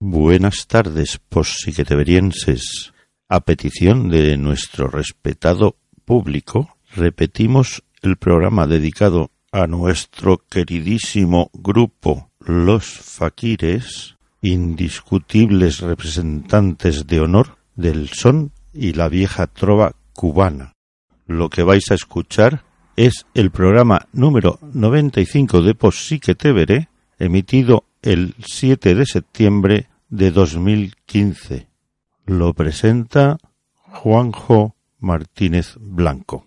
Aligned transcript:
Buenas 0.00 0.68
tardes, 0.68 1.18
posiqueteverienses. 1.28 2.92
A 3.28 3.40
petición 3.40 4.08
de 4.08 4.36
nuestro 4.36 4.86
respetado 4.86 5.74
público, 6.04 6.76
repetimos 6.94 7.82
el 8.02 8.16
programa 8.16 8.68
dedicado 8.68 9.32
a 9.50 9.66
nuestro 9.66 10.38
queridísimo 10.48 11.50
grupo 11.52 12.30
Los 12.38 12.84
Faquires, 12.86 14.14
indiscutibles 14.40 15.80
representantes 15.80 17.08
de 17.08 17.18
honor 17.18 17.58
del 17.74 18.08
son 18.10 18.52
y 18.72 18.92
la 18.92 19.08
vieja 19.08 19.48
trova 19.48 19.96
cubana. 20.12 20.74
Lo 21.26 21.50
que 21.50 21.64
vais 21.64 21.90
a 21.90 21.94
escuchar 21.94 22.62
es 22.94 23.26
el 23.34 23.50
programa 23.50 24.06
número 24.12 24.60
95 24.62 25.60
de 25.60 25.74
Posique 25.74 26.36
emitido 27.18 27.87
el 28.02 28.34
7 28.44 28.94
de 28.94 29.06
septiembre 29.06 29.88
de 30.08 30.30
2015. 30.30 31.68
Lo 32.26 32.54
presenta 32.54 33.38
Juanjo 33.72 34.74
Martínez 34.98 35.76
Blanco. 35.80 36.46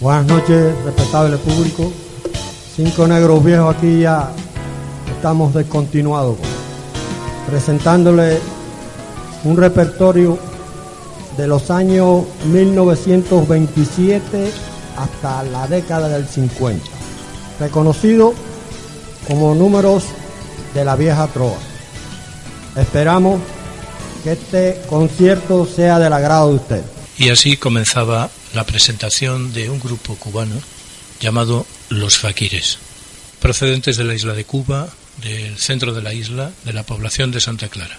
Buenas 0.00 0.26
noches, 0.26 0.84
respetable 0.84 1.36
público. 1.38 1.92
Cinco 2.76 3.08
negros 3.08 3.44
viejos 3.44 3.74
aquí 3.74 4.00
ya 4.00 4.30
estamos 5.10 5.52
descontinuados, 5.54 6.36
presentándole 7.48 8.38
un 9.44 9.56
repertorio 9.56 10.38
de 11.36 11.46
los 11.46 11.70
años 11.70 12.24
1927 12.46 14.50
hasta 14.96 15.42
la 15.44 15.66
década 15.66 16.08
del 16.08 16.26
50, 16.26 16.84
reconocido 17.60 18.34
como 19.26 19.54
números 19.54 20.04
de 20.74 20.84
la 20.84 20.96
vieja 20.96 21.26
trova. 21.28 21.56
Esperamos 22.76 23.40
que 24.22 24.32
este 24.32 24.80
concierto 24.88 25.66
sea 25.66 25.98
del 25.98 26.12
agrado 26.12 26.50
de 26.50 26.56
usted. 26.56 26.82
Y 27.18 27.30
así 27.30 27.56
comenzaba 27.56 28.30
la 28.54 28.64
presentación 28.64 29.52
de 29.52 29.70
un 29.70 29.80
grupo 29.80 30.16
cubano 30.16 30.54
llamado 31.20 31.66
Los 31.88 32.18
Faquires, 32.18 32.78
procedentes 33.40 33.96
de 33.96 34.04
la 34.04 34.14
isla 34.14 34.34
de 34.34 34.44
Cuba, 34.44 34.88
del 35.22 35.56
centro 35.58 35.94
de 35.94 36.02
la 36.02 36.12
isla, 36.12 36.50
de 36.64 36.72
la 36.72 36.82
población 36.82 37.30
de 37.30 37.40
Santa 37.40 37.68
Clara. 37.68 37.96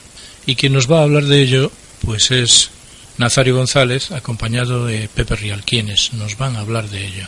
Y 0.47 0.55
quien 0.55 0.73
nos 0.73 0.89
va 0.89 0.99
a 0.99 1.03
hablar 1.03 1.25
de 1.25 1.41
ello, 1.41 1.71
pues 2.05 2.31
es 2.31 2.69
Nazario 3.17 3.57
González, 3.57 4.11
acompañado 4.11 4.85
de 4.85 5.09
Pepe 5.09 5.35
Rial, 5.35 5.63
quienes 5.65 6.13
nos 6.13 6.37
van 6.37 6.55
a 6.55 6.61
hablar 6.61 6.89
de 6.89 7.05
ello. 7.05 7.27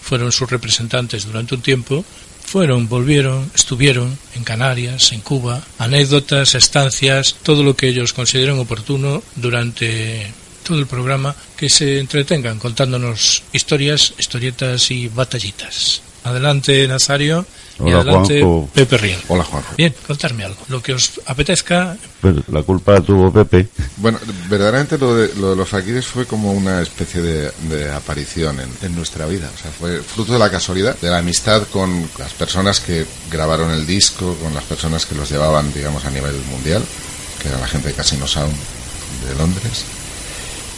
Fueron 0.00 0.32
sus 0.32 0.50
representantes 0.50 1.26
durante 1.26 1.54
un 1.54 1.60
tiempo, 1.60 2.04
fueron, 2.42 2.88
volvieron, 2.88 3.50
estuvieron 3.54 4.18
en 4.34 4.44
Canarias, 4.44 5.12
en 5.12 5.20
Cuba, 5.20 5.62
anécdotas, 5.78 6.54
estancias, 6.54 7.36
todo 7.42 7.62
lo 7.62 7.76
que 7.76 7.88
ellos 7.88 8.14
consideren 8.14 8.58
oportuno 8.58 9.22
durante 9.36 10.32
todo 10.62 10.78
el 10.78 10.86
programa, 10.86 11.36
que 11.58 11.68
se 11.68 11.98
entretengan 11.98 12.58
contándonos 12.58 13.42
historias, 13.52 14.14
historietas 14.18 14.90
y 14.90 15.08
batallitas. 15.08 16.00
Adelante, 16.24 16.88
Nazario. 16.88 17.46
Y 17.78 17.82
Hola, 17.82 18.00
adelante, 18.00 18.40
Juanjo. 18.40 18.68
Pepe 18.72 18.98
Rial. 18.98 19.20
Hola, 19.28 19.44
Juanjo. 19.44 19.74
Bien, 19.76 19.94
contarme 20.06 20.44
algo. 20.44 20.58
Lo 20.68 20.82
que 20.82 20.94
os 20.94 21.20
apetezca. 21.26 21.96
Pues 22.20 22.36
la 22.48 22.62
culpa 22.62 23.00
tuvo 23.00 23.32
Pepe. 23.32 23.68
Bueno, 23.96 24.18
verdaderamente 24.48 24.96
lo 24.98 25.14
de, 25.16 25.34
lo 25.36 25.50
de 25.50 25.56
los 25.56 25.68
faquires 25.68 26.06
fue 26.06 26.26
como 26.26 26.52
una 26.52 26.82
especie 26.82 27.20
de, 27.20 27.50
de 27.68 27.92
aparición 27.92 28.60
en, 28.60 28.68
en 28.82 28.94
nuestra 28.94 29.26
vida. 29.26 29.50
O 29.52 29.60
sea, 29.60 29.70
fue 29.70 30.00
fruto 30.02 30.34
de 30.34 30.38
la 30.38 30.50
casualidad, 30.50 30.96
de 31.00 31.10
la 31.10 31.18
amistad 31.18 31.62
con 31.72 32.08
las 32.18 32.32
personas 32.32 32.80
que 32.80 33.06
grabaron 33.30 33.70
el 33.70 33.86
disco, 33.86 34.36
con 34.42 34.54
las 34.54 34.64
personas 34.64 35.06
que 35.06 35.14
los 35.14 35.30
llevaban, 35.30 35.72
digamos, 35.72 36.04
a 36.04 36.10
nivel 36.10 36.36
mundial, 36.50 36.82
que 37.42 37.48
era 37.48 37.58
la 37.58 37.66
gente 37.66 37.88
de 37.88 37.94
Casino 37.94 38.26
Sound 38.28 38.54
de 39.28 39.34
Londres. 39.36 39.84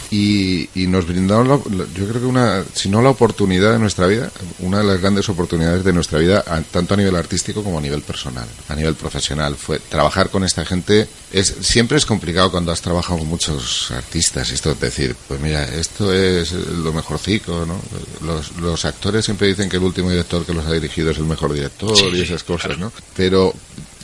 Y, 0.09 0.69
y 0.73 0.87
nos 0.87 1.05
brindaron, 1.05 1.49
la- 1.49 1.57
yo 1.93 2.07
creo 2.07 2.21
que 2.21 2.25
una, 2.27 2.63
si 2.73 2.87
no 2.87 3.01
la 3.01 3.09
oportunidad 3.09 3.73
de 3.73 3.79
nuestra 3.79 4.07
vida, 4.07 4.31
una 4.59 4.77
de 4.79 4.85
las 4.85 5.01
grandes 5.01 5.27
oportunidades 5.27 5.83
de 5.83 5.91
nuestra 5.91 6.17
vida, 6.19 6.43
a- 6.47 6.61
tanto 6.61 6.93
a 6.93 6.97
nivel 6.97 7.15
artístico 7.15 7.61
como 7.63 7.77
a 7.79 7.81
nivel 7.81 8.01
personal, 8.01 8.47
a 8.69 8.75
nivel 8.75 8.95
profesional. 8.95 9.55
Fue 9.55 9.79
trabajar 9.79 10.29
con 10.29 10.45
esta 10.45 10.63
gente. 10.65 11.07
Es, 11.33 11.53
siempre 11.61 11.97
es 11.97 12.05
complicado 12.05 12.51
cuando 12.51 12.71
has 12.71 12.81
trabajado 12.81 13.19
con 13.19 13.27
muchos 13.27 13.91
artistas. 13.91 14.49
Esto 14.51 14.71
es 14.71 14.79
decir, 14.79 15.15
pues 15.27 15.41
mira, 15.41 15.65
esto 15.65 16.13
es 16.13 16.53
lo 16.53 16.93
mejorcico, 16.93 17.65
¿no? 17.65 17.77
Los, 18.25 18.55
los 18.57 18.85
actores 18.85 19.25
siempre 19.25 19.47
dicen 19.49 19.67
que 19.67 19.75
el 19.77 19.83
último 19.83 20.09
director 20.09 20.45
que 20.45 20.53
los 20.53 20.65
ha 20.65 20.71
dirigido 20.71 21.11
es 21.11 21.17
el 21.17 21.25
mejor 21.25 21.53
director 21.53 21.97
y 22.15 22.21
esas 22.21 22.43
cosas, 22.43 22.77
¿no? 22.77 22.93
Pero 23.15 23.53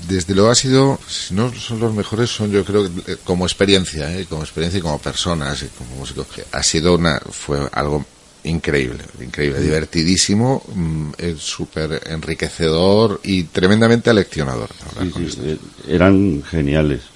desde 0.07 0.35
luego 0.35 0.49
ha 0.49 0.55
sido, 0.55 0.99
si 1.07 1.33
no 1.33 1.53
son 1.53 1.79
los 1.79 1.93
mejores, 1.93 2.29
son 2.29 2.51
yo 2.51 2.63
creo 2.63 2.83
que, 2.83 3.13
eh, 3.13 3.17
como 3.23 3.45
experiencia, 3.45 4.15
¿eh? 4.17 4.25
como 4.25 4.43
experiencia 4.43 4.79
y 4.79 4.81
como 4.81 4.99
personas 4.99 5.61
y 5.63 5.67
como 5.67 5.95
músicos. 5.95 6.27
Ha 6.51 6.63
sido 6.63 6.95
una, 6.95 7.19
fue 7.19 7.59
algo 7.71 8.05
increíble, 8.43 9.03
increíble, 9.21 9.61
divertidísimo, 9.61 10.63
mm, 10.73 11.11
es 11.17 11.39
súper 11.39 12.01
enriquecedor 12.05 13.21
y 13.23 13.43
tremendamente 13.43 14.09
aleccionador. 14.09 14.69
Sí, 14.99 15.11
sí, 15.29 15.39
eh, 15.43 15.57
eran 15.87 16.43
geniales. 16.43 17.12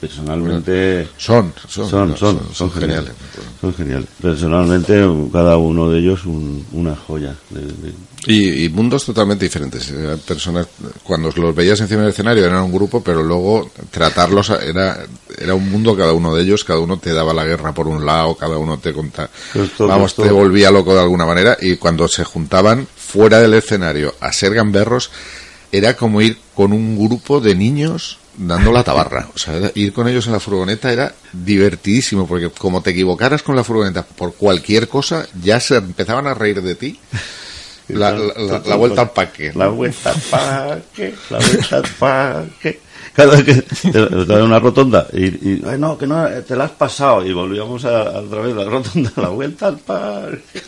Personalmente 0.00 1.08
Son, 1.16 1.52
son, 1.68 1.88
son, 1.88 2.16
son, 2.16 2.40
son 2.52 2.70
geniales. 2.72 3.12
Son 3.60 3.74
geniales. 3.74 4.08
Personalmente, 4.20 5.04
cada 5.32 5.56
uno 5.56 5.90
de 5.90 6.00
ellos 6.00 6.24
un- 6.26 6.64
una 6.72 6.96
joya. 6.96 7.34
de- 7.50 7.60
de- 7.60 7.94
Y, 8.26 8.64
y 8.64 8.68
mundos 8.70 9.04
totalmente 9.04 9.44
diferentes. 9.44 9.90
Eran 9.90 10.18
personas, 10.18 10.66
cuando 11.02 11.30
los 11.36 11.54
veías 11.54 11.78
encima 11.80 12.00
del 12.02 12.10
escenario 12.10 12.44
eran 12.44 12.62
un 12.64 12.72
grupo, 12.72 13.02
pero 13.02 13.22
luego 13.22 13.70
tratarlos 13.90 14.50
era, 14.50 15.04
era 15.38 15.54
un 15.54 15.70
mundo 15.70 15.94
cada 15.96 16.12
uno 16.14 16.34
de 16.34 16.42
ellos, 16.42 16.64
cada 16.64 16.80
uno 16.80 16.98
te 16.98 17.12
daba 17.12 17.34
la 17.34 17.44
guerra 17.44 17.72
por 17.74 17.86
un 17.86 18.04
lado, 18.06 18.34
cada 18.34 18.56
uno 18.58 18.78
te 18.78 18.92
contaba, 18.94 19.28
Esto- 19.54 19.86
vamos, 19.86 20.12
esto- 20.12 20.22
te 20.22 20.30
volvía 20.30 20.70
loco 20.70 20.94
de 20.94 21.00
alguna 21.00 21.26
manera, 21.26 21.56
y 21.60 21.76
cuando 21.76 22.08
se 22.08 22.24
juntaban 22.24 22.86
fuera 22.96 23.40
del 23.40 23.54
escenario 23.54 24.14
a 24.20 24.32
ser 24.32 24.54
gamberros, 24.54 25.10
era 25.70 25.94
como 25.94 26.22
ir 26.22 26.38
con 26.54 26.72
un 26.72 26.96
grupo 26.98 27.40
de 27.40 27.54
niños 27.54 28.18
dando 28.36 28.72
la 28.72 28.82
tabarra. 28.84 29.28
O 29.34 29.38
sea, 29.38 29.70
ir 29.74 29.92
con 29.92 30.08
ellos 30.08 30.26
en 30.26 30.32
la 30.32 30.40
furgoneta 30.40 30.92
era 30.92 31.14
divertidísimo, 31.32 32.26
porque 32.26 32.50
como 32.50 32.82
te 32.82 32.90
equivocaras 32.90 33.42
con 33.42 33.56
la 33.56 33.64
furgoneta 33.64 34.02
por 34.04 34.34
cualquier 34.34 34.88
cosa, 34.88 35.26
ya 35.42 35.60
se 35.60 35.76
empezaban 35.76 36.26
a 36.26 36.34
reír 36.34 36.60
de 36.62 36.74
ti. 36.74 36.98
La, 37.86 38.12
la- 38.12 38.32
la- 38.38 38.62
la 38.64 38.76
vuelta 38.76 39.02
al 39.02 39.10
parque. 39.10 39.52
La 39.54 39.68
vuelta 39.68 40.10
al 40.10 40.20
parque, 40.30 41.14
la 41.28 41.38
vuelta 41.38 41.76
al 41.76 41.82
parque. 41.98 42.80
Cada 43.12 43.36
vez 43.36 43.62
que 43.82 43.88
en 43.92 44.42
una 44.42 44.58
rotonda 44.58 45.06
y, 45.12 45.26
y, 45.26 45.62
ay 45.68 45.78
no, 45.78 45.98
que 45.98 46.06
no, 46.06 46.26
te 46.48 46.56
la 46.56 46.64
has 46.64 46.70
pasado 46.70 47.26
y 47.26 47.34
volvíamos 47.34 47.84
a, 47.84 48.00
a 48.04 48.20
otra 48.20 48.40
vez 48.40 48.56
la 48.56 48.64
rotonda, 48.64 49.12
la 49.16 49.28
vuelta 49.28 49.66
al 49.68 49.78
parque. 49.80 50.62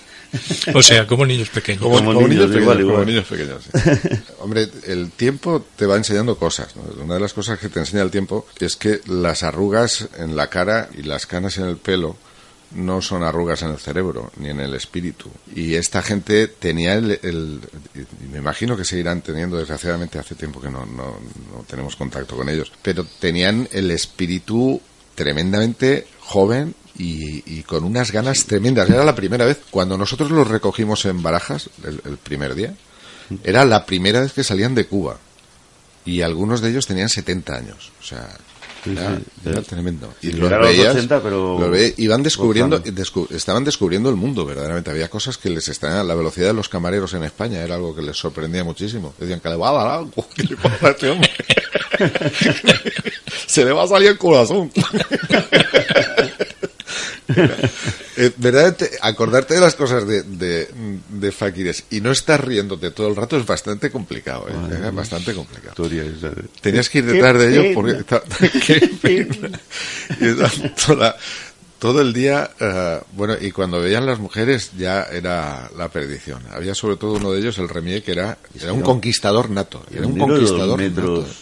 O 0.75 0.83
sea, 0.83 1.06
como 1.06 1.25
niños 1.27 1.49
pequeños. 1.50 1.83
Como, 1.83 1.97
Como 1.97 2.15
como 2.15 2.29
niños, 2.29 2.49
niños, 2.50 2.62
igual, 2.62 2.79
pequeños, 2.79 2.81
igual. 2.81 2.94
como 2.97 3.05
niños 3.05 3.62
pequeños, 3.71 4.11
sí. 4.15 4.33
Hombre, 4.41 4.69
el 4.87 5.11
tiempo 5.12 5.65
te 5.77 5.87
va 5.87 5.97
enseñando 5.97 6.37
cosas. 6.37 6.75
¿no? 6.77 6.83
Una 7.05 7.15
de 7.15 7.21
las 7.21 7.33
cosas 7.33 7.59
que 7.59 7.69
te 7.69 7.79
enseña 7.81 8.03
el 8.03 8.11
tiempo 8.11 8.47
es 8.61 8.77
que 8.77 9.00
las 9.06 9.43
arrugas 9.43 10.09
en 10.19 10.37
la 10.37 10.49
cara 10.49 10.88
y 10.97 11.03
las 11.03 11.27
canas 11.27 11.59
en 11.59 11.65
el 11.67 11.77
pelo 11.77 12.17
no 12.73 13.00
son 13.00 13.23
arrugas 13.23 13.62
en 13.62 13.71
el 13.71 13.79
cerebro 13.79 14.33
ni 14.38 14.49
en 14.50 14.59
el 14.61 14.75
espíritu. 14.75 15.31
Y 15.55 15.75
esta 15.75 16.03
gente 16.03 16.49
tenía 16.49 16.94
el, 16.94 17.12
el- 17.23 17.61
y 17.94 18.27
me 18.33 18.38
imagino 18.38 18.77
que 18.77 18.85
seguirán 18.85 19.23
teniendo, 19.23 19.56
desgraciadamente 19.56 20.19
hace 20.19 20.35
tiempo 20.35 20.61
que 20.61 20.69
no, 20.69 20.85
no, 20.85 21.19
no 21.53 21.65
tenemos 21.69 21.94
contacto 21.94 22.37
con 22.37 22.49
ellos, 22.49 22.73
pero 22.83 23.06
tenían 23.21 23.69
el 23.71 23.91
espíritu 23.93 24.81
tremendamente 25.15 26.06
joven 26.21 26.75
y, 26.99 27.43
y 27.59 27.63
con 27.63 27.85
unas 27.85 28.11
ganas 28.13 28.45
tremendas. 28.47 28.89
Era 28.91 29.05
la 29.05 29.15
primera 29.15 29.45
vez, 29.45 29.59
cuando 29.71 29.97
nosotros 29.99 30.31
los 30.31 30.49
recogimos 30.49 31.05
en 31.05 31.23
Barajas, 31.23 31.71
el, 31.85 32.01
el 32.05 32.17
primer 32.19 32.55
día, 32.55 32.75
era 33.45 33.65
la 33.65 33.87
primera 33.87 34.21
vez 34.21 34.33
que 34.33 34.45
salían 34.45 34.75
de 34.75 34.87
Cuba. 34.87 35.19
Y 36.05 36.23
algunos 36.23 36.61
de 36.61 36.71
ellos 36.71 36.87
tenían 36.87 37.09
70 37.09 37.55
años. 37.55 37.91
O 38.01 38.05
sea, 38.05 38.29
Era, 39.45 39.63
tremendo. 39.63 40.15
Y 40.23 40.31
los 40.31 40.49
veías, 40.49 40.95
80, 40.95 41.21
pero 41.21 41.59
los 41.59 41.93
iban 41.97 42.23
descubriendo, 42.23 42.81
descu- 42.85 43.29
estaban 43.33 43.65
descubriendo 43.65 44.09
el 44.11 44.15
mundo, 44.15 44.47
verdaderamente. 44.47 44.91
Había 44.91 45.09
cosas 45.11 45.37
que 45.39 45.51
les 45.51 45.67
extrañaban. 45.69 46.07
La 46.07 46.15
velocidad 46.15 46.47
de 46.47 46.53
los 46.55 46.69
camareros 46.69 47.13
en 47.15 47.25
España 47.25 47.61
era 47.61 47.75
algo 47.75 47.97
que 47.97 48.03
les 48.03 48.17
sorprendía 48.17 48.63
muchísimo. 48.63 49.13
Decían 49.19 49.41
que 49.41 49.49
le 49.49 49.57
va 49.57 49.71
a 49.71 49.73
dar 49.73 49.87
algo. 49.99 50.29
¿Qué 50.33 50.45
le 50.45 50.57
pasa 50.57 50.87
a 50.87 50.91
este 50.91 51.11
hombre? 51.11 51.31
Se 53.49 53.65
le 53.65 53.73
va 53.73 53.83
a 53.83 53.89
salir 53.89 54.09
el 54.11 54.19
corazón. 54.19 54.71
Eh, 58.19 58.32
verdaderamente, 58.38 58.90
acordarte 59.02 59.52
de 59.55 59.61
las 59.61 59.75
cosas 59.75 60.06
de, 60.06 60.23
de, 60.23 60.69
de 61.11 61.32
Fakires 61.32 61.84
y 61.90 62.00
no 62.00 62.11
estar 62.12 62.46
riéndote 62.46 62.90
todo 62.90 63.08
el 63.08 63.14
rato 63.17 63.37
es 63.37 63.44
bastante 63.44 63.90
complicado. 63.90 64.46
¿eh? 64.49 64.55
Era 64.78 64.90
bastante 64.90 65.34
complicado. 65.34 65.69
Historia 65.70 66.02
esa 66.05 66.31
de- 66.31 66.44
Tenías 66.62 66.88
que 66.88 66.99
ir 66.99 67.05
detrás 67.05 67.38
de 67.38 67.52
ellos 67.52 67.75
porque 67.75 67.93
ta- 68.05 68.23
qué 68.67 68.90
pena. 69.02 69.61
Y 70.19 70.25
era 70.28 70.50
toda- 70.87 71.17
todo 71.78 72.00
el 72.00 72.14
día, 72.14 72.52
eh, 72.58 73.00
bueno, 73.12 73.34
y 73.38 73.50
cuando 73.50 73.81
veían 73.82 74.06
las 74.06 74.19
mujeres 74.19 74.70
ya 74.78 75.02
era 75.02 75.70
la 75.76 75.90
perdición. 75.90 76.43
Había 76.52 76.75
sobre 76.75 76.96
todo 76.96 77.12
uno 77.12 77.32
de 77.32 77.40
ellos, 77.40 77.58
el 77.58 77.69
Remier, 77.69 78.02
que 78.02 78.12
era, 78.12 78.38
era 78.58 78.73
un 78.73 78.81
conquistador 78.87 79.50
nato. 79.50 79.84
Era 79.93 80.06
un 80.06 80.14
conquistador 80.19 80.78
metros, 80.78 81.19
nato. 81.28 81.34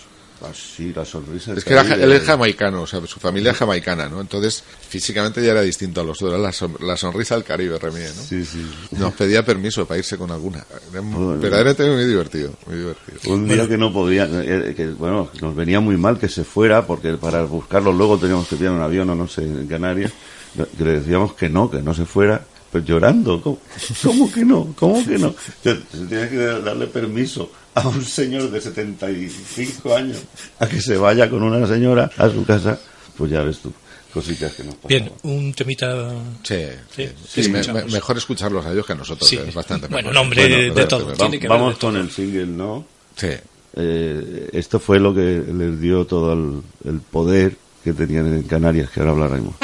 Así, 0.50 0.93
la 0.94 1.05
sonrisa. 1.05 1.52
Es 1.55 1.64
que 1.64 1.73
era, 1.73 1.82
él 1.82 2.12
es 2.12 2.23
jamaicano, 2.25 2.82
o 2.82 2.87
sea, 2.87 3.05
su 3.06 3.20
familia 3.20 3.52
es 3.52 3.56
jamaicana, 3.58 4.08
¿no? 4.08 4.20
Entonces, 4.20 4.62
físicamente 4.88 5.43
ya 5.44 5.52
era 5.52 5.62
distinto 5.62 6.00
a 6.00 6.05
los 6.05 6.17
otros. 6.23 6.35
Era 6.35 6.43
la, 6.43 6.52
son- 6.52 6.76
la 6.81 6.96
sonrisa 6.96 7.35
del 7.35 7.44
Caribe, 7.44 7.79
Remier, 7.79 8.14
¿no? 8.14 8.23
Sí, 8.23 8.44
sí. 8.44 8.64
Nos 8.93 9.12
pedía 9.14 9.44
permiso 9.44 9.87
para 9.87 9.99
irse 9.99 10.17
con 10.19 10.31
alguna. 10.31 10.64
Era 10.93 11.02
muy- 11.02 11.14
Joder. 11.17 11.41
verdaderamente 11.41 11.91
muy 11.91 12.05
divertido, 12.05 12.52
muy 12.67 12.76
divertido. 12.79 13.32
Un 13.35 13.49
día 13.49 13.69
que 13.69 13.76
no 13.79 13.93
podía, 13.93 14.29
eh, 14.32 14.75
que 14.76 14.88
bueno, 14.88 15.31
nos 15.41 15.55
venía 15.56 15.81
muy 15.81 15.96
mal 15.96 16.19
que 16.19 16.29
se 16.29 16.44
fuera, 16.44 16.87
porque 16.87 17.14
para 17.14 17.43
buscarlo 17.44 17.93
luego 17.93 18.19
teníamos 18.19 18.46
que 18.49 18.56
pillar 18.56 18.73
un 18.73 18.82
avión 18.82 19.11
o 19.11 19.14
no 19.14 19.29
sé, 19.29 19.43
en 19.43 19.67
Canarias, 19.67 20.12
que 20.79 20.85
le 20.85 21.00
decíamos 21.00 21.35
que 21.35 21.49
no, 21.49 21.70
que 21.70 21.82
no 21.82 21.94
se 21.94 22.05
fuera, 22.05 22.44
pues 22.75 22.85
llorando, 22.87 23.41
¿cómo, 23.41 23.59
cómo 24.03 24.32
que 24.32 24.44
no? 24.44 24.75
¿Cómo 24.76 25.06
que 25.06 25.17
no? 25.17 25.32
Se, 25.62 25.76
se 25.76 26.06
tenía 26.09 26.29
que 26.29 26.37
darle 26.37 26.88
permiso 26.88 27.49
a 27.73 27.87
un 27.87 28.05
señor 28.05 28.50
de 28.50 28.61
75 28.61 29.94
años 29.94 30.19
a 30.59 30.67
que 30.67 30.81
se 30.81 30.97
vaya 30.97 31.31
con 31.31 31.44
una 31.44 31.65
señora 31.69 32.11
a 32.19 32.29
su 32.29 32.44
casa, 32.44 32.76
pues 33.17 33.31
ya 33.31 33.43
ves 33.44 33.59
tú, 33.61 33.73
cositas 34.12 34.55
que 34.55 34.65
nos 34.65 34.75
pasaban. 34.75 34.88
Bien, 34.88 35.12
un 35.23 35.55
temita. 35.55 36.11
Sí, 36.43 36.56
Sí, 36.97 37.09
sí, 37.29 37.43
sí, 37.44 37.49
me- 37.49 37.61
escuchamos. 37.61 37.87
me- 37.87 37.93
mejor 37.93 38.17
escucharlos 38.17 38.67
a 38.67 38.73
ellos 38.73 38.85
que 38.85 38.93
a 38.93 38.97
nosotros, 38.97 39.29
Sí. 39.31 39.37
es 39.37 39.55
bastante 39.55 39.87
Bueno, 39.87 40.09
mejor. 40.09 40.15
no, 40.15 40.20
hombre, 40.23 40.49
de, 40.49 40.70
Bueno, 40.73 40.88
todo. 40.88 41.05
pero- 41.06 41.17
Tiene 41.17 41.38
que 41.38 41.47
Vamos 41.47 41.75
de 41.75 41.79
con 41.81 41.93
todo. 41.93 42.00
el 42.03 42.11
single, 42.11 42.47
¿no? 42.47 42.85
Sí. 43.15 43.29
Eh, 43.77 44.50
esto 44.53 44.81
fue 44.81 44.99
lo 44.99 45.15
que 45.15 45.44
les 45.47 45.81
dio 45.81 46.05
todo 46.06 46.32
el, 46.32 46.61
el 46.93 47.00
poder 47.00 47.56
que 47.85 47.93
tenían 47.93 48.27
en 48.35 48.43
Canarias, 48.43 48.91
que 48.91 48.99
ahora 48.99 49.12
hablaremos. 49.12 49.55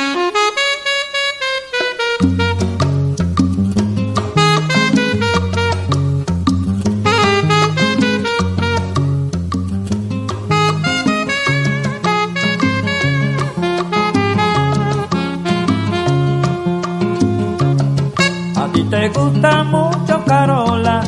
Te 18.91 19.09
gusta 19.11 19.63
mucho 19.63 20.25
Carola, 20.27 21.01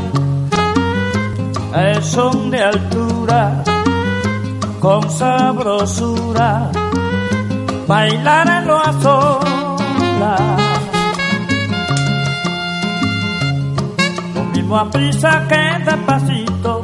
el 1.75 2.03
son 2.03 2.51
de 2.51 2.63
altura, 2.63 3.65
con 4.79 5.11
sabrosura, 5.11 6.71
bailar 7.89 8.49
en 8.49 8.67
lo 8.69 8.79
a 8.79 8.93
solas. 9.03 10.41
Lo 14.35 14.45
mismo 14.53 14.79
a 14.79 14.89
prisa 14.89 15.45
que 15.49 15.85
despacito, 15.85 16.83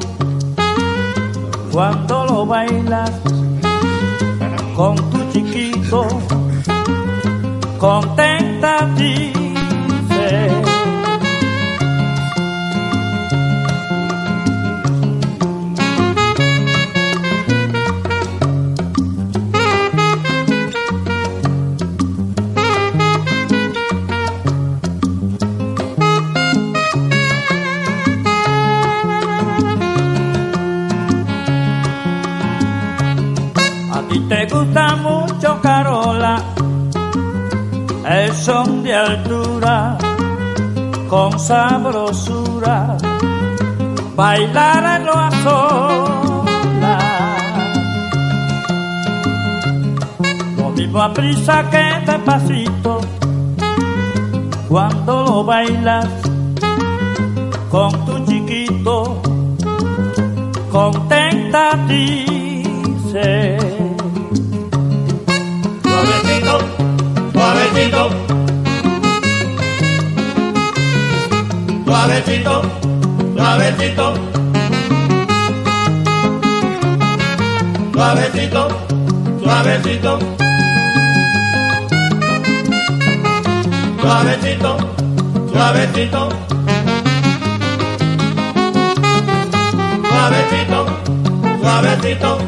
cuando 1.71 2.25
lo 2.27 2.47
bailas 2.47 3.13
con 4.75 4.97
tu 5.11 5.31
chiquito, 5.33 6.07
contenta. 7.79 8.49
A 8.81 8.95
ti 8.95 9.38
te 34.29 34.47
gusta 34.47 34.97
mucho 34.97 35.59
Carola, 35.63 36.43
el 38.07 38.33
son 38.35 38.83
de 38.83 38.95
altura, 38.95 39.97
con 41.09 41.39
sabrosura, 41.39 42.99
bailar 44.15 45.01
en 45.01 45.07
lo 45.07 45.15
a 45.15 45.31
solas. 45.31 47.05
Lo 50.59 50.71
mismo 50.71 51.03
a 51.03 51.13
prisa 51.15 51.71
que 51.71 52.13
despacito, 52.13 53.01
cuando 54.69 55.25
lo 55.25 55.45
bailas 55.45 56.07
con 57.71 57.91
tu 58.05 58.25
chiquito, 58.27 59.23
contenta 60.71 61.79
dice. 61.89 63.68
Suavecito. 67.79 68.11
Suavecito, 71.85 72.63
suavecito. 73.37 74.07
Suavecito, 77.93 78.69
suavecito. 79.43 80.19
Suavecito, 84.01 84.79
suavecito. 85.53 86.29
Suavecito, 90.09 90.87
suavecito. 91.61 92.39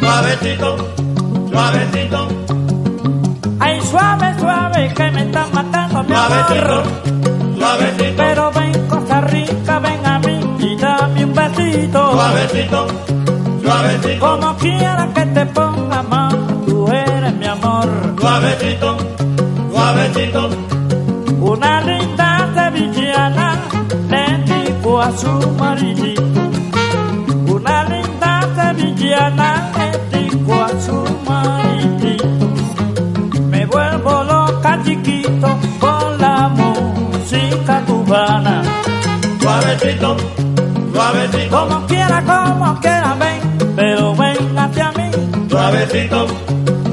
Suavecito, 0.00 0.91
suavecito. 1.52 2.28
Ay, 3.60 3.80
suave, 3.82 4.34
suave, 4.40 4.94
que 4.94 5.10
me 5.10 5.22
están 5.22 5.52
matando 5.52 6.02
mi 6.04 6.14
amor. 6.14 6.82
Suavecito. 7.58 8.14
Pero 8.16 8.50
ven, 8.52 8.88
cosa 8.88 9.20
rica, 9.20 9.78
ven 9.78 10.06
a 10.06 10.18
mí 10.18 10.40
y 10.58 10.76
dame 10.76 11.24
un 11.24 11.34
besito. 11.34 12.12
Suavecito, 12.12 12.86
suavecito. 13.62 14.26
Como 14.26 14.56
quiera 14.56 15.08
que 15.14 15.26
te 15.26 15.46
ponga 15.46 16.02
más, 16.02 16.34
tú 16.66 16.88
eres 16.90 17.34
mi 17.34 17.46
amor. 17.46 17.88
Suavecito, 18.18 18.96
suavecito. 19.72 20.50
Una 21.40 21.80
linda 21.82 22.48
sevillana 22.54 23.60
le 24.08 24.38
dijo 24.50 25.00
a 25.00 25.10
su 25.16 25.32
maridito. 25.58 26.22
Una 27.46 27.84
linda 27.84 28.40
sevillana 28.56 29.70
le 29.78 29.91
Suavecito, 39.82 40.16
suavecito. 40.94 41.50
Como 41.58 41.86
quiera, 41.88 42.22
como 42.22 42.80
quiera, 42.80 43.16
ven, 43.18 43.74
pero 43.74 44.14
ven 44.14 44.56
hacia 44.56 44.92
mí. 44.92 45.10
Suavecito, 45.50 46.26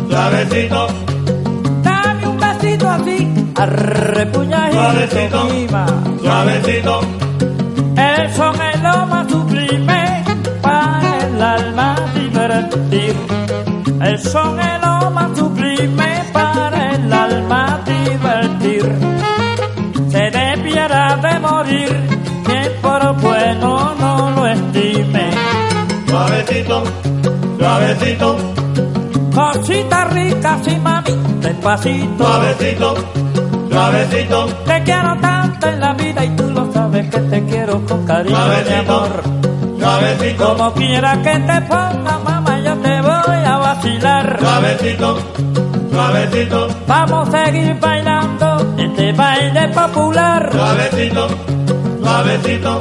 suavecito. 0.09 0.87
Dame 1.83 2.27
un 2.27 2.39
besito 2.39 2.89
así, 2.89 3.31
arrepuñadito 3.55 4.81
Suavecito, 4.81 5.41
encima. 5.49 5.85
suavecito. 6.23 7.01
El 7.95 8.33
son 8.33 8.55
es 8.59 8.81
lo 8.81 9.05
más 9.05 9.31
sublime 9.31 10.23
para 10.63 11.17
el 11.27 11.41
alma 11.43 11.95
divertir. 12.15 13.15
El 14.01 14.17
son 14.19 14.59
es 14.59 14.81
lo 14.81 15.11
más 15.11 15.37
sublime 15.37 15.48
suavecito, 26.27 26.83
suavecito, 27.57 28.35
Cosita 29.33 30.05
rica, 30.05 30.57
sí, 30.63 30.75
mami, 30.77 31.11
despacito. 31.41 32.17
suavecito, 32.25 32.95
suavecito, 33.71 34.45
Te 34.65 34.83
quiero 34.83 35.17
tanto 35.21 35.67
en 35.67 35.79
la 35.79 35.93
vida 35.93 36.25
y 36.25 36.29
tú 36.35 36.49
lo 36.51 36.71
sabes 36.73 37.09
que 37.09 37.19
te 37.19 37.45
quiero 37.45 37.85
con 37.85 38.05
cariño, 38.05 38.35
mi 38.37 38.43
suavecito, 38.43 38.95
amor. 38.95 39.23
suavecito, 39.79 40.55
Como 40.57 40.73
quiera 40.73 41.13
que 41.21 41.39
te 41.39 41.61
ponga, 41.61 42.19
mamá, 42.25 42.59
yo 42.65 42.75
te 42.79 43.01
voy 43.01 43.43
a 43.45 43.57
vacilar. 43.57 44.39
suavecito, 44.39 45.17
suavecito, 45.91 46.67
Vamos 46.87 47.33
a 47.33 47.45
seguir 47.45 47.79
bailando 47.79 48.75
este 48.77 49.13
baile 49.13 49.67
popular. 49.69 50.49
suavecito, 50.51 51.27
suavecito. 52.03 52.79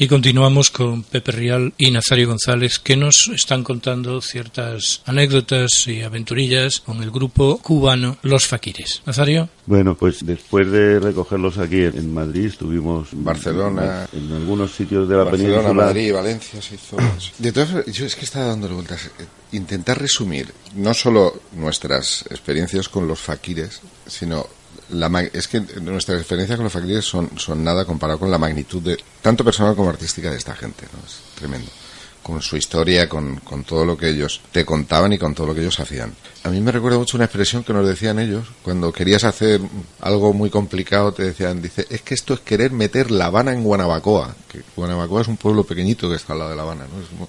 Y 0.00 0.06
continuamos 0.06 0.70
con 0.70 1.02
Pepe 1.02 1.32
Rial 1.32 1.72
y 1.76 1.90
Nazario 1.90 2.28
González, 2.28 2.78
que 2.78 2.96
nos 2.96 3.28
están 3.34 3.64
contando 3.64 4.20
ciertas 4.20 5.02
anécdotas 5.06 5.88
y 5.88 6.02
aventurillas 6.02 6.78
con 6.78 7.02
el 7.02 7.10
grupo 7.10 7.58
cubano 7.58 8.16
Los 8.22 8.46
Faquires. 8.46 9.02
Nazario, 9.06 9.48
Bueno, 9.66 9.96
pues 9.96 10.24
después 10.24 10.70
de 10.70 11.00
recogerlos 11.00 11.58
aquí 11.58 11.78
en, 11.82 11.98
en 11.98 12.14
Madrid, 12.14 12.46
estuvimos 12.46 13.08
Barcelona. 13.10 14.08
en 14.12 14.32
algunos 14.32 14.70
sitios 14.70 15.08
de 15.08 15.16
la 15.16 15.24
Barcelona, 15.24 15.56
península. 15.62 15.84
Madrid, 15.86 16.14
Valencia 16.14 16.62
se 16.62 16.76
hizo. 16.76 16.96
De 17.38 17.50
todas 17.50 17.68
formas, 17.70 17.86
yo 17.92 18.06
es 18.06 18.14
que 18.14 18.24
estaba 18.24 18.46
dándole 18.46 18.74
vueltas. 18.74 19.10
Intentar 19.50 20.00
resumir 20.00 20.46
no 20.76 20.94
solo 20.94 21.42
nuestras 21.56 22.22
experiencias 22.30 22.88
con 22.88 23.08
los 23.08 23.18
faquires, 23.18 23.80
sino 24.06 24.46
la 24.90 25.08
es 25.32 25.48
que 25.48 25.60
nuestras 25.80 26.18
experiencias 26.20 26.56
con 26.56 26.64
los 26.64 26.72
faquires 26.72 27.04
son, 27.04 27.30
son 27.38 27.62
nada 27.64 27.84
comparado 27.84 28.18
con 28.18 28.30
la 28.30 28.38
magnitud 28.38 28.82
de 28.82 28.98
tanto 29.22 29.44
personal 29.44 29.74
como 29.76 29.90
artística 29.90 30.30
de 30.30 30.36
esta 30.36 30.54
gente. 30.54 30.84
¿no? 30.92 31.06
Es 31.06 31.16
tremendo. 31.34 31.70
Con 32.22 32.42
su 32.42 32.56
historia, 32.58 33.08
con, 33.08 33.36
con 33.36 33.64
todo 33.64 33.86
lo 33.86 33.96
que 33.96 34.10
ellos 34.10 34.42
te 34.52 34.64
contaban 34.64 35.12
y 35.14 35.18
con 35.18 35.34
todo 35.34 35.46
lo 35.46 35.54
que 35.54 35.60
ellos 35.62 35.80
hacían. 35.80 36.12
A 36.44 36.50
mí 36.50 36.60
me 36.60 36.72
recuerda 36.72 36.98
mucho 36.98 37.16
una 37.16 37.24
expresión 37.24 37.64
que 37.64 37.72
nos 37.72 37.86
decían 37.88 38.18
ellos 38.18 38.46
cuando 38.62 38.92
querías 38.92 39.24
hacer 39.24 39.60
algo 40.00 40.34
muy 40.34 40.50
complicado. 40.50 41.12
Te 41.12 41.22
decían, 41.22 41.62
dice, 41.62 41.86
es 41.88 42.02
que 42.02 42.12
esto 42.14 42.34
es 42.34 42.40
querer 42.40 42.70
meter 42.72 43.10
La 43.10 43.26
Habana 43.26 43.52
en 43.52 43.62
Guanabacoa. 43.64 44.34
Que 44.50 44.60
Guanabacoa 44.76 45.22
es 45.22 45.28
un 45.28 45.38
pueblo 45.38 45.64
pequeñito 45.64 46.10
que 46.10 46.16
está 46.16 46.34
al 46.34 46.40
lado 46.40 46.50
de 46.50 46.56
La 46.56 46.62
Habana. 46.62 46.84
¿no? 47.18 47.28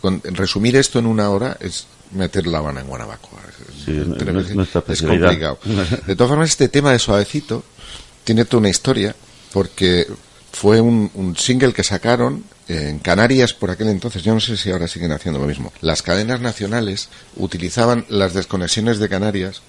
Con- 0.00 0.22
resumir 0.34 0.76
esto 0.76 0.98
en 0.98 1.06
una 1.06 1.28
hora 1.28 1.56
es 1.60 1.86
meter 2.12 2.46
La 2.46 2.58
Habana 2.58 2.80
en 2.80 2.86
Guanabacoa. 2.88 3.40
Sí, 3.84 3.92
no- 4.06 4.16
es- 4.40 4.46
no 4.54 4.62
es 4.92 5.02
complicado. 5.28 5.58
De 6.06 6.16
todas 6.16 6.30
formas, 6.30 6.50
este 6.50 6.68
tema 6.68 6.92
de 6.92 6.98
Suavecito 6.98 7.64
tiene 8.24 8.44
toda 8.44 8.60
una 8.60 8.68
historia 8.70 9.14
porque 9.52 10.06
fue 10.52 10.80
un, 10.80 11.10
un 11.14 11.36
single 11.36 11.72
que 11.72 11.84
sacaron 11.84 12.44
en 12.68 12.98
Canarias 12.98 13.54
por 13.54 13.70
aquel 13.70 13.88
entonces. 13.88 14.22
Yo 14.22 14.34
no 14.34 14.40
sé 14.40 14.56
si 14.56 14.70
ahora 14.70 14.88
siguen 14.88 15.12
haciendo 15.12 15.40
lo 15.40 15.46
mismo. 15.46 15.72
Las 15.80 16.02
cadenas 16.02 16.40
nacionales 16.40 17.08
utilizaban 17.36 18.04
las 18.08 18.34
desconexiones 18.34 18.98
de 18.98 19.08
Canarias 19.08 19.62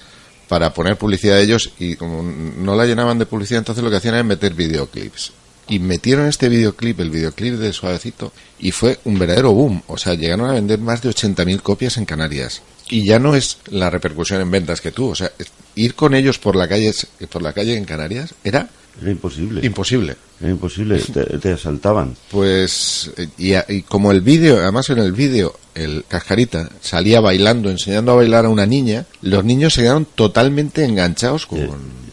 para 0.48 0.74
poner 0.74 0.98
publicidad 0.98 1.36
de 1.36 1.44
ellos 1.44 1.72
y 1.80 1.96
como 1.96 2.24
no 2.24 2.76
la 2.76 2.86
llenaban 2.86 3.20
de 3.20 3.26
publicidad, 3.28 3.60
entonces 3.60 3.84
lo 3.84 3.90
que 3.90 3.98
hacían 3.98 4.16
era 4.16 4.24
meter 4.24 4.54
videoclips. 4.54 5.32
Y 5.70 5.80
metieron 5.80 6.26
este 6.28 6.50
videoclip, 6.50 7.00
el 7.00 7.10
videoclip 7.12 7.54
de 7.56 7.72
Suavecito, 7.74 8.34
y 8.60 8.72
fue 8.72 9.00
un 9.06 9.20
verdadero 9.20 9.52
boom. 9.54 9.84
O 9.88 9.98
sea, 9.98 10.16
llegaron 10.16 10.50
a 10.50 10.54
vender 10.54 10.80
más 10.80 11.02
de 11.02 11.10
80.000 11.10 11.62
copias 11.62 11.98
en 11.98 12.06
Canarias. 12.06 12.62
Y 12.90 13.06
ya 13.06 13.20
no 13.20 13.36
es 13.36 13.60
la 13.70 13.90
repercusión 13.92 14.42
en 14.42 14.50
ventas 14.50 14.82
que 14.82 14.92
tuvo. 14.92 15.10
O 15.12 15.16
sea, 15.16 15.32
ir 15.76 15.94
con 15.94 16.16
ellos 16.16 16.40
por 16.40 16.56
la 16.56 16.68
calle, 16.68 16.92
por 17.32 17.42
la 17.44 17.54
calle 17.54 17.78
en 17.78 17.86
Canarias 17.86 18.34
era 18.44 18.68
Era 19.00 19.12
imposible. 19.12 19.64
imposible. 19.64 20.16
Era 20.42 20.50
imposible. 20.50 21.00
Te, 21.00 21.24
te 21.38 21.52
asaltaban. 21.54 22.16
Pues, 22.32 23.12
y, 23.38 23.54
a- 23.54 23.66
y 23.70 23.84
como 23.84 24.12
el 24.12 24.22
vídeo, 24.22 24.58
además 24.60 24.90
en 24.90 24.98
el 24.98 25.12
vídeo, 25.12 25.54
el 25.76 26.04
Cascarita 26.08 26.68
salía 26.82 27.20
bailando, 27.22 27.70
enseñando 27.70 28.14
a 28.14 28.16
bailar 28.16 28.46
a 28.46 28.50
una 28.50 28.66
niña, 28.66 29.06
los 29.22 29.46
niños 29.46 29.74
se 29.76 29.82
quedaron 29.84 30.08
totalmente 30.16 30.84
enganchados 30.84 31.46
con, 31.46 31.60
Eh, 31.60 31.70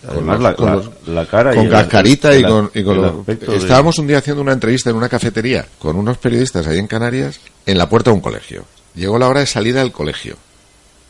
con 0.07 0.17
además 0.31 0.35
los- 0.37 0.43
la- 0.51 0.55
con 0.57 0.67
la- 0.67 0.75
los- 0.77 0.91
la 1.09 1.27
cara 1.27 1.53
y 1.53 1.57
con 1.57 1.65
el- 1.67 1.71
Cascarita 1.73 2.37
y 2.37 2.43
con, 2.43 2.71
y 2.75 2.83
con 2.85 2.97
el 2.97 3.03
los- 3.03 3.19
aspecto 3.21 3.51
de- 3.53 3.59
Estábamos 3.59 3.99
un 3.99 4.07
día 4.07 4.19
haciendo 4.19 4.43
una 4.43 4.53
entrevista 4.53 4.91
en 4.91 4.97
una 4.97 5.09
cafetería 5.09 5.67
con 5.79 5.97
unos 5.97 6.19
periodistas 6.19 6.67
ahí 6.67 6.79
en 6.79 6.87
Canarias, 6.87 7.41
en 7.67 7.79
la 7.79 7.89
puerta 7.89 8.11
de 8.11 8.15
un 8.15 8.21
colegio. 8.21 8.65
Llegó 8.95 9.19
la 9.19 9.29
hora 9.29 9.41
de 9.41 9.47
salida 9.47 9.81
del 9.81 9.93
colegio. 9.93 10.37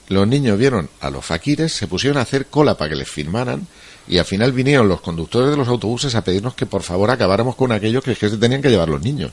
Los 0.09 0.27
niños 0.29 0.59
vieron 0.59 0.89
a 1.01 1.11
los 1.11 1.25
faquires, 1.25 1.73
se 1.73 1.87
pusieron 1.89 2.19
a 2.19 2.23
hacer 2.23 2.47
cola 2.47 2.77
para 2.77 2.91
que 2.91 2.97
les 2.97 3.09
firmaran 3.09 3.67
y 4.09 4.19
al 4.19 4.25
final 4.25 4.53
vinieron 4.53 4.89
los 4.89 5.01
conductores 5.01 5.51
de 5.51 5.57
los 5.57 5.67
autobuses 5.69 6.15
a 6.15 6.23
pedirnos 6.23 6.55
que 6.55 6.65
por 6.67 6.83
favor 6.83 7.11
acabáramos 7.11 7.57
con 7.57 7.73
aquello 7.73 8.01
que 8.03 8.15
que 8.15 8.29
se 8.31 8.37
tenían 8.37 8.63
que 8.63 8.71
llevar 8.71 8.89
los 8.89 9.03
niños. 9.03 9.33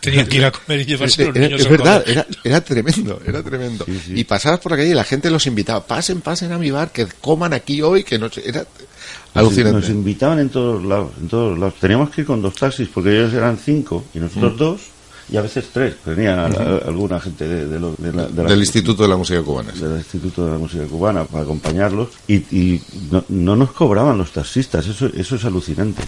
Tenían 0.00 0.26
que 0.26 0.36
ir 0.38 0.44
a 0.44 0.52
comer 0.52 0.80
y 0.80 0.84
llevarse 0.84 1.22
a 1.22 1.26
los 1.26 1.34
niños 1.36 1.60
es 1.60 1.66
a 1.66 1.70
verdad, 1.70 2.04
era, 2.06 2.26
era 2.44 2.60
tremendo, 2.62 3.20
era 3.26 3.42
tremendo. 3.42 3.84
Sí, 3.86 4.00
sí. 4.06 4.12
Y 4.16 4.24
pasabas 4.24 4.60
por 4.60 4.72
la 4.72 4.78
calle 4.78 4.90
y 4.90 4.94
la 4.94 5.04
gente 5.04 5.30
los 5.30 5.46
invitaba, 5.46 5.86
pasen, 5.86 6.20
pasen 6.20 6.52
a 6.52 6.58
mi 6.58 6.70
bar, 6.70 6.90
que 6.92 7.06
coman 7.20 7.52
aquí 7.52 7.82
hoy, 7.82 8.04
que 8.04 8.18
no 8.18 8.28
era 8.44 8.66
alucinante. 9.34 9.80
nos 9.80 9.88
invitaban 9.90 10.38
en 10.40 10.48
todos 10.48 10.84
lados, 10.84 11.10
en 11.20 11.28
todos 11.28 11.58
lados. 11.58 11.74
Teníamos 11.80 12.10
que 12.10 12.22
ir 12.22 12.26
con 12.26 12.40
dos 12.42 12.54
taxis 12.54 12.88
porque 12.88 13.10
ellos 13.10 13.32
eran 13.34 13.58
cinco 13.58 14.04
y 14.14 14.18
nosotros 14.18 14.54
Mm. 14.54 14.56
dos 14.58 14.80
y 15.30 15.36
a 15.36 15.42
veces 15.42 15.66
tres. 15.72 15.94
Venían 16.06 16.38
a- 16.38 16.44
a- 16.46 16.78
alguna 16.86 17.18
gente 17.20 17.46
de, 17.46 17.66
de 17.66 17.80
lo- 17.80 17.94
de 17.98 18.12
la- 18.12 18.26
de 18.28 18.42
la- 18.44 18.48
Del 18.50 18.60
Instituto 18.60 19.02
de 19.02 19.08
la 19.08 19.16
Música 19.16 19.42
Cubana. 19.42 19.72
sí. 19.74 19.80
del 19.80 19.98
Instituto 19.98 20.46
de 20.46 20.52
la 20.52 20.58
Música 20.58 20.84
Cubana 20.84 21.24
para 21.24 21.42
acompañarlos 21.44 22.08
y, 22.28 22.36
y 22.56 22.80
no, 23.10 23.24
no 23.28 23.56
nos 23.56 23.72
cobraban 23.72 24.16
los 24.18 24.32
taxistas. 24.32 24.86
Eso, 24.86 25.06
eso 25.14 25.36
es 25.36 25.44
alucinante. 25.44 26.02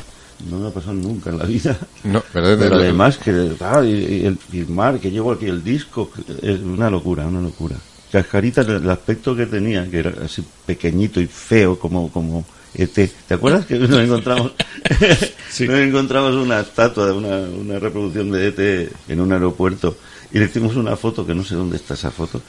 No 0.48 0.58
me 0.58 0.68
ha 0.68 0.70
pasado 0.70 0.94
nunca 0.94 1.30
en 1.30 1.38
la 1.38 1.44
vida. 1.44 1.76
No, 2.04 2.22
pero, 2.32 2.46
además 2.46 3.18
que 3.18 3.52
ah, 3.60 3.82
y- 3.84 4.22
y 4.22 4.24
el 4.26 4.36
firmar, 4.38 4.98
que 5.00 5.10
llevo 5.10 5.32
aquí 5.32 5.46
el 5.46 5.62
disco, 5.64 6.10
es 6.42 6.60
una 6.60 6.88
locura, 6.90 7.26
una 7.26 7.40
locura. 7.40 7.76
Cascarita, 8.12 8.62
el 8.62 8.88
aspecto 8.88 9.34
que 9.36 9.46
tenía, 9.46 9.88
que 9.90 9.98
era 9.98 10.12
así 10.24 10.42
pequeñito 10.64 11.20
y 11.20 11.26
feo 11.26 11.78
como 11.78 12.10
como 12.10 12.44
ET. 12.74 13.10
¿Te 13.26 13.34
acuerdas 13.34 13.66
que 13.66 13.78
nos 13.78 14.00
encontramos 14.00 14.52
nos 15.60 15.78
encontramos 15.78 16.34
una 16.34 16.60
estatua, 16.60 17.12
una, 17.12 17.38
una 17.40 17.78
reproducción 17.78 18.30
de 18.30 18.48
ET 18.48 18.92
en 19.08 19.20
un 19.20 19.32
aeropuerto 19.32 19.96
y 20.32 20.38
le 20.38 20.44
hicimos 20.46 20.76
una 20.76 20.96
foto 20.96 21.26
que 21.26 21.34
no 21.34 21.44
sé 21.44 21.54
dónde 21.54 21.76
está 21.76 21.94
esa 21.94 22.10
foto. 22.10 22.40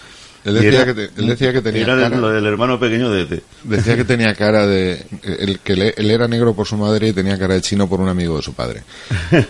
Él 0.45 0.53
decía 0.53 0.85
que 0.85 0.93
te- 0.93 1.09
él 1.17 1.27
decía 1.27 1.51
que 1.51 1.61
tenía 1.61 1.81
era 1.83 1.99
cara- 1.99 2.17
lo 2.17 2.29
del 2.29 2.45
hermano 2.45 2.79
pequeño 2.79 3.09
de 3.11 3.21
E 3.21 3.23
ET. 3.23 3.43
Decía 3.65 3.97
que 3.97 4.05
tenía 4.05 4.33
cara 4.35 4.65
de. 4.65 5.05
El, 5.23 5.59
que 5.59 5.75
le- 5.75 5.93
él 5.97 6.09
era 6.11 6.27
negro 6.29 6.53
por 6.53 6.65
su 6.65 6.77
madre 6.77 7.09
y 7.09 7.13
tenía 7.13 7.37
cara 7.37 7.55
de 7.55 7.61
chino 7.61 7.89
por 7.89 7.99
un 7.99 8.07
amigo 8.07 8.37
de 8.37 8.43
su 8.43 8.53
padre. 8.53 8.83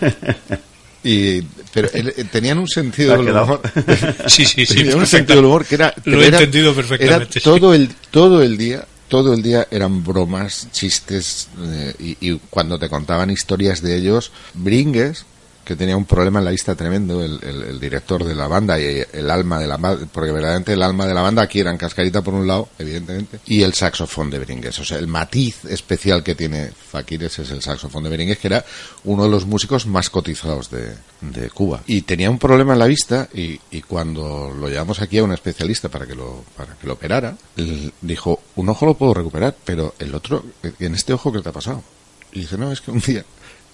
Y, 1.02 1.40
pero 1.72 1.88
él- 1.94 2.12
eh, 2.14 2.24
tenían 2.30 2.58
un 2.58 2.68
sentido 2.68 3.16
del 3.16 3.30
humor. 3.30 3.62
Sí, 4.26 4.44
sí, 4.44 4.66
sí. 4.66 4.74
Tenían 4.74 4.98
un 4.98 5.06
sentido 5.06 5.36
del 5.36 5.46
humor 5.46 5.64
que 5.64 5.76
era. 5.76 5.94
Lo 6.04 6.20
he 6.22 6.26
era- 6.26 6.38
entendido 6.38 6.74
perfectamente. 6.74 7.38
Era 7.38 7.44
todo 7.44 7.72
el, 7.74 7.88
todo 8.10 8.42
el 8.42 8.56
día. 8.58 8.84
Todo 9.08 9.32
el 9.34 9.42
día 9.42 9.66
eran 9.72 10.04
bromas, 10.04 10.68
chistes, 10.70 11.48
eh, 11.60 11.94
y, 11.98 12.30
y 12.30 12.40
cuando 12.48 12.78
te 12.78 12.88
contaban 12.88 13.28
historias 13.30 13.82
de 13.82 13.96
ellos, 13.96 14.30
Bringues, 14.54 15.24
que 15.70 15.76
tenía 15.76 15.96
un 15.96 16.04
problema 16.04 16.40
en 16.40 16.46
la 16.46 16.50
vista 16.50 16.74
tremendo, 16.74 17.22
el, 17.22 17.78
director 17.78 18.24
de 18.24 18.34
la 18.34 18.48
banda 18.48 18.76
y 18.80 19.04
el 19.12 19.30
alma 19.30 19.60
de 19.60 19.68
la 19.68 19.76
banda, 19.76 20.04
porque 20.12 20.32
verdaderamente 20.32 20.72
el 20.72 20.82
alma 20.82 21.06
de 21.06 21.14
la 21.14 21.22
banda 21.22 21.42
aquí 21.42 21.60
eran 21.60 21.78
Cascarita 21.78 22.22
por 22.22 22.34
un 22.34 22.44
lado, 22.44 22.70
evidentemente, 22.76 23.38
y 23.46 23.62
el 23.62 23.72
saxofón 23.72 24.30
de 24.30 24.40
Bringues. 24.40 24.80
O 24.80 24.84
sea, 24.84 24.98
el 24.98 25.06
matiz 25.06 25.64
especial 25.66 26.24
que 26.24 26.34
tiene 26.34 26.72
Fakires 26.72 27.38
es 27.38 27.52
el 27.52 27.62
saxofón 27.62 28.02
de 28.02 28.10
Bringues, 28.10 28.38
que 28.38 28.48
era 28.48 28.64
uno 29.04 29.22
de 29.22 29.28
los 29.28 29.46
músicos 29.46 29.86
más 29.86 30.10
cotizados 30.10 30.72
de, 30.72 30.96
Cuba. 31.54 31.82
Y 31.86 32.02
tenía 32.02 32.30
un 32.30 32.38
problema 32.40 32.72
en 32.72 32.80
la 32.80 32.86
vista 32.86 33.28
y, 33.32 33.60
cuando 33.82 34.52
lo 34.52 34.68
llevamos 34.68 35.00
aquí 35.00 35.18
a 35.18 35.24
un 35.24 35.32
especialista 35.32 35.88
para 35.88 36.04
que 36.04 36.16
lo, 36.16 36.42
para 36.56 36.74
que 36.74 36.88
lo 36.88 36.94
operara, 36.94 37.36
dijo, 38.00 38.40
un 38.56 38.68
ojo 38.70 38.86
lo 38.86 38.94
puedo 38.94 39.14
recuperar, 39.14 39.54
pero 39.64 39.94
el 40.00 40.16
otro, 40.16 40.44
en 40.80 40.96
este 40.96 41.12
ojo, 41.12 41.30
¿qué 41.30 41.40
te 41.40 41.48
ha 41.48 41.52
pasado? 41.52 41.84
Y 42.32 42.40
dice, 42.40 42.58
no, 42.58 42.72
es 42.72 42.80
que 42.80 42.90
un 42.90 42.98
día 42.98 43.24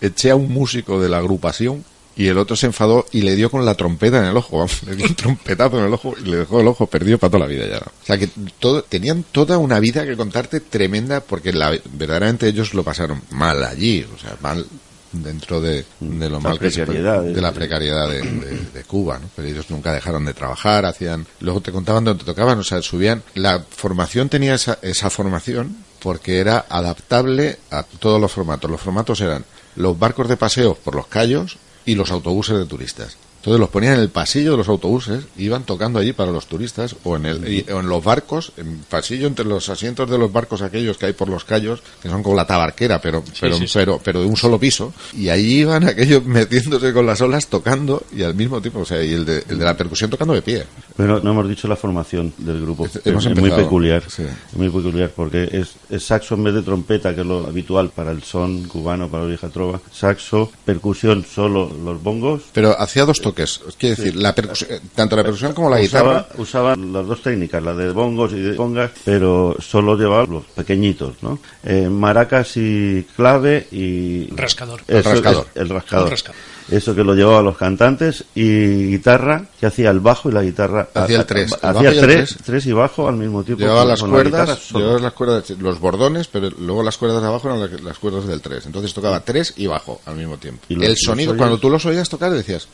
eché 0.01 0.31
a 0.31 0.37
un 0.37 0.53
músico 0.53 1.01
de 1.01 1.09
la 1.09 1.19
agrupación 1.19 1.85
y 2.19 2.29
el 2.29 2.39
otro 2.39 2.57
se 2.57 2.65
enfadó 2.67 3.05
y 3.13 3.21
le 3.21 3.37
dio 3.37 3.51
con 3.51 3.65
la 3.67 3.75
trompeta 3.75 4.19
en 4.19 4.25
el 4.25 4.37
ojo, 4.37 4.57
vamos, 4.59 4.83
le 4.85 4.97
dio 4.97 5.05
un 5.07 5.15
trompetazo 5.15 5.79
en 5.79 5.85
el 5.85 5.93
ojo 5.93 6.15
y 6.19 6.29
le 6.29 6.39
dejó 6.39 6.61
el 6.61 6.69
ojo 6.69 6.87
perdido 6.87 7.19
para 7.19 7.31
toda 7.31 7.41
la 7.47 7.47
vida 7.47 7.67
ya. 7.69 7.79
O 7.79 8.07
sea 8.07 8.17
que 8.17 8.29
todo, 8.59 8.83
tenían 8.83 9.23
toda 9.33 9.59
una 9.59 9.79
vida 9.81 10.07
que 10.07 10.17
contarte 10.17 10.61
tremenda 10.61 11.21
porque 11.21 11.53
la, 11.53 11.77
verdaderamente 11.93 12.49
ellos 12.49 12.73
lo 12.73 12.83
pasaron 12.85 13.21
mal 13.33 13.63
allí, 13.65 14.07
o 14.15 14.19
sea, 14.19 14.35
mal 14.41 14.65
dentro 15.13 15.61
de, 15.61 15.85
de 16.01 16.29
lo 16.31 16.37
La 16.37 16.41
mal 16.41 16.59
que 16.59 16.71
se 16.71 16.85
de 16.85 17.33
eh. 17.33 17.41
la 17.41 17.53
precariedad 17.53 18.09
de, 18.09 18.21
de- 18.23 18.59
de 18.73 18.85
Cuba, 18.85 19.19
¿no? 19.19 19.29
Pero 19.37 19.49
ellos 19.49 19.71
nunca 19.71 19.93
dejaron 19.93 20.25
de 20.25 20.35
trabajar, 20.35 20.85
hacían, 20.87 21.27
luego 21.41 21.61
te 21.61 21.71
contaban 21.73 22.05
donde 22.05 22.25
te 22.25 22.27
tocaban, 22.31 22.59
o 22.59 22.65
sea, 22.65 22.81
subían, 22.83 23.23
la 23.35 23.61
formación 23.69 24.29
tenía 24.31 24.55
esa, 24.55 24.79
esa 24.83 25.09
formación 25.11 25.77
porque 26.01 26.39
era 26.39 26.65
adaptable 26.69 27.59
a 27.71 27.83
todos 27.83 28.21
los 28.21 28.33
formatos. 28.33 28.71
Los 28.71 28.81
formatos 28.81 29.21
eran 29.21 29.45
los 29.77 29.99
barcos 29.99 30.29
de 30.29 30.37
paseo 30.37 30.75
por 30.75 30.95
los 30.95 31.07
callos 31.07 31.59
y 31.85 31.95
los 31.95 32.11
autobuses 32.11 32.59
de 32.59 32.67
turistas. 32.67 33.17
Entonces 33.47 33.61
los 33.61 33.71
ponían 33.71 33.95
en 33.95 34.01
el 34.01 34.09
pasillo 34.09 34.51
de 34.51 34.57
los 34.57 34.69
autobuses, 34.69 35.25
iban 35.37 35.63
tocando 35.63 36.01
allí 36.01 36.13
para 36.13 36.33
los 36.33 36.47
turistas, 36.47 36.97
o 37.05 37.15
en, 37.15 37.27
el, 37.27 37.49
y- 37.49 37.65
o 37.71 37.79
en 37.79 37.89
los 37.89 38.03
barcos, 38.03 38.51
en 38.57 38.79
pasillo 38.91 39.29
entre 39.29 39.45
los 39.45 39.69
asientos 39.69 40.11
de 40.11 40.19
los 40.19 40.33
barcos 40.33 40.63
aquellos 40.63 40.99
que 40.99 41.07
hay 41.07 41.13
por 41.13 41.29
los 41.29 41.45
callos, 41.45 41.81
que 42.03 42.09
son 42.09 42.25
como 42.25 42.35
la 42.35 42.45
tabarquera, 42.45 43.01
pero, 43.01 43.23
pero, 43.41 43.57
sí, 43.57 43.69
sí. 43.69 43.75
pero, 43.75 44.01
pero 44.03 44.21
de 44.21 44.27
un 44.27 44.37
solo 44.37 44.59
piso, 44.59 44.93
y 45.13 45.29
allí 45.29 45.61
iban 45.61 45.85
aquellos 45.85 46.25
metiéndose 46.27 46.93
con 46.93 47.07
las 47.07 47.21
olas 47.21 47.47
tocando, 47.47 48.03
y 48.13 48.23
al 48.25 48.35
mismo 48.35 48.61
tiempo, 48.61 48.81
o 48.81 48.85
sea, 48.85 49.01
y 49.05 49.13
el 49.13 49.25
de, 49.25 49.45
el 49.49 49.59
de 49.61 49.65
la 49.65 49.77
percusión 49.77 50.11
tocando 50.11 50.35
de 50.35 50.43
pie. 50.43 50.65
Pero 50.97 51.21
no 51.21 51.31
hemos 51.31 51.49
dicho 51.49 51.69
la 51.69 51.77
formación 51.77 52.33
del 52.39 52.63
grupo. 52.63 52.87
Es 52.87 53.15
muy 53.37 53.51
peculiar. 53.51 54.03
Es 54.07 54.57
muy 54.57 54.71
peculiar 54.71 55.11
porque 55.15 55.49
es, 55.53 55.75
es 55.91 56.03
saxo 56.05 56.35
en 56.35 56.43
vez 56.43 56.55
de 56.55 56.63
trompeta, 56.63 57.15
que 57.15 57.21
es 57.21 57.27
lo 57.27 57.47
habitual 57.47 57.91
para 57.95 58.11
el 58.11 58.23
son 58.25 58.65
cubano, 58.65 59.09
para 59.09 59.23
la 59.25 59.29
vieja 59.29 59.51
trova. 59.51 59.79
Saxo, 59.93 60.51
percusión, 60.65 61.25
solo 61.25 61.71
los 61.85 62.03
bongos. 62.03 62.43
Pero 62.55 62.81
hacía 62.81 63.05
dos 63.05 63.21
toques, 63.21 63.36
quiere 63.79 63.97
decir, 63.97 64.17
la 64.17 64.35
percusión- 64.35 64.71
eh, 64.73 64.81
tanto 64.95 65.17
la 65.17 65.23
percusión 65.23 65.53
como 65.53 65.71
la 65.71 65.81
guitarra, 65.81 66.27
Usaba, 66.37 66.73
usaba 66.73 66.77
las 66.77 67.07
dos 67.07 67.23
técnicas, 67.23 67.63
la 67.63 67.75
de 67.75 67.91
bongos 67.91 68.33
y 68.33 68.41
de 68.41 68.57
congas, 68.57 68.91
pero 69.05 69.55
solo 69.61 69.97
llevaba 69.97 70.25
los 70.27 70.45
pequeñitos, 70.47 71.15
¿no? 71.23 71.39
Eh, 71.65 71.89
maracas 71.89 72.57
y 72.57 73.07
clave 73.17 73.67
y... 73.71 74.29
Rascador. 74.35 74.81
Eso 74.89 74.97
El 74.99 75.05
rascador. 75.05 75.47
es 75.55 75.61
el 75.63 75.69
rascador. 75.69 76.05
Un 76.07 76.11
rascador. 76.11 76.37
Eso 76.69 76.97
que 76.97 77.05
lo 77.05 77.15
llevaban 77.15 77.45
los 77.45 77.57
cantantes 77.57 78.25
y 78.35 78.87
guitarra, 78.89 79.45
que 79.61 79.67
hacía 79.67 79.89
el 79.91 80.01
bajo 80.01 80.29
y 80.31 80.33
la 80.33 80.43
guitarra. 80.43 80.89
Hacía 80.95 81.19
el 81.21 81.25
tres. 81.27 81.53
El 81.53 81.59
bajo 81.61 81.79
Hacía 81.79 81.91
el 81.91 82.01
tres, 82.01 82.29
tres. 82.31 82.39
tres 82.45 82.67
y 82.67 82.73
bajo 82.73 83.09
al 83.09 83.15
mismo 83.15 83.45
tiempo. 83.45 83.63
Llevaba 83.63 83.83
con- 83.83 83.89
las 83.91 84.01
con 84.01 84.11
la 84.13 84.23
guitarra 84.25 84.45
cuerdas, 84.47 84.65
solo. 84.67 84.81
llevaba 84.81 85.01
las 85.01 85.13
cuerdas, 85.13 85.51
los 85.61 85.79
bordones, 85.79 86.27
pero 86.27 86.51
luego 86.59 86.83
las 86.83 86.97
cuerdas 86.99 87.23
de 87.23 87.29
abajo 87.29 87.47
eran 87.49 87.61
la- 87.61 87.79
las 87.85 87.99
cuerdas 88.01 88.27
del 88.27 88.41
3. 88.41 88.67
Entonces 88.67 88.93
tocaba 88.93 89.21
3 89.21 89.55
y 89.57 89.69
bajo 89.69 90.01
al 90.07 90.17
mismo 90.17 90.39
tiempo. 90.39 90.63
Y 90.69 90.75
los- 90.75 90.83
el 90.87 90.91
los 90.91 91.01
sonido, 91.03 91.37
cuando 91.37 91.59
tú 91.59 91.71
los 91.71 91.87
oías 91.87 92.09
tocar, 92.09 92.33
decías, 92.33 92.67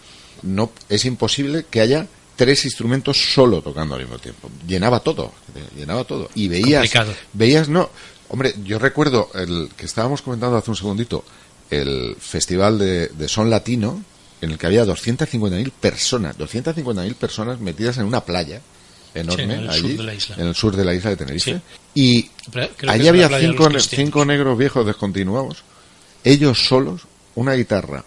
no, 0.42 0.70
es 0.88 1.04
imposible 1.04 1.64
que 1.70 1.80
haya 1.80 2.06
tres 2.37 2.64
instrumentos 2.64 3.32
solo 3.34 3.62
tocando 3.62 3.94
al 3.94 4.00
mismo 4.02 4.18
tiempo. 4.18 4.50
Llenaba 4.66 5.00
todo, 5.00 5.32
llenaba 5.76 6.04
todo. 6.04 6.28
Y 6.34 6.49
veías, 6.49 6.80
Complicado. 6.82 7.14
veías, 7.32 7.68
no, 7.68 7.90
hombre, 8.28 8.54
yo 8.64 8.78
recuerdo 8.78 9.30
el 9.34 9.68
que 9.76 9.87
estábamos 9.87 10.22
comentando 10.22 10.56
hace 10.56 10.70
un 10.70 10.76
segundito, 10.76 11.25
el 11.70 12.16
festival 12.18 12.78
de, 12.78 13.08
de 13.08 13.28
son 13.28 13.50
latino, 13.50 14.02
en 14.40 14.50
el 14.50 14.58
que 14.58 14.66
había 14.66 14.84
250.000 14.84 15.70
personas, 15.70 16.37
250.000 16.38 17.14
personas 17.14 17.61
metidas 17.61 17.99
en 17.99 18.04
una 18.06 18.22
playa 18.25 18.61
enorme 19.14 19.44
Sí, 19.44 19.52
en 19.52 19.61
el 19.61 19.72
sur 19.72 19.84
allí, 19.87 19.96
de 19.96 20.02
la 20.02 20.14
isla. 20.14 20.37
en 20.38 20.46
el 20.49 20.54
sur 20.54 20.75
de 20.76 20.84
la 20.84 20.94
isla 20.94 21.11
de 21.11 21.16
Tenerife. 21.16 21.52
Sí. 21.52 21.61
Y 21.94 22.30
allí 22.88 23.08
había 23.08 23.28
cinco, 23.38 23.68
ne- 23.68 23.78
cinco 23.78 24.25
negros 24.25 24.56
viejos 24.58 24.84
descontinuados, 24.87 25.62
ellos 26.25 26.66
solos, 26.66 27.02
una 27.34 27.52
guitarra, 27.52 28.04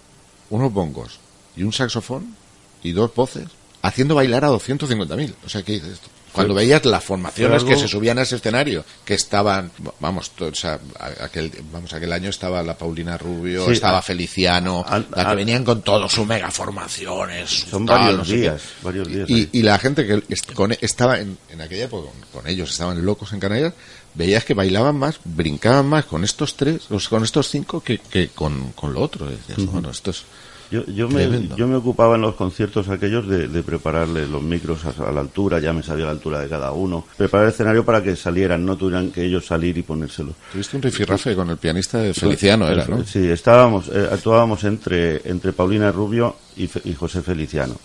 unos 0.50 0.74
bongos 0.74 1.20
y 1.56 1.64
un 1.64 1.74
saxofón 1.74 2.36
y 2.84 2.92
dos 2.92 3.14
voces, 3.16 3.46
haciendo 3.82 4.16
bailar 4.16 4.46
a 4.46 4.50
250.000. 4.50 5.34
O 5.46 5.50
sea, 5.50 5.64
¿qué 5.64 5.74
dices 5.74 5.94
esto? 5.94 6.08
Cuando 6.32 6.54
veías 6.54 6.84
las 6.84 7.02
formaciones 7.02 7.64
que 7.64 7.78
se 7.78 7.88
subían 7.88 8.20
a 8.20 8.24
ese 8.24 8.36
escenario, 8.36 8.84
que 9.06 9.14
estaban, 9.14 9.72
vamos, 10.02 10.34
o 10.42 10.54
sea, 10.54 10.78
aquel, 11.22 11.50
vamos, 11.72 11.94
aquel 11.94 12.12
año 12.12 12.30
estaba 12.30 12.62
la 12.62 12.78
Paulina 12.78 13.18
Rubio, 13.18 13.66
Sí, 13.68 13.72
estaba 13.72 14.02
Feliciano, 14.02 14.84
al- 14.86 15.08
la 15.16 15.30
que 15.30 15.36
venían 15.36 15.64
con 15.64 15.82
todo 15.82 16.10
su 16.10 16.26
mega 16.26 16.52
formaciones. 16.52 17.50
Son 17.70 17.86
tal, 17.86 18.00
varios 18.00 18.18
no 18.18 18.26
sé 18.26 18.32
qué. 18.34 18.38
días, 18.42 18.62
varios 18.82 19.08
días. 19.08 19.30
Y, 19.30 19.50
y 19.54 19.62
la 19.62 19.80
gente 19.80 20.06
que 20.06 20.24
con- 20.54 20.76
estaba 20.82 21.20
en, 21.20 21.38
en 21.50 21.62
aquella 21.62 21.86
época 21.86 22.10
con, 22.32 22.42
con 22.42 22.52
ellos, 22.52 22.70
estaban 22.70 23.06
locos 23.06 23.32
en 23.32 23.40
Canarias, 23.40 23.74
veías 24.14 24.44
que 24.44 24.54
bailaban 24.54 24.98
más, 24.98 25.20
brincaban 25.24 25.86
más 25.88 26.04
con 26.04 26.26
estos 26.26 26.56
tres, 26.58 26.82
con 27.10 27.24
estos 27.24 27.48
cinco, 27.50 27.80
que, 27.82 28.00
que 28.00 28.28
con, 28.28 28.74
con 28.74 28.94
lo 28.94 29.02
otro. 29.02 29.26
Decías, 29.28 29.66
bueno, 29.68 29.90
esto 29.90 30.12
es... 30.12 30.24
Yo, 30.72 30.84
yo, 30.88 31.08
me, 31.08 31.24
yo 31.56 31.68
me 31.68 31.76
ocupaba 31.76 32.16
en 32.16 32.22
los 32.22 32.36
conciertos 32.36 32.90
aquellos 32.90 33.28
de, 33.28 33.48
de 33.48 33.64
prepararle 33.64 34.28
los 34.28 34.42
micros 34.42 34.84
a, 34.86 35.08
a 35.08 35.12
la 35.12 35.22
altura, 35.22 35.60
ya 35.60 35.72
me 35.74 35.84
sabía 35.84 36.06
la 36.06 36.12
altura 36.12 36.40
de 36.40 36.50
cada 36.50 36.72
uno, 36.72 37.06
preparar 37.18 37.46
el 37.48 37.54
escenario 37.54 37.86
para 37.86 38.02
que 38.02 38.16
salieran, 38.16 38.66
no 38.66 38.76
tuvieran 38.76 39.12
que 39.12 39.24
ellos 39.26 39.46
salir 39.46 39.78
y 39.78 39.84
ponérselo. 39.84 40.34
Tuviste 40.52 40.76
un 40.78 40.82
rifirrafe 40.84 41.36
con 41.36 41.50
el 41.52 41.58
pianista 41.58 42.00
de 42.00 42.14
Feliciano, 42.14 42.66
era, 42.68 42.86
¿no? 42.88 43.04
Sí, 43.06 43.30
estábamos, 43.30 43.90
eh, 43.90 44.10
actuábamos 44.12 44.64
entre, 44.64 45.22
entre 45.30 45.54
Paulina 45.54 45.92
Rubio 45.92 46.36
y, 46.58 46.66
Fe- 46.68 46.82
y 46.86 46.94
José 46.94 47.22
Feliciano. 47.22 47.76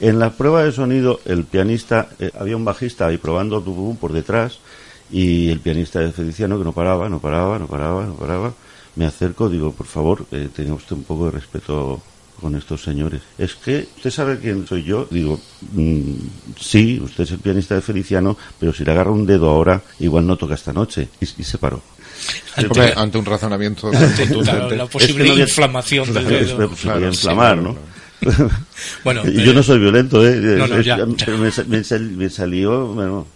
En 0.00 0.18
la 0.18 0.30
prueba 0.30 0.62
de 0.64 0.72
sonido, 0.72 1.20
el 1.24 1.44
pianista, 1.44 2.08
eh, 2.18 2.30
había 2.38 2.56
un 2.56 2.64
bajista 2.64 3.06
ahí 3.06 3.16
probando 3.18 3.62
por 4.00 4.12
detrás, 4.12 4.58
y 5.10 5.48
el 5.50 5.60
pianista 5.60 6.00
de 6.00 6.12
Feliciano, 6.12 6.58
que 6.58 6.64
no 6.64 6.72
paraba, 6.72 7.08
no 7.08 7.18
paraba, 7.20 7.58
no 7.58 7.66
paraba, 7.66 8.04
no 8.06 8.14
paraba, 8.14 8.52
me 8.98 9.06
acerco, 9.06 9.48
digo, 9.48 9.72
por 9.72 9.86
favor, 9.86 10.26
eh, 10.32 10.48
tenga 10.54 10.74
usted 10.74 10.96
un 10.96 11.04
poco 11.04 11.26
de 11.26 11.30
respeto 11.30 12.02
con 12.40 12.54
estos 12.54 12.82
señores. 12.82 13.22
Es 13.38 13.54
que, 13.54 13.88
¿usted 13.96 14.10
sabe 14.10 14.38
quién 14.38 14.66
soy 14.66 14.82
yo? 14.84 15.06
Digo, 15.10 15.40
"Mm, 15.72 16.12
sí, 16.60 17.00
usted 17.02 17.24
es 17.24 17.30
el 17.32 17.38
pianista 17.38 17.74
de 17.74 17.80
Feliciano, 17.80 18.36
pero 18.60 18.72
si 18.72 18.84
le 18.84 18.92
agarro 18.92 19.12
un 19.12 19.24
dedo 19.26 19.48
ahora, 19.48 19.80
igual 20.00 20.26
no 20.26 20.36
toca 20.36 20.54
esta 20.54 20.72
noche. 20.72 21.08
Y, 21.20 21.24
y 21.24 21.44
se 21.44 21.58
paró. 21.58 21.80
Ante 22.96 23.18
un 23.18 23.24
razonamiento 23.24 23.88
Ante 23.94 24.26
la, 24.44 24.68
la 24.70 24.86
posible 24.86 25.12
Es 25.14 25.16
que 25.16 25.24
no 25.26 25.32
había- 25.32 25.44
inflamación 25.44 26.12
del 26.14 26.24
Claro, 26.26 26.46
dedo. 26.46 26.70
Claro, 26.82 27.00
sí, 27.00 27.06
inflamar, 27.06 27.56
no, 27.56 27.62
¿no? 27.62 27.76
no, 28.22 28.50
Bueno, 29.04 29.22
Y 29.24 29.40
eh, 29.40 29.44
yo 29.44 29.52
no 29.54 29.62
soy 29.62 29.78
violento, 29.78 30.26
¿eh? 30.26 30.36
No, 30.58 30.66
no, 30.66 30.80
ya, 30.80 30.98
ya. 30.98 31.06
pero 31.24 31.38
me, 31.38 31.50
sa- 31.52 31.64
me 31.64 31.84
sal- 31.84 32.10
me 32.16 32.28
salió, 32.30 32.86
bueno, 32.88 33.26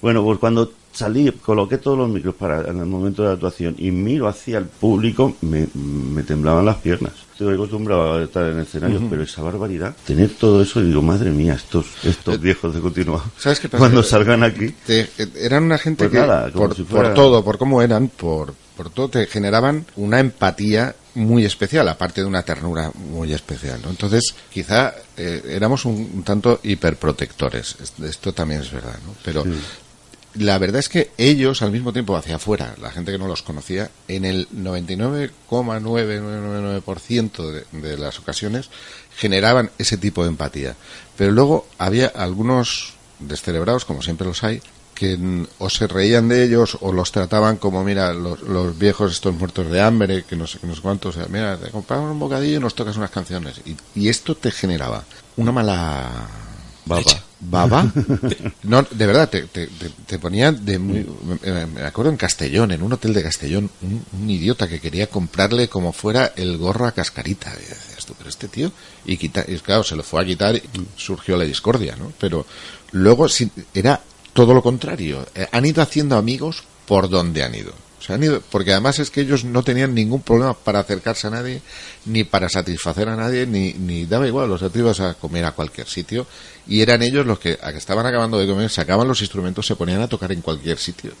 bueno, 0.00 0.24
pues 0.24 0.38
cuando 0.40 0.72
salí, 0.92 1.30
coloqué 1.32 1.78
todos 1.78 1.96
los 1.98 2.08
micros 2.08 2.34
para 2.34 2.60
en 2.68 2.78
el 2.78 2.86
momento 2.86 3.22
de 3.22 3.28
la 3.28 3.34
actuación 3.34 3.74
y 3.78 3.90
miro 3.90 4.28
hacia 4.28 4.58
el 4.58 4.66
público, 4.66 5.36
me, 5.40 5.66
me 5.74 6.22
temblaban 6.22 6.64
las 6.66 6.76
piernas. 6.76 7.12
Estoy 7.32 7.54
acostumbrado 7.54 8.14
a 8.18 8.22
estar 8.22 8.48
en 8.50 8.60
escenarios, 8.60 9.02
pero 9.10 9.22
esa 9.22 9.42
barbaridad, 9.42 9.96
tener 10.06 10.30
todo 10.30 10.62
eso, 10.62 10.80
y 10.80 10.84
digo, 10.86 11.02
madre 11.02 11.30
mía, 11.30 11.54
estos, 11.54 11.86
estos 12.04 12.40
viejos 12.40 12.74
de 12.74 12.80
continuado. 12.80 13.24
Eh, 13.26 13.30
¿Sabes 13.38 13.58
qué 13.58 13.68
pasa? 13.68 13.80
Cuando 13.80 14.02
salgan 14.02 14.42
aquí, 14.44 14.68
Te- 14.86 15.08
eh, 15.18 15.28
eran 15.40 15.64
una 15.64 15.78
gente 15.78 16.04
Pues 16.08 16.12
que 16.12 16.18
nada, 16.26 16.50
por, 16.50 16.76
si 16.76 16.84
fuera- 16.84 17.08
por 17.08 17.14
todo, 17.14 17.42
por 17.44 17.58
cómo 17.58 17.82
eran, 17.82 18.08
por, 18.08 18.54
por 18.76 18.90
todo, 18.90 19.08
te 19.08 19.26
generaban 19.26 19.84
una 19.96 20.20
empatía 20.20 20.94
muy 21.14 21.44
especial, 21.44 21.88
aparte 21.88 22.20
de 22.20 22.26
una 22.26 22.42
ternura 22.42 22.90
muy 23.10 23.32
especial. 23.32 23.80
¿no? 23.82 23.90
Entonces, 23.90 24.34
quizá 24.52 24.94
eh, 25.16 25.42
éramos 25.48 25.84
un, 25.84 26.10
un 26.14 26.22
tanto 26.22 26.60
hiperprotectores. 26.62 27.76
Es- 27.82 27.92
Esto 28.08 28.32
también 28.32 28.60
es 28.60 28.70
verdad, 28.70 28.96
¿no? 29.06 29.14
Pero 29.24 29.44
la 30.34 30.58
verdad 30.58 30.80
es 30.80 30.88
que 30.88 31.10
ellos, 31.18 31.60
al 31.62 31.72
mismo 31.72 31.92
tiempo, 31.92 32.16
hacia 32.16 32.36
afuera, 32.36 32.74
la 32.80 32.90
gente 32.90 33.12
que 33.12 33.18
no 33.18 33.28
los 33.28 33.42
conocía, 33.42 33.90
en 34.08 34.24
el 34.24 34.48
99,9999% 34.50 37.50
de, 37.50 37.64
de 37.80 37.98
las 37.98 38.18
ocasiones 38.18 38.70
generaban 39.16 39.70
ese 39.78 39.96
tipo 39.96 40.22
de 40.22 40.30
empatía. 40.30 40.76
Pero 41.16 41.32
luego 41.32 41.66
había 41.78 42.06
algunos 42.06 42.94
descerebrados, 43.18 43.84
como 43.84 44.02
siempre 44.02 44.26
los 44.26 44.42
hay, 44.42 44.60
que 44.94 45.46
o 45.58 45.70
se 45.70 45.86
reían 45.86 46.28
de 46.28 46.44
ellos 46.44 46.78
o 46.80 46.92
los 46.92 47.12
trataban 47.12 47.56
como, 47.56 47.82
mira, 47.82 48.12
los, 48.12 48.42
los 48.42 48.78
viejos 48.78 49.12
estos 49.12 49.34
muertos 49.34 49.70
de 49.70 49.80
hambre, 49.80 50.24
que 50.24 50.36
no 50.36 50.46
sé, 50.46 50.58
que 50.58 50.66
no 50.66 50.74
sé 50.74 50.80
cuántos, 50.80 51.16
o 51.16 51.18
sea, 51.18 51.28
mira, 51.28 51.56
te 51.56 51.70
compramos 51.70 52.10
un 52.10 52.18
bocadillo 52.18 52.58
y 52.58 52.60
nos 52.60 52.74
tocas 52.74 52.96
unas 52.96 53.10
canciones. 53.10 53.60
Y, 53.64 53.76
y 53.94 54.08
esto 54.08 54.34
te 54.34 54.50
generaba 54.50 55.04
una 55.36 55.52
mala 55.52 56.10
baba. 56.84 57.02
Baba. 57.50 57.90
No, 58.62 58.82
de 58.82 59.06
verdad, 59.06 59.28
te, 59.28 59.42
te, 59.42 59.66
te, 59.66 59.90
te 60.06 60.18
ponía 60.18 60.52
de 60.52 60.78
muy... 60.78 61.04
Me, 61.42 61.82
acuerdo 61.82 62.12
en 62.12 62.16
Castellón, 62.16 62.70
en 62.70 62.82
un 62.82 62.92
hotel 62.92 63.12
de 63.12 63.22
Castellón, 63.22 63.70
un, 63.82 64.30
idiota 64.30 64.68
que 64.68 64.80
quería 64.80 65.08
comprarle 65.08 65.68
como 65.68 65.92
fuera 65.92 66.32
el 66.36 66.56
gorro 66.58 66.86
a 66.86 66.92
cascarita. 66.92 67.52
Y 67.56 67.68
decías 67.68 68.06
tú, 68.06 68.14
pero 68.16 68.30
este 68.30 68.48
tío... 68.48 68.70
Y, 69.04 69.16
quita, 69.16 69.44
y 69.46 69.58
claro, 69.58 69.82
se 69.82 69.96
lo 69.96 70.04
fue 70.04 70.22
a 70.22 70.24
quitar 70.24 70.54
y 70.54 70.62
surgió 70.96 71.36
la 71.36 71.44
discordia, 71.44 71.96
¿no? 71.96 72.12
Pero 72.20 72.46
luego 72.92 73.26
era 73.74 74.00
todo 74.32 74.54
lo 74.54 74.62
contrario. 74.62 75.26
Eh, 75.34 75.48
han 75.50 75.66
ido 75.66 75.82
haciendo 75.82 76.16
amigos 76.16 76.62
por 76.86 77.08
donde 77.08 77.42
han 77.42 77.54
ido. 77.54 77.72
O 78.02 78.04
sea, 78.04 78.16
han 78.16 78.22
ido, 78.24 78.42
porque 78.50 78.72
además 78.72 78.98
es 78.98 79.10
que 79.10 79.20
ellos 79.20 79.44
no 79.44 79.62
tenían 79.62 79.94
ningún 79.94 80.22
problema 80.22 80.54
para 80.54 80.80
acercarse 80.80 81.28
a 81.28 81.30
nadie, 81.30 81.62
ni 82.04 82.24
para 82.24 82.48
satisfacer 82.48 83.08
a 83.08 83.14
nadie, 83.14 83.46
ni, 83.46 83.74
ni 83.74 84.06
daba 84.06 84.26
igual, 84.26 84.50
o 84.50 84.58
sea, 84.58 84.70
tú 84.70 84.80
ibas 84.80 84.98
a 84.98 85.14
comer 85.14 85.44
a 85.44 85.52
cualquier 85.52 85.86
sitio, 85.86 86.26
y 86.66 86.80
eran 86.80 87.02
ellos 87.02 87.24
los 87.24 87.38
que, 87.38 87.56
a 87.62 87.70
que 87.70 87.78
estaban 87.78 88.04
acabando 88.04 88.38
de 88.40 88.48
comer, 88.48 88.68
sacaban 88.70 89.06
los 89.06 89.20
instrumentos, 89.20 89.66
se 89.66 89.76
ponían 89.76 90.02
a 90.02 90.08
tocar 90.08 90.32
en 90.32 90.40
cualquier 90.40 90.78
sitio. 90.78 91.12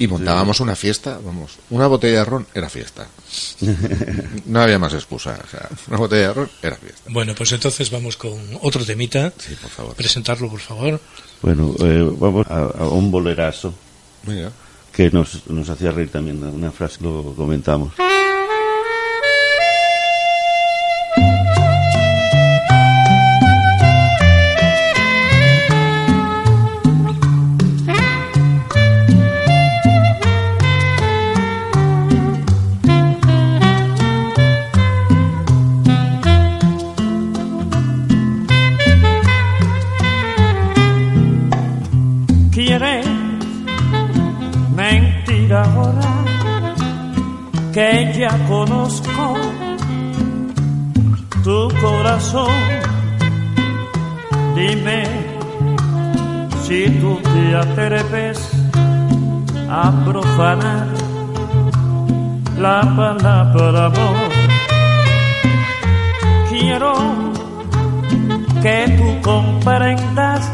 Y 0.00 0.06
montábamos 0.06 0.60
una 0.60 0.76
fiesta, 0.76 1.18
vamos, 1.24 1.58
una 1.70 1.86
botella 1.86 2.18
de 2.18 2.24
ron 2.26 2.46
era 2.54 2.68
fiesta. 2.68 3.06
No 4.46 4.60
había 4.60 4.78
más 4.78 4.92
excusa, 4.92 5.38
o 5.44 5.50
sea, 5.50 5.68
una 5.88 5.96
botella 5.96 6.28
de 6.28 6.34
ron 6.34 6.50
era 6.62 6.76
fiesta. 6.76 7.02
bueno, 7.08 7.34
pues 7.34 7.52
entonces 7.52 7.90
vamos 7.90 8.18
con 8.18 8.38
otro 8.60 8.84
temita. 8.84 9.32
Sí, 9.38 9.54
por 9.60 9.70
favor. 9.70 9.94
Presentarlo, 9.94 10.50
por 10.50 10.60
favor. 10.60 11.00
Bueno, 11.40 11.74
eh, 11.80 12.10
vamos 12.18 12.46
a, 12.48 12.58
a 12.58 12.88
un 12.88 13.10
bolerazo 13.10 13.74
Mira. 14.24 14.52
Que 14.98 15.12
nos, 15.12 15.48
nos 15.48 15.70
hacía 15.70 15.92
reír 15.92 16.10
también, 16.10 16.42
una 16.42 16.72
frase 16.72 17.04
lo 17.04 17.32
comentamos. 17.36 17.92
Corazón. 52.18 52.50
Dime 54.56 55.04
si 56.64 56.90
tú 57.00 57.20
te 57.22 57.56
atreves 57.56 58.50
a 59.70 59.92
profanar 60.04 60.86
la 62.58 62.80
palabra 62.96 63.86
amor. 63.86 64.30
Quiero 66.50 66.92
que 68.62 68.96
tú 68.98 69.22
comprendas 69.22 70.50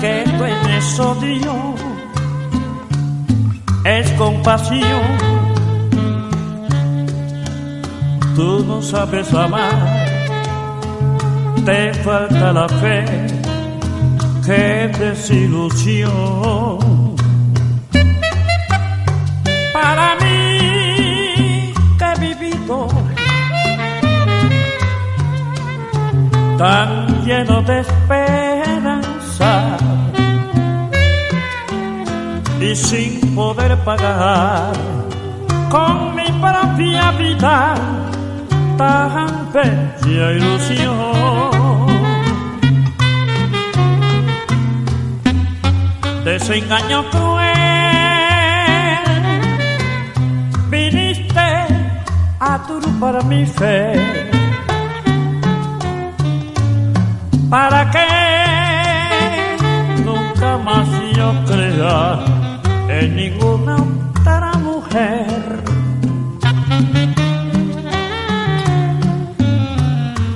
que 0.00 0.24
tú 0.24 0.44
eres 0.44 1.00
odio, 1.00 1.54
es 3.84 4.10
compasión. 4.12 5.36
Tú 8.34 8.64
no 8.66 8.82
sabes 8.82 9.32
amar, 9.32 10.05
te 11.66 11.92
falta 11.94 12.52
la 12.52 12.68
fe, 12.68 13.04
qué 14.46 14.88
desilusión. 15.00 16.78
Para 19.72 20.14
mí 20.22 21.74
que 21.98 22.04
he 22.04 22.14
vivido 22.20 22.86
tan 26.56 26.88
lleno 27.24 27.62
de 27.62 27.80
esperanza 27.80 29.52
y 32.60 32.76
sin 32.76 33.34
poder 33.34 33.76
pagar 33.78 34.72
con 35.68 36.14
mi 36.14 36.28
propia 36.40 37.10
vida 37.18 37.74
tan 38.78 39.52
bella 39.52 40.32
ilusión. 40.32 41.55
Desengaño 46.26 47.08
cruel, 47.08 47.46
viniste 50.68 51.48
a 52.40 52.58
turbar 52.66 53.24
mi 53.26 53.46
fe. 53.46 54.26
para 57.48 57.88
que 57.92 58.08
nunca 60.04 60.58
más 60.58 60.88
yo 61.16 61.32
crea 61.46 62.18
en 62.88 63.14
ninguna 63.14 63.76
otra 63.76 64.52
mujer. 64.54 65.62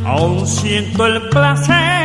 Aún 0.07 0.46
siento 0.46 1.07
el 1.07 1.29
placer 1.31 1.99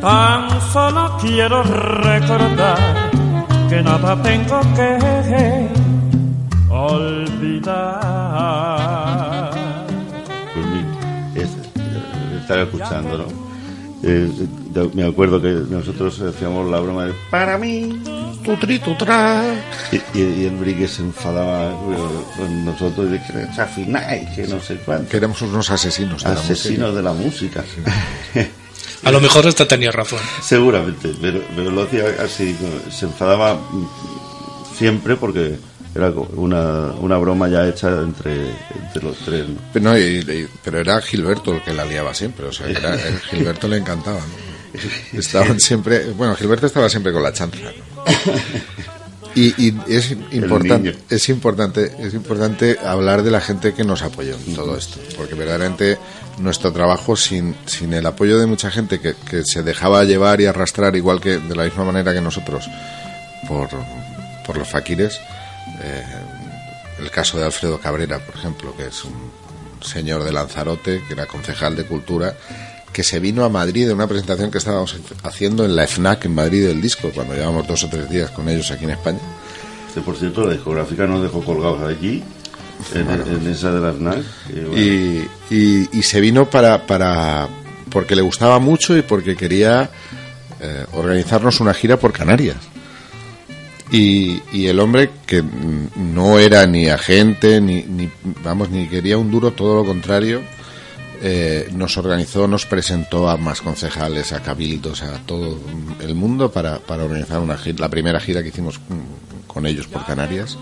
Tan 0.00 0.48
solo 0.72 1.16
quiero 1.20 1.62
recordar 1.62 3.10
que 3.68 3.82
nada 3.82 4.20
tengo 4.22 4.60
que 4.74 5.68
olvidar. 8.70 9.50
Pues 10.54 10.66
mira, 10.66 10.88
es- 11.34 12.40
estaba 12.40 12.62
escuchando, 12.62 13.18
¿no? 13.18 13.24
Eh, 14.02 14.30
me 14.94 15.04
acuerdo 15.06 15.42
que 15.42 15.48
nosotros 15.68 16.18
hacíamos 16.22 16.70
la 16.70 16.80
broma 16.80 17.04
de 17.04 17.12
para 17.30 17.58
mí, 17.58 18.02
tutri, 18.42 18.78
tutra. 18.78 19.42
Y, 19.92 19.96
y, 20.18 20.22
y 20.22 20.44
el 20.46 20.56
Brigue 20.56 20.88
se 20.88 21.02
enfadaba 21.02 21.70
eh, 21.72 21.74
con 22.38 22.64
nosotros 22.64 23.08
y 23.12 23.18
que 23.30 23.38
desafináis, 23.40 24.30
que 24.30 24.46
no 24.46 24.58
sé 24.60 24.76
cuánto. 24.76 25.10
Que 25.10 25.18
éramos 25.18 25.42
unos 25.42 25.68
asesinos. 25.70 26.22
de 26.24 26.30
la 26.30 26.40
Asesinos 26.40 26.94
de 26.94 27.02
la 27.02 27.12
música. 27.12 27.62
A 29.04 29.10
lo 29.10 29.20
mejor 29.20 29.46
hasta 29.46 29.66
tenía 29.66 29.90
razón. 29.90 30.18
Seguramente, 30.42 31.12
pero, 31.20 31.42
pero 31.56 31.70
lo 31.70 31.82
hacía 31.82 32.04
así, 32.22 32.56
se 32.90 33.06
enfadaba 33.06 33.58
siempre 34.76 35.16
porque 35.16 35.56
era 35.94 36.10
una, 36.10 36.92
una 37.00 37.16
broma 37.18 37.48
ya 37.48 37.66
hecha 37.66 37.88
entre, 37.88 38.50
entre 38.84 39.02
los 39.02 39.16
tres. 39.18 39.48
¿no? 39.48 39.56
Pero, 39.72 39.84
no, 39.90 39.98
y- 39.98 40.18
y- 40.20 40.48
pero 40.62 40.78
era 40.80 41.00
Gilberto 41.00 41.52
el 41.54 41.62
que 41.62 41.72
la 41.72 41.84
liaba 41.84 42.14
siempre, 42.14 42.46
o 42.46 42.52
sea, 42.52 42.66
que 42.66 42.72
era, 42.72 42.96
Gilberto 43.30 43.66
le 43.68 43.78
encantaba, 43.78 44.20
¿no? 44.20 44.50
Estaban 45.18 45.58
siempre, 45.58 46.10
bueno, 46.12 46.36
Gilberto 46.36 46.66
estaba 46.66 46.88
siempre 46.88 47.12
con 47.12 47.22
la 47.22 47.32
chanza, 47.32 47.58
¿no? 47.58 48.04
Y, 49.34 49.68
y 49.68 49.78
es 49.88 50.10
importante, 50.32 50.96
es 51.08 51.28
importante, 51.28 51.92
es 52.00 52.14
importante 52.14 52.78
hablar 52.84 53.22
de 53.22 53.30
la 53.30 53.40
gente 53.40 53.74
que 53.74 53.84
nos 53.84 54.02
apoyó 54.02 54.34
en 54.34 54.54
todo 54.54 54.76
esto, 54.76 54.98
porque 55.16 55.34
verdaderamente 55.34 55.98
nuestro 56.38 56.72
trabajo 56.72 57.16
sin, 57.16 57.54
sin 57.66 57.92
el 57.92 58.06
apoyo 58.06 58.38
de 58.38 58.46
mucha 58.46 58.70
gente 58.70 58.98
que, 58.98 59.14
que 59.28 59.44
se 59.44 59.62
dejaba 59.62 60.04
llevar 60.04 60.40
y 60.40 60.46
arrastrar 60.46 60.96
igual 60.96 61.20
que 61.20 61.38
de 61.38 61.54
la 61.54 61.64
misma 61.64 61.84
manera 61.84 62.12
que 62.12 62.20
nosotros 62.20 62.68
por, 63.46 63.68
por 64.44 64.56
los 64.56 64.68
faquires, 64.68 65.20
eh, 65.82 66.04
el 66.98 67.10
caso 67.10 67.38
de 67.38 67.44
Alfredo 67.44 67.78
Cabrera, 67.78 68.18
por 68.18 68.34
ejemplo, 68.34 68.76
que 68.76 68.86
es 68.86 69.04
un 69.04 69.30
señor 69.82 70.24
de 70.24 70.32
Lanzarote, 70.32 71.02
que 71.06 71.14
era 71.14 71.26
concejal 71.26 71.76
de 71.76 71.84
Cultura, 71.84 72.34
que 72.92 73.02
se 73.04 73.20
vino 73.20 73.44
a 73.44 73.48
Madrid 73.48 73.86
de 73.86 73.92
una 73.94 74.06
presentación 74.06 74.50
que 74.50 74.58
estábamos 74.58 74.96
haciendo 75.22 75.64
en 75.64 75.76
la 75.76 75.86
FNAC 75.86 76.24
en 76.24 76.34
Madrid 76.34 76.66
del 76.66 76.80
disco, 76.82 77.10
cuando 77.14 77.34
llevamos 77.34 77.66
dos 77.66 77.84
o 77.84 77.88
tres 77.88 78.08
días 78.10 78.30
con 78.30 78.48
ellos 78.48 78.70
aquí 78.70 78.84
en 78.84 78.90
España. 78.90 79.20
Que 79.94 80.00
por 80.00 80.16
cierto, 80.16 80.44
la 80.46 80.52
discográfica 80.54 81.06
nos 81.06 81.22
dejó 81.22 81.42
colgados 81.44 81.82
allí, 81.82 82.22
en, 82.94 83.10
en 83.10 83.46
esa 83.50 83.70
de 83.72 83.80
las 83.80 83.96
NAC. 83.96 84.18
y 84.48 84.60
bueno, 84.60 84.76
Y, 84.78 85.28
y- 85.50 85.88
y 85.98 86.02
se 86.02 86.20
vino 86.20 86.48
para, 86.48 86.86
para 86.86 87.48
porque 87.90 88.14
le 88.16 88.22
gustaba 88.22 88.58
mucho 88.58 88.96
y 88.96 89.02
porque 89.02 89.36
quería 89.36 89.90
eh, 90.60 90.84
organizarnos 90.92 91.60
una 91.60 91.74
gira 91.74 91.96
por 91.98 92.12
Canarias. 92.12 92.56
Y, 93.92 94.40
y 94.52 94.66
el 94.66 94.78
hombre 94.78 95.10
que 95.26 95.42
no 95.96 96.38
era 96.38 96.64
ni 96.66 96.88
agente 96.88 97.60
ni, 97.60 97.82
ni 97.82 98.08
vamos 98.44 98.70
ni 98.70 98.86
quería 98.86 99.18
un 99.18 99.32
duro 99.32 99.50
todo 99.52 99.74
lo 99.74 99.84
contrario 99.84 100.42
eh, 101.22 101.68
nos 101.72 101.96
organizó 101.98 102.46
nos 102.48 102.66
presentó 102.66 103.28
a 103.28 103.36
más 103.36 103.60
concejales 103.60 104.32
a 104.32 104.40
cabildos 104.42 105.02
a 105.02 105.18
todo 105.26 105.58
el 106.00 106.14
mundo 106.14 106.50
para, 106.50 106.78
para 106.78 107.04
organizar 107.04 107.40
una 107.40 107.56
gira, 107.58 107.78
la 107.80 107.88
primera 107.88 108.20
gira 108.20 108.42
que 108.42 108.48
hicimos 108.48 108.78
mm, 108.78 109.46
con 109.46 109.66
ellos 109.66 109.86
por 109.86 110.04
Canarias 110.06 110.56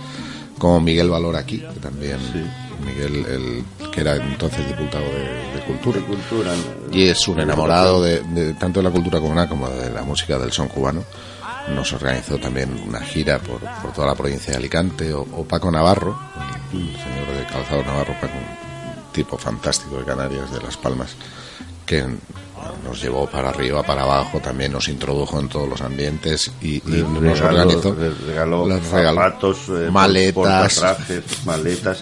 como 0.58 0.80
Miguel 0.80 1.08
Valor 1.10 1.36
aquí 1.36 1.58
que 1.58 1.80
también 1.80 2.18
Miguel 2.84 3.26
el, 3.26 3.90
que 3.90 4.00
era 4.00 4.16
entonces 4.16 4.66
diputado 4.66 5.04
de, 5.04 5.58
de 5.58 5.64
cultura 5.66 6.00
de 6.00 6.06
cultura. 6.06 6.52
¿no? 6.54 6.96
y 6.96 7.04
es 7.08 7.26
un 7.28 7.40
enamorado 7.40 8.02
de, 8.02 8.20
de- 8.22 8.54
tanto 8.54 8.80
de 8.80 8.84
la 8.84 8.90
cultura 8.90 9.20
cubana 9.20 9.48
como 9.48 9.68
de 9.68 9.90
la 9.90 10.02
música 10.02 10.38
del 10.38 10.52
son 10.52 10.68
cubano. 10.68 11.04
Nos 11.74 11.92
organizó 11.92 12.38
también 12.38 12.70
una 12.88 13.00
gira 13.00 13.38
por, 13.40 13.60
por 13.82 13.92
toda 13.92 14.06
la 14.06 14.14
provincia 14.14 14.52
de 14.52 14.56
Alicante, 14.56 15.12
o, 15.12 15.20
o 15.20 15.44
Paco 15.44 15.70
Navarro, 15.70 16.18
el 16.72 16.78
señor 16.78 17.36
de 17.36 17.44
Calzado 17.52 17.82
Navarro, 17.84 18.14
Paco, 18.20 18.32
tipo 19.18 19.37
fantástico 19.37 19.98
de 19.98 20.04
Canarias, 20.04 20.50
de 20.52 20.61
Las 20.61 20.76
Palmas, 20.76 21.11
que 21.85 22.04
nos 22.85 23.00
llevó 23.02 23.26
para 23.26 23.48
arriba, 23.48 23.83
para 23.83 24.02
abajo, 24.02 24.38
también 24.40 24.72
nos 24.72 24.88
introdujo 24.88 25.40
en 25.40 25.48
todos 25.48 25.68
los 25.68 25.81
ambientes 25.81 26.52
y, 26.61 26.76
y 26.76 27.04
nos 27.20 27.40
organizó. 27.40 27.94
regaló 28.26 28.66
les 28.68 28.88
regaló 28.90 29.18
zapatos, 29.20 29.59
eh, 29.70 29.90
maletas. 29.90 30.35
portatrajes, 30.35 31.22
maletas. 31.44 31.98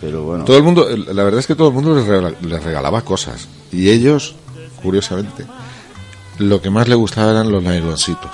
Pero 0.00 0.22
bueno, 0.24 0.44
Todo 0.44 0.56
el 0.56 0.62
mundo, 0.62 0.86
la 0.88 1.22
verdad 1.22 1.40
es 1.40 1.46
que 1.46 1.54
todo 1.54 1.68
el 1.68 1.74
mundo 1.74 1.94
les, 1.94 2.06
regala- 2.06 2.34
les 2.40 2.62
regalaba 2.62 3.02
cosas. 3.02 3.48
Y 3.70 3.88
ellos, 3.90 4.34
curiosamente, 4.82 5.46
lo 6.38 6.60
que 6.62 6.70
más 6.70 6.88
les 6.88 6.96
gustaba 6.96 7.32
eran 7.32 7.50
los 7.52 7.62
nyloncitos. 7.62 8.30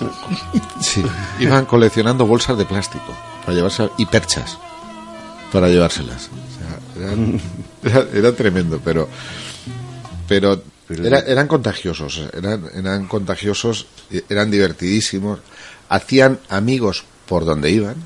Sí, 0.80 1.02
iban 1.40 1.66
coleccionando 1.66 2.24
bolsas 2.26 2.56
de 2.56 2.64
plástico 2.64 3.12
para 3.44 3.54
llevarse 3.54 3.88
y 3.98 4.06
perchas 4.06 4.56
para 5.52 5.68
llevárselas. 5.68 6.30
Eran- 7.00 7.40
era, 7.82 8.06
era 8.12 8.32
tremendo, 8.32 8.80
pero 8.84 9.08
pero 10.28 10.62
era- 11.06 11.20
eran 11.20 11.46
contagiosos, 11.48 12.20
eran, 12.36 12.64
eran 12.74 13.06
contagiosos, 13.06 13.86
eran 14.28 14.50
divertidísimos, 14.50 15.40
hacían 15.88 16.38
amigos 16.48 17.04
por 17.26 17.44
donde 17.44 17.70
iban. 17.70 17.96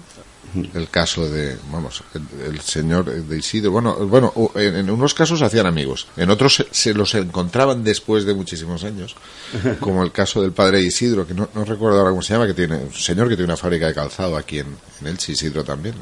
El 0.72 0.88
caso 0.88 1.28
de, 1.28 1.57
vamos, 1.72 2.04
el, 2.14 2.52
el 2.54 2.61
señor 2.61 3.07
de 3.07 3.37
Isidro, 3.38 3.72
bueno, 3.72 3.96
bueno, 4.07 4.33
en, 4.54 4.76
en 4.76 4.88
unos 4.90 5.12
casos 5.12 5.42
hacían 5.42 5.66
amigos, 5.66 6.07
en 6.16 6.30
otros 6.30 6.54
se, 6.54 6.66
se 6.70 6.94
los 6.94 7.12
encontraban 7.16 7.83
después 7.83 8.24
de 8.24 8.35
muchísimos 8.35 8.85
años, 8.85 9.16
como 9.80 10.04
el 10.04 10.12
caso 10.12 10.40
del 10.42 10.52
padre 10.52 10.80
Isidro, 10.80 11.26
que 11.26 11.35
no, 11.35 11.48
no 11.57 11.64
recuerdo 11.64 11.98
ahora 11.98 12.11
cómo 12.11 12.22
se 12.22 12.35
llama, 12.35 12.46
que 12.46 12.54
tiene, 12.54 12.76
un 12.76 12.92
señor 12.94 13.28
que 13.28 13.35
tiene 13.35 13.46
una 13.50 13.57
fábrica 13.57 13.88
de 13.88 13.94
calzado 13.94 14.37
aquí 14.37 14.61
en, 14.61 14.68
en 15.00 15.07
Elche, 15.09 15.33
Isidro 15.33 15.64
también. 15.64 15.96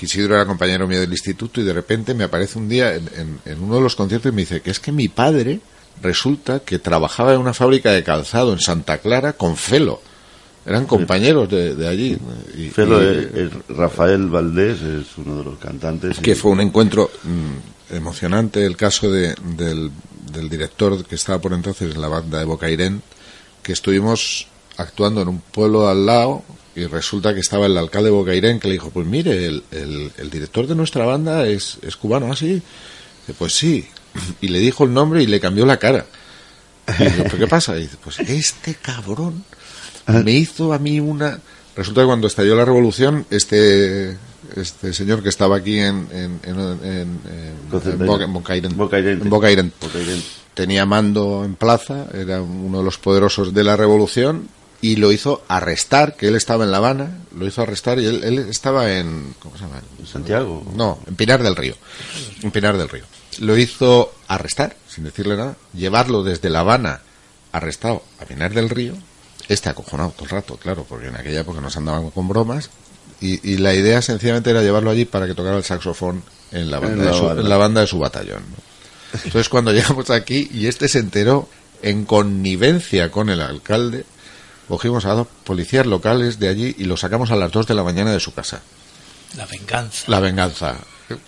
Que 0.00 0.06
Isidro 0.06 0.34
era 0.34 0.46
compañero 0.46 0.88
mío 0.88 0.98
del 0.98 1.10
instituto 1.12 1.60
y 1.60 1.64
de 1.64 1.74
repente 1.74 2.14
me 2.14 2.24
aparece 2.24 2.58
un 2.58 2.70
día 2.70 2.94
en, 2.94 3.06
en- 3.18 3.38
en 3.44 3.62
uno 3.62 3.74
de 3.74 3.80
los 3.82 3.94
conciertos 3.96 4.32
y 4.32 4.34
me 4.34 4.40
dice 4.42 4.62
que 4.62 4.70
es 4.70 4.80
que 4.80 4.92
mi 4.92 5.08
padre 5.08 5.60
resulta 6.00 6.60
que 6.60 6.78
trabajaba 6.78 7.34
en 7.34 7.40
una 7.40 7.52
fábrica 7.52 7.90
de 7.92 8.02
calzado 8.02 8.54
en 8.54 8.60
Santa 8.60 8.96
Clara 8.96 9.34
con 9.34 9.58
Felo. 9.58 10.00
Eran 10.64 10.86
compañeros 10.86 11.50
de, 11.50 11.74
de 11.74 11.86
allí. 11.86 12.16
Y- 12.56 12.68
Felo, 12.70 13.02
y- 13.02 13.06
el 13.16 13.50
Rafael 13.68 14.28
Valdés 14.30 14.80
es 14.80 15.18
uno 15.18 15.36
de 15.36 15.44
los 15.44 15.58
cantantes. 15.58 16.18
que 16.18 16.30
y- 16.30 16.34
fue 16.34 16.52
un 16.52 16.62
encuentro 16.62 17.10
mm, 17.24 17.94
emocionante 17.96 18.64
el 18.64 18.78
caso 18.78 19.10
de- 19.10 19.34
del, 19.56 19.90
del 20.32 20.48
director 20.48 21.04
que 21.04 21.14
estaba 21.16 21.38
por 21.40 21.52
entonces 21.52 21.94
en 21.94 22.00
la 22.00 22.08
banda 22.08 22.38
de 22.38 22.46
Bocairén, 22.46 23.02
que 23.62 23.72
estuvimos 23.74 24.46
actuando 24.78 25.20
en 25.20 25.28
un 25.28 25.40
pueblo 25.40 25.88
al 25.90 26.06
lado 26.06 26.42
y 26.76 26.84
resulta 26.86 27.34
que 27.34 27.40
estaba 27.40 27.66
el 27.66 27.76
alcalde 27.76 28.10
de 28.10 28.14
Bocairén 28.16 28.60
que 28.60 28.68
le 28.68 28.74
dijo, 28.74 28.90
pues 28.90 29.06
mire, 29.06 29.46
el, 29.46 29.62
el- 29.70 30.12
el 30.18 30.30
director 30.30 30.66
de 30.66 30.74
nuestra 30.74 31.04
banda 31.04 31.46
es, 31.46 31.78
es 31.82 31.96
cubano, 31.96 32.32
así. 32.32 32.46
Dice, 32.54 33.34
pues 33.38 33.54
sí. 33.54 33.86
Y 34.40 34.48
le 34.48 34.58
dijo 34.58 34.84
el 34.84 34.92
nombre 34.94 35.22
y 35.22 35.26
le 35.26 35.40
cambió 35.40 35.66
la 35.66 35.78
cara. 35.78 36.06
Y 36.88 36.92
¿pero 37.22 37.38
qué 37.38 37.46
pasa? 37.46 37.76
Y 37.76 37.82
dice, 37.82 37.96
pues 38.02 38.18
este 38.20 38.74
cabrón 38.74 39.44
me 40.24 40.32
hizo 40.32 40.72
a 40.72 40.78
mí 40.78 40.98
una... 41.00 41.38
Resulta 41.76 42.00
que 42.00 42.06
cuando 42.08 42.26
estalló 42.26 42.56
la 42.56 42.64
revolución, 42.64 43.26
este 43.30 44.16
este 44.56 44.92
señor 44.92 45.22
que 45.22 45.28
estaba 45.28 45.56
aquí 45.56 45.78
en, 45.78 46.08
en, 46.12 46.40
en, 46.44 46.58
en- 46.58 46.82
en- 46.84 47.54
en 47.92 47.98
Boca- 48.06 48.24
en 49.22 49.30
Bocairén, 49.30 49.72
tenía 50.54 50.84
mando 50.86 51.44
en 51.44 51.54
plaza, 51.54 52.06
era 52.12 52.42
uno 52.42 52.78
de 52.78 52.84
los 52.84 52.98
poderosos 52.98 53.54
de 53.54 53.62
la 53.62 53.76
revolución 53.76 54.48
y 54.82 54.96
lo 54.96 55.12
hizo 55.12 55.42
arrestar, 55.48 56.16
que 56.16 56.28
él 56.28 56.36
estaba 56.36 56.64
en 56.64 56.70
La 56.70 56.78
Habana, 56.78 57.18
lo 57.36 57.46
hizo 57.46 57.62
arrestar 57.62 57.98
y 57.98 58.06
él, 58.06 58.24
él 58.24 58.38
estaba 58.48 58.92
en... 58.92 59.34
¿Cómo 59.38 59.56
se 59.56 59.64
llama? 59.64 59.82
Santiago. 60.10 60.64
No, 60.74 60.98
en 61.06 61.16
Pinar 61.16 61.42
del 61.42 61.56
Río. 61.56 61.74
En 62.42 62.50
Pinar 62.50 62.76
del 62.78 62.88
Río. 62.88 63.04
Lo 63.40 63.56
hizo 63.58 64.12
arrestar, 64.26 64.76
sin 64.88 65.04
decirle 65.04 65.36
nada, 65.36 65.56
llevarlo 65.74 66.22
desde 66.22 66.48
La 66.48 66.60
Habana 66.60 67.02
arrestado 67.52 68.02
a 68.20 68.24
Pinar 68.24 68.54
del 68.54 68.70
Río. 68.70 68.94
Este 69.48 69.68
acojonado 69.68 70.10
todo 70.10 70.24
el 70.24 70.30
rato, 70.30 70.56
claro, 70.56 70.86
porque 70.88 71.08
en 71.08 71.16
aquella 71.16 71.40
época 71.40 71.60
nos 71.60 71.76
andaban 71.76 72.10
con 72.10 72.28
bromas. 72.28 72.70
Y, 73.20 73.46
y 73.48 73.58
la 73.58 73.74
idea 73.74 74.00
sencillamente 74.00 74.50
era 74.50 74.62
llevarlo 74.62 74.90
allí 74.90 75.04
para 75.04 75.26
que 75.26 75.34
tocara 75.34 75.58
el 75.58 75.64
saxofón 75.64 76.22
en 76.52 76.70
la 76.70 76.80
banda, 76.80 76.94
En 76.94 77.04
la 77.04 77.10
de, 77.10 77.18
su, 77.18 77.24
banda. 77.26 77.42
en 77.42 77.48
la 77.48 77.56
banda 77.56 77.80
de 77.82 77.86
su 77.86 77.98
batallón. 77.98 78.42
¿no? 78.50 79.18
Entonces 79.24 79.48
cuando 79.48 79.72
llegamos 79.74 80.08
aquí 80.10 80.48
y 80.52 80.66
este 80.68 80.88
se 80.88 81.00
enteró 81.00 81.48
en 81.82 82.04
connivencia 82.04 83.10
con 83.10 83.28
el 83.28 83.40
alcalde, 83.40 84.04
cogimos 84.70 85.04
a 85.04 85.14
dos 85.14 85.26
policías 85.44 85.84
locales 85.84 86.38
de 86.38 86.48
allí 86.48 86.76
y 86.78 86.84
lo 86.84 86.96
sacamos 86.96 87.32
a 87.32 87.36
las 87.36 87.50
2 87.50 87.66
de 87.66 87.74
la 87.74 87.82
mañana 87.82 88.12
de 88.12 88.20
su 88.20 88.32
casa. 88.32 88.62
La 89.36 89.44
venganza. 89.44 90.04
La 90.06 90.20
venganza. 90.20 90.76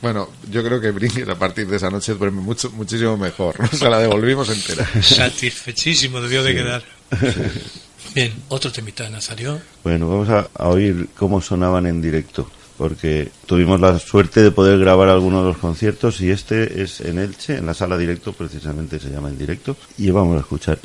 Bueno, 0.01 0.31
yo 0.49 0.63
creo 0.63 0.81
que 0.81 0.93
Brinker 0.93 1.29
a 1.29 1.35
partir 1.35 1.67
de 1.67 1.77
esa 1.77 1.91
noche 1.91 2.15
duerme 2.15 2.41
mucho, 2.41 2.71
muchísimo 2.71 3.17
mejor. 3.17 3.57
Se 3.77 3.91
la 3.91 3.99
devolvimos 3.99 4.49
entera. 4.49 4.89
Satisfechísimo 5.03 6.21
debió 6.21 6.45
de 6.45 6.55
quedar. 6.55 6.85
Bien, 8.15 8.33
otro 8.49 8.71
temita, 8.71 9.11
Nazario. 9.11 9.61
Bueno, 9.83 10.09
vamos 10.09 10.29
a, 10.29 10.49
a 10.55 10.69
oír 10.69 11.09
cómo 11.17 11.41
sonaban 11.41 11.87
en 11.87 12.01
directo, 12.01 12.49
porque 12.79 13.33
tuvimos 13.47 13.81
la 13.81 13.99
suerte 13.99 14.41
de 14.41 14.53
poder 14.53 14.79
grabar 14.79 15.09
algunos 15.09 15.43
de 15.43 15.49
los 15.49 15.59
conciertos 15.59 16.21
y 16.21 16.31
este 16.31 16.81
es 16.83 17.01
en 17.01 17.19
Elche, 17.19 17.57
en 17.57 17.67
la 17.67 17.75
sala 17.75 17.99
directo, 17.99 18.33
precisamente 18.33 19.01
se 19.01 19.11
llama 19.11 19.31
en 19.31 19.39
directo, 19.39 19.77
y 19.99 20.11
vamos 20.11 20.37
a 20.37 20.41
escuchar. 20.41 20.79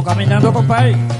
Vamos 0.00 0.14
caminando, 0.14 0.50
compadre. 0.50 1.19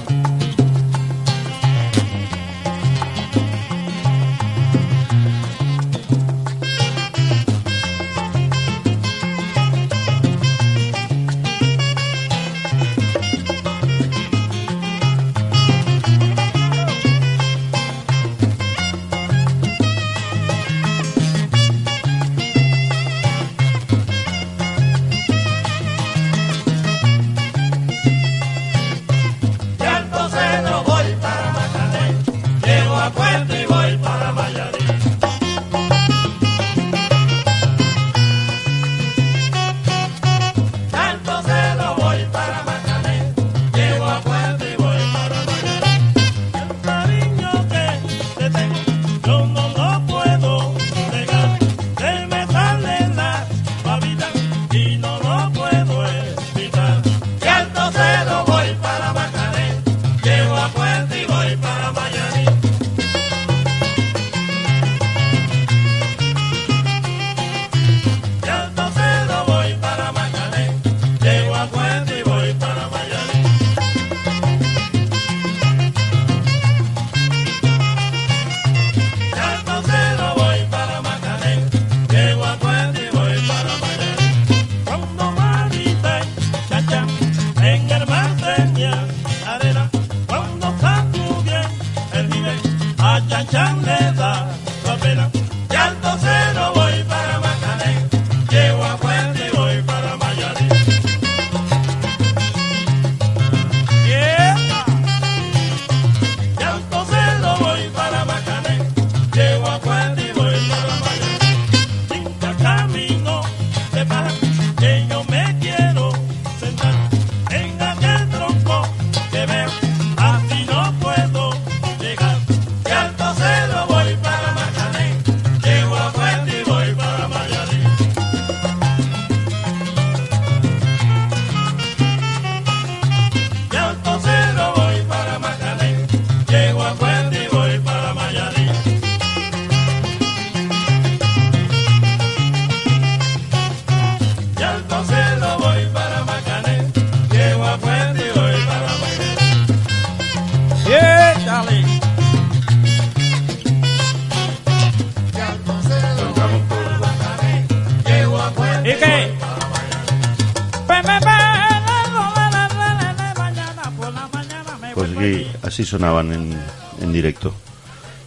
Sonaban 165.91 166.33
en, 166.33 166.59
en 167.01 167.13
directo. 167.13 167.53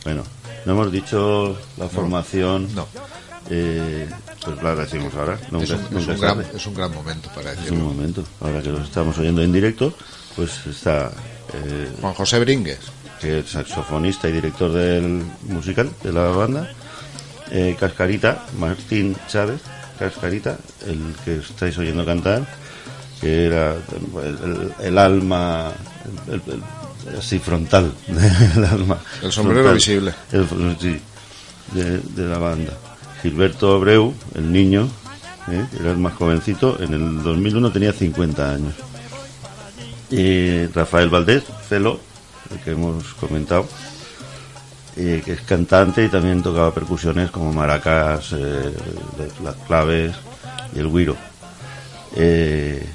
Bueno, 0.04 0.24
no 0.66 0.74
hemos 0.74 0.92
dicho 0.92 1.58
la 1.78 1.88
formación. 1.90 2.68
No. 2.76 2.88
Eh, 3.50 4.08
pues 4.44 4.62
la 4.64 4.76
decimos 4.76 5.14
ahora. 5.16 5.40
Nunca, 5.52 5.66
Es 5.66 5.72
un, 5.72 5.82
nunca 5.92 6.00
es 6.00 6.08
un 6.08 6.20
gran, 6.22 6.38
tarde. 6.38 6.52
es 6.58 6.66
un 6.68 6.74
gran 6.74 6.94
momento 6.94 7.30
para 7.36 7.52
Es 7.52 7.58
un 7.58 7.64
decirlo. 7.64 7.84
momento. 7.86 8.24
Ahora 8.42 8.62
que 8.62 8.70
los 8.70 8.84
estamos 8.84 9.18
oyendo 9.18 9.42
en 9.42 9.52
directo, 9.52 9.94
pues 10.36 10.66
está 10.68 11.12
eh, 11.54 11.92
Juan 12.02 12.14
José 12.14 12.40
Bringues, 12.40 12.80
que 13.20 13.40
es 13.40 13.50
saxofonista 13.50 14.28
y 14.30 14.34
director 14.34 14.72
del 14.72 15.24
musical 15.44 15.90
de 16.04 16.12
la 16.12 16.24
banda. 16.24 16.70
Eh, 17.52 17.76
Cascarita, 17.80 18.46
Martín 18.58 19.16
Chávez, 19.28 19.62
Cascarita, 20.00 20.58
el 20.88 21.14
que 21.24 21.38
estáis 21.38 21.78
oyendo 21.78 22.06
cantar, 22.06 22.46
que 23.22 23.46
era 23.46 23.74
el, 23.76 24.44
el- 24.44 24.74
el 24.88 24.98
alma, 24.98 25.72
el- 26.28 26.42
así 27.18 27.40
frontal, 27.40 27.92
el 28.08 28.66
alma. 28.66 28.98
El 29.22 29.32
sombrero 29.32 29.62
frontal. 29.64 29.76
visible. 29.76 30.14
El- 30.32 30.78
sí, 30.80 31.00
de, 31.74 31.98
de 32.00 32.30
la 32.30 32.38
banda. 32.38 32.74
Gilberto 33.22 33.74
Abreu, 33.74 34.14
el 34.36 34.52
niño, 34.52 34.88
¿eh? 35.50 35.66
era 35.80 35.92
el 35.92 35.98
más 35.98 36.14
jovencito, 36.16 36.78
en 36.82 36.94
el 36.94 37.24
2001 37.24 37.72
tenía 37.72 37.94
50 37.94 38.52
años. 38.54 38.74
Y 40.12 40.66
Rafael 40.68 41.10
Valdés, 41.10 41.44
Celo, 41.68 42.00
el 42.52 42.60
que 42.60 42.72
hemos 42.72 43.14
comentado, 43.16 43.66
eh, 44.98 45.22
que 45.26 45.34
es 45.34 45.42
cantante 45.42 46.04
y 46.06 46.10
también 46.10 46.44
tocaba 46.44 46.74
percusiones 46.74 47.32
como 47.32 47.52
maracas, 47.54 48.34
eh, 48.34 48.74
las 49.44 49.56
claves 49.68 50.14
y 50.76 50.80
el 50.80 50.88
güiro. 50.88 51.16
Eh, 52.16 52.86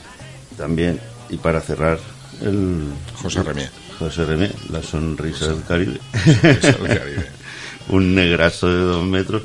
también, 0.57 1.01
y 1.31 1.38
para 1.38 1.61
cerrar, 1.61 1.99
el 2.40 2.85
José 3.21 3.42
Remier. 3.42 3.71
José 3.98 4.24
Remé, 4.24 4.50
la 4.70 4.82
sonrisa 4.82 5.48
del 5.48 5.64
Caribe. 5.64 6.00
Sonrisa 6.24 6.72
del 6.72 6.98
Caribe. 6.98 7.26
Un 7.88 8.14
negrazo 8.14 8.68
de 8.68 8.80
dos 8.82 9.04
metros, 9.06 9.42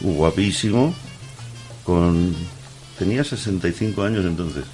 guapísimo, 0.00 0.94
con... 1.84 2.34
Tenía 2.98 3.22
65 3.22 4.02
años 4.02 4.24
entonces. 4.24 4.64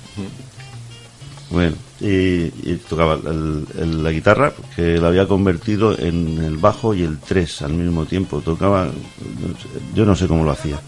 Bueno, 1.51 1.75
y, 2.01 2.45
y 2.63 2.81
tocaba 2.89 3.15
el- 3.15 3.67
el- 3.79 4.03
la 4.03 4.11
guitarra, 4.11 4.53
que 4.75 4.97
la 4.99 5.09
había 5.09 5.27
convertido 5.29 5.99
en 5.99 6.39
el 6.43 6.57
bajo 6.57 6.95
y 6.95 7.03
el 7.03 7.19
tres 7.19 7.61
al 7.63 7.75
mismo 7.75 8.07
tiempo. 8.07 8.41
Tocaba, 8.41 8.89
yo 9.95 10.07
no 10.07 10.17
sé 10.17 10.27
cómo 10.27 10.45
lo 10.45 10.53
hacía. 10.53 10.81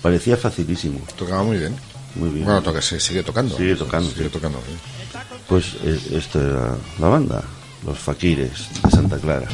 Parecía 0.00 0.36
facilísimo, 0.36 0.98
Tocaba 1.16 1.44
muy 1.44 1.58
bien. 1.58 1.76
muy 2.16 2.30
bien. 2.30 2.44
Bueno, 2.46 2.60
toca, 2.62 2.82
se 2.82 2.98
sigue 2.98 3.22
tocando. 3.22 3.56
Sigue 3.56 3.76
tocando, 3.76 4.10
Sigue 4.10 4.24
sí. 4.24 4.30
tocando. 4.30 4.58
sí. 4.66 5.18
Pues 5.46 5.74
eh, 5.84 6.00
esto 6.16 6.40
era 6.40 6.74
la 6.98 7.08
banda, 7.08 7.44
los 7.84 7.98
Faquires 7.98 8.68
de 8.82 8.90
Santa 8.90 9.18
Clara. 9.18 9.48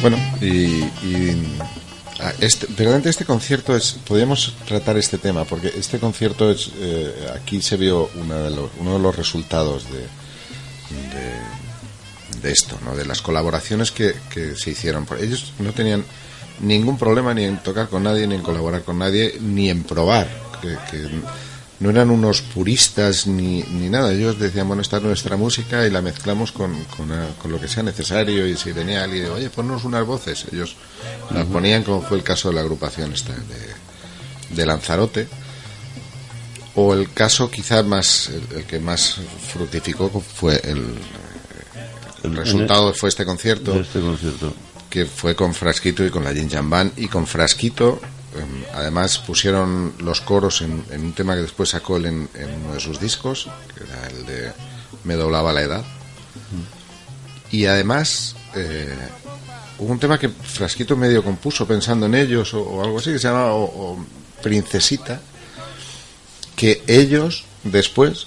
Bueno, 0.00 0.16
y, 0.40 0.46
y, 1.04 1.42
ah, 2.20 2.32
este, 2.40 2.66
este 3.08 3.24
concierto 3.24 3.76
es, 3.76 3.92
podríamos 4.06 4.54
tratar 4.66 4.96
este 4.96 5.18
tema, 5.18 5.44
porque 5.44 5.72
este 5.76 5.98
concierto 5.98 6.50
es, 6.50 6.70
eh, 6.78 7.12
aquí 7.34 7.60
se 7.60 7.76
vio 7.76 8.08
una 8.14 8.36
de 8.36 8.50
los- 8.50 8.70
uno 8.78 8.92
de 8.94 8.98
los 9.00 9.16
resultados 9.16 9.86
de, 9.90 10.06
de, 12.42 12.52
esto, 12.52 12.78
¿no? 12.84 12.94
de 12.96 13.04
las 13.04 13.20
colaboraciones 13.20 13.90
que, 13.90 14.14
que 14.30 14.54
se 14.54 14.70
hicieron. 14.70 15.06
Ellos 15.20 15.52
no 15.58 15.72
tenían 15.72 16.04
ningún 16.60 16.98
problema 16.98 17.34
ni 17.34 17.44
en 17.44 17.62
tocar 17.62 17.88
con 17.88 18.02
nadie, 18.02 18.26
ni 18.26 18.34
en 18.34 18.42
colaborar 18.42 18.82
con 18.82 18.98
nadie, 18.98 19.38
ni 19.40 19.70
en 19.70 19.84
probar, 19.84 20.28
que, 20.60 20.76
que 20.90 21.08
no 21.80 21.90
eran 21.90 22.10
unos 22.10 22.42
puristas 22.42 23.26
ni, 23.26 23.62
ni 23.62 23.88
nada. 23.88 24.12
Ellos 24.12 24.38
decían, 24.38 24.66
bueno, 24.66 24.82
esta 24.82 24.96
es 24.96 25.02
nuestra 25.02 25.36
música 25.36 25.86
y 25.86 25.90
la 25.90 26.02
mezclamos 26.02 26.50
con, 26.50 26.74
con, 26.96 27.12
ah, 27.12 27.28
con 27.40 27.52
lo 27.52 27.60
que 27.60 27.68
sea 27.68 27.82
necesario. 27.82 28.46
Y 28.46 28.56
si 28.56 28.72
venía 28.72 29.04
alguien, 29.04 29.30
oye, 29.30 29.48
ponnos 29.50 29.84
unas 29.84 30.04
voces, 30.04 30.46
ellos 30.52 30.76
las 31.30 31.46
ponían, 31.46 31.84
como 31.84 32.02
fue 32.02 32.16
el 32.16 32.24
caso 32.24 32.48
de 32.48 32.56
la 32.56 32.62
agrupación 32.62 33.12
esta 33.12 33.32
de, 33.32 34.56
de 34.56 34.66
Lanzarote. 34.66 35.28
O 36.74 36.94
el 36.94 37.12
caso 37.12 37.50
quizá 37.50 37.82
más, 37.82 38.28
el, 38.28 38.58
el 38.58 38.64
que 38.64 38.78
más 38.80 39.16
fructificó 39.52 40.08
fue 40.20 40.60
el, 40.64 40.94
el 42.22 42.36
resultado 42.36 42.92
fue 42.94 43.08
este 43.08 43.24
concierto 43.24 43.78
este 43.78 44.00
concierto. 44.00 44.52
Que 44.90 45.04
fue 45.06 45.34
con 45.36 45.54
Frasquito 45.54 46.04
y 46.04 46.10
con 46.10 46.24
la 46.24 46.32
Jin 46.32 46.50
Jan 46.50 46.68
Band. 46.70 46.92
Y 46.98 47.08
con 47.08 47.26
Frasquito, 47.26 48.00
em, 48.36 48.64
además, 48.74 49.18
pusieron 49.18 49.94
los 49.98 50.20
coros 50.20 50.62
en, 50.62 50.82
en 50.90 51.00
un 51.02 51.12
tema 51.12 51.34
que 51.34 51.42
después 51.42 51.68
sacó 51.70 51.96
él 51.98 52.06
en, 52.06 52.28
en 52.34 52.54
uno 52.64 52.74
de 52.74 52.80
sus 52.80 52.98
discos, 53.00 53.48
que 53.76 53.84
era 53.84 54.06
el 54.08 54.26
de 54.26 54.52
Me 55.04 55.14
doblaba 55.14 55.52
la 55.52 55.62
edad. 55.62 55.84
Y 57.50 57.66
además, 57.66 58.34
eh, 58.54 58.94
hubo 59.78 59.92
un 59.92 59.98
tema 59.98 60.18
que 60.18 60.28
Frasquito 60.28 60.96
medio 60.96 61.22
compuso 61.24 61.66
pensando 61.66 62.06
en 62.06 62.14
ellos 62.14 62.52
o, 62.54 62.60
o 62.62 62.82
algo 62.84 62.98
así, 62.98 63.10
que 63.12 63.18
se 63.18 63.28
llama 63.28 63.52
o- 63.52 63.64
o 63.92 64.06
Princesita, 64.42 65.20
que 66.56 66.82
ellos 66.86 67.44
después 67.64 68.26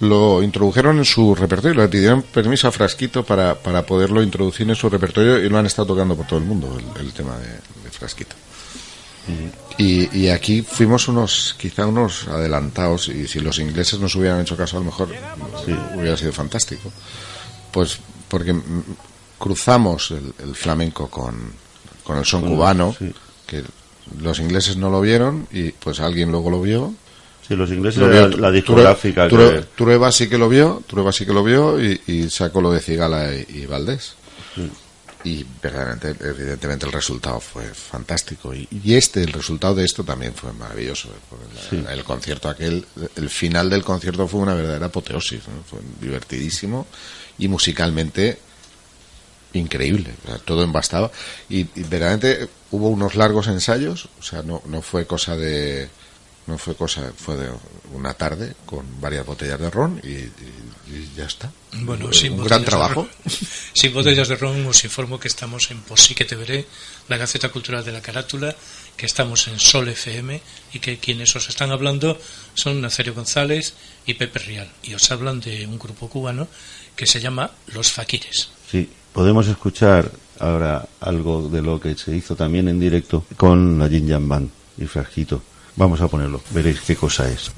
lo 0.00 0.42
introdujeron 0.42 0.98
en 0.98 1.04
su 1.04 1.34
repertorio, 1.34 1.82
le 1.82 1.88
pidieron 1.88 2.22
permiso 2.22 2.68
a 2.68 2.72
Frasquito 2.72 3.24
para, 3.24 3.54
para 3.56 3.84
poderlo 3.84 4.22
introducir 4.22 4.68
en 4.68 4.76
su 4.76 4.88
repertorio 4.88 5.38
y 5.38 5.48
lo 5.48 5.58
han 5.58 5.66
estado 5.66 5.88
tocando 5.88 6.16
por 6.16 6.26
todo 6.26 6.38
el 6.38 6.44
mundo, 6.44 6.78
el, 6.78 7.06
el 7.06 7.12
tema 7.12 7.36
de, 7.38 7.48
de 7.48 7.90
Frasquito. 7.90 8.36
Y, 9.76 10.08
y 10.18 10.28
aquí 10.28 10.62
fuimos 10.62 11.06
unos, 11.08 11.54
quizá 11.58 11.86
unos 11.86 12.26
adelantados, 12.28 13.08
y 13.08 13.28
si 13.28 13.40
los 13.40 13.58
ingleses 13.58 14.00
nos 14.00 14.14
hubieran 14.14 14.40
hecho 14.40 14.56
caso, 14.56 14.76
a 14.78 14.80
lo 14.80 14.86
mejor 14.86 15.10
hubiera 15.94 16.16
sido 16.16 16.32
fantástico. 16.32 16.90
Pues 17.70 17.98
porque 18.28 18.56
cruzamos 19.38 20.12
el, 20.12 20.32
el 20.42 20.54
flamenco 20.54 21.08
con, 21.10 21.52
con 22.02 22.16
el 22.16 22.24
son 22.24 22.42
cubano, 22.42 22.94
sí. 22.98 23.12
que 23.46 23.62
los 24.18 24.38
ingleses 24.38 24.78
no 24.78 24.88
lo 24.88 25.02
vieron, 25.02 25.46
y 25.52 25.72
pues 25.72 26.00
alguien 26.00 26.30
luego 26.30 26.50
lo 26.50 26.62
vio, 26.62 26.94
Sí, 27.48 27.56
los 27.56 27.70
ingleses, 27.70 28.00
lo 28.00 28.12
era 28.12 28.26
vio 28.26 28.36
la 28.38 28.50
discográfica 28.50 29.26
que... 29.26 29.64
Trueba 29.74 30.12
sí 30.12 30.28
que 30.28 30.36
lo 30.36 30.48
vio, 30.50 30.82
Trueba 30.86 31.10
sí 31.12 31.24
que 31.24 31.32
lo 31.32 31.42
vio 31.42 31.82
y, 31.82 31.98
y 32.06 32.28
sacó 32.30 32.60
lo 32.60 32.70
de 32.70 32.80
Cigala 32.80 33.34
y, 33.34 33.46
y 33.62 33.66
Valdés. 33.66 34.14
Y 35.24 35.44
verdaderamente, 35.62 36.14
evidentemente 36.20 36.86
el 36.86 36.92
resultado 36.92 37.40
fue 37.40 37.64
fantástico. 37.74 38.54
Y, 38.54 38.68
y 38.70 38.94
este, 38.94 39.20
el 39.22 39.32
resultado 39.32 39.74
de 39.74 39.84
esto 39.84 40.04
también 40.04 40.32
fue 40.34 40.52
maravilloso. 40.52 41.08
eh, 41.72 41.84
El 41.90 42.04
concierto 42.04 42.48
aquel, 42.48 42.84
el 43.16 43.28
final 43.28 43.68
del 43.68 43.82
concierto 43.82 44.28
fue 44.28 44.40
una 44.40 44.54
verdadera 44.54 44.86
apoteosis. 44.86 45.40
¿no? 45.48 45.62
Fue 45.68 45.80
divertidísimo 46.00 46.86
y 47.38 47.48
musicalmente 47.48 48.38
increíble. 49.54 50.14
o 50.24 50.28
sea, 50.28 50.38
todo 50.38 50.62
embastaba. 50.62 51.10
Y, 51.48 51.60
y 51.60 51.82
verdaderamente 51.82 52.48
hubo 52.70 52.88
unos 52.88 53.14
largos 53.16 53.48
ensayos, 53.48 54.08
o 54.20 54.22
sea, 54.22 54.42
no, 54.42 54.62
no 54.66 54.82
fue 54.82 55.06
cosa 55.06 55.36
de 55.36 55.88
no 56.48 56.58
fue 56.58 56.74
cosa, 56.74 57.12
fue 57.16 57.36
de 57.36 57.50
una 57.94 58.14
tarde 58.14 58.54
con 58.66 59.00
varias 59.00 59.24
botellas 59.24 59.60
de 59.60 59.70
ron 59.70 60.00
y, 60.02 60.08
y- 60.08 60.32
y 60.90 61.10
ya 61.14 61.26
está. 61.26 61.52
Bueno, 61.82 62.06
un 62.06 62.14
sin 62.14 62.36
gran 62.42 62.64
trabajo. 62.64 63.02
ron. 63.02 63.32
Sin 63.74 63.92
botellas 63.92 64.26
de 64.28 64.36
ron, 64.36 64.66
os 64.66 64.82
informo 64.84 65.20
que 65.20 65.28
estamos 65.28 65.70
en 65.70 65.80
Por 65.82 66.00
sí 66.00 66.14
que 66.14 66.24
te 66.24 66.34
veré, 66.34 66.66
la 67.08 67.18
Gaceta 67.18 67.50
Cultural 67.50 67.84
de 67.84 67.92
la 67.92 68.00
Carátula, 68.00 68.56
que 68.96 69.04
estamos 69.06 69.46
en 69.48 69.58
Sol 69.60 69.88
FM 69.88 70.40
y 70.72 70.78
que 70.80 70.98
quienes 70.98 71.36
os 71.36 71.48
están 71.48 71.70
hablando 71.70 72.18
son 72.54 72.80
Nazario 72.80 73.12
González 73.14 73.74
y 74.06 74.14
Pepe 74.14 74.38
Rial. 74.40 74.72
Y 74.82 74.94
os 74.94 75.10
hablan 75.10 75.40
de 75.40 75.66
un 75.66 75.78
grupo 75.78 76.08
cubano 76.08 76.48
que 76.96 77.06
se 77.06 77.20
llama 77.20 77.50
Los 77.74 77.92
Faquires. 77.92 78.48
Sí, 78.70 78.88
podemos 79.12 79.46
escuchar 79.48 80.10
ahora 80.40 80.88
algo 81.00 81.48
de 81.50 81.60
lo 81.62 81.78
que 81.78 81.94
se 81.96 82.16
hizo 82.16 82.34
también 82.34 82.68
en 82.68 82.80
directo 82.80 83.24
con 83.36 83.78
la 83.78 83.88
Jin 83.88 84.08
Jan 84.08 84.28
Band 84.28 84.50
y 84.78 84.86
Frasquito. 84.86 85.42
Vamos 85.78 86.00
a 86.00 86.08
ponerlo, 86.08 86.40
veréis 86.50 86.80
qué 86.80 86.96
cosa 86.96 87.30
es. 87.30 87.52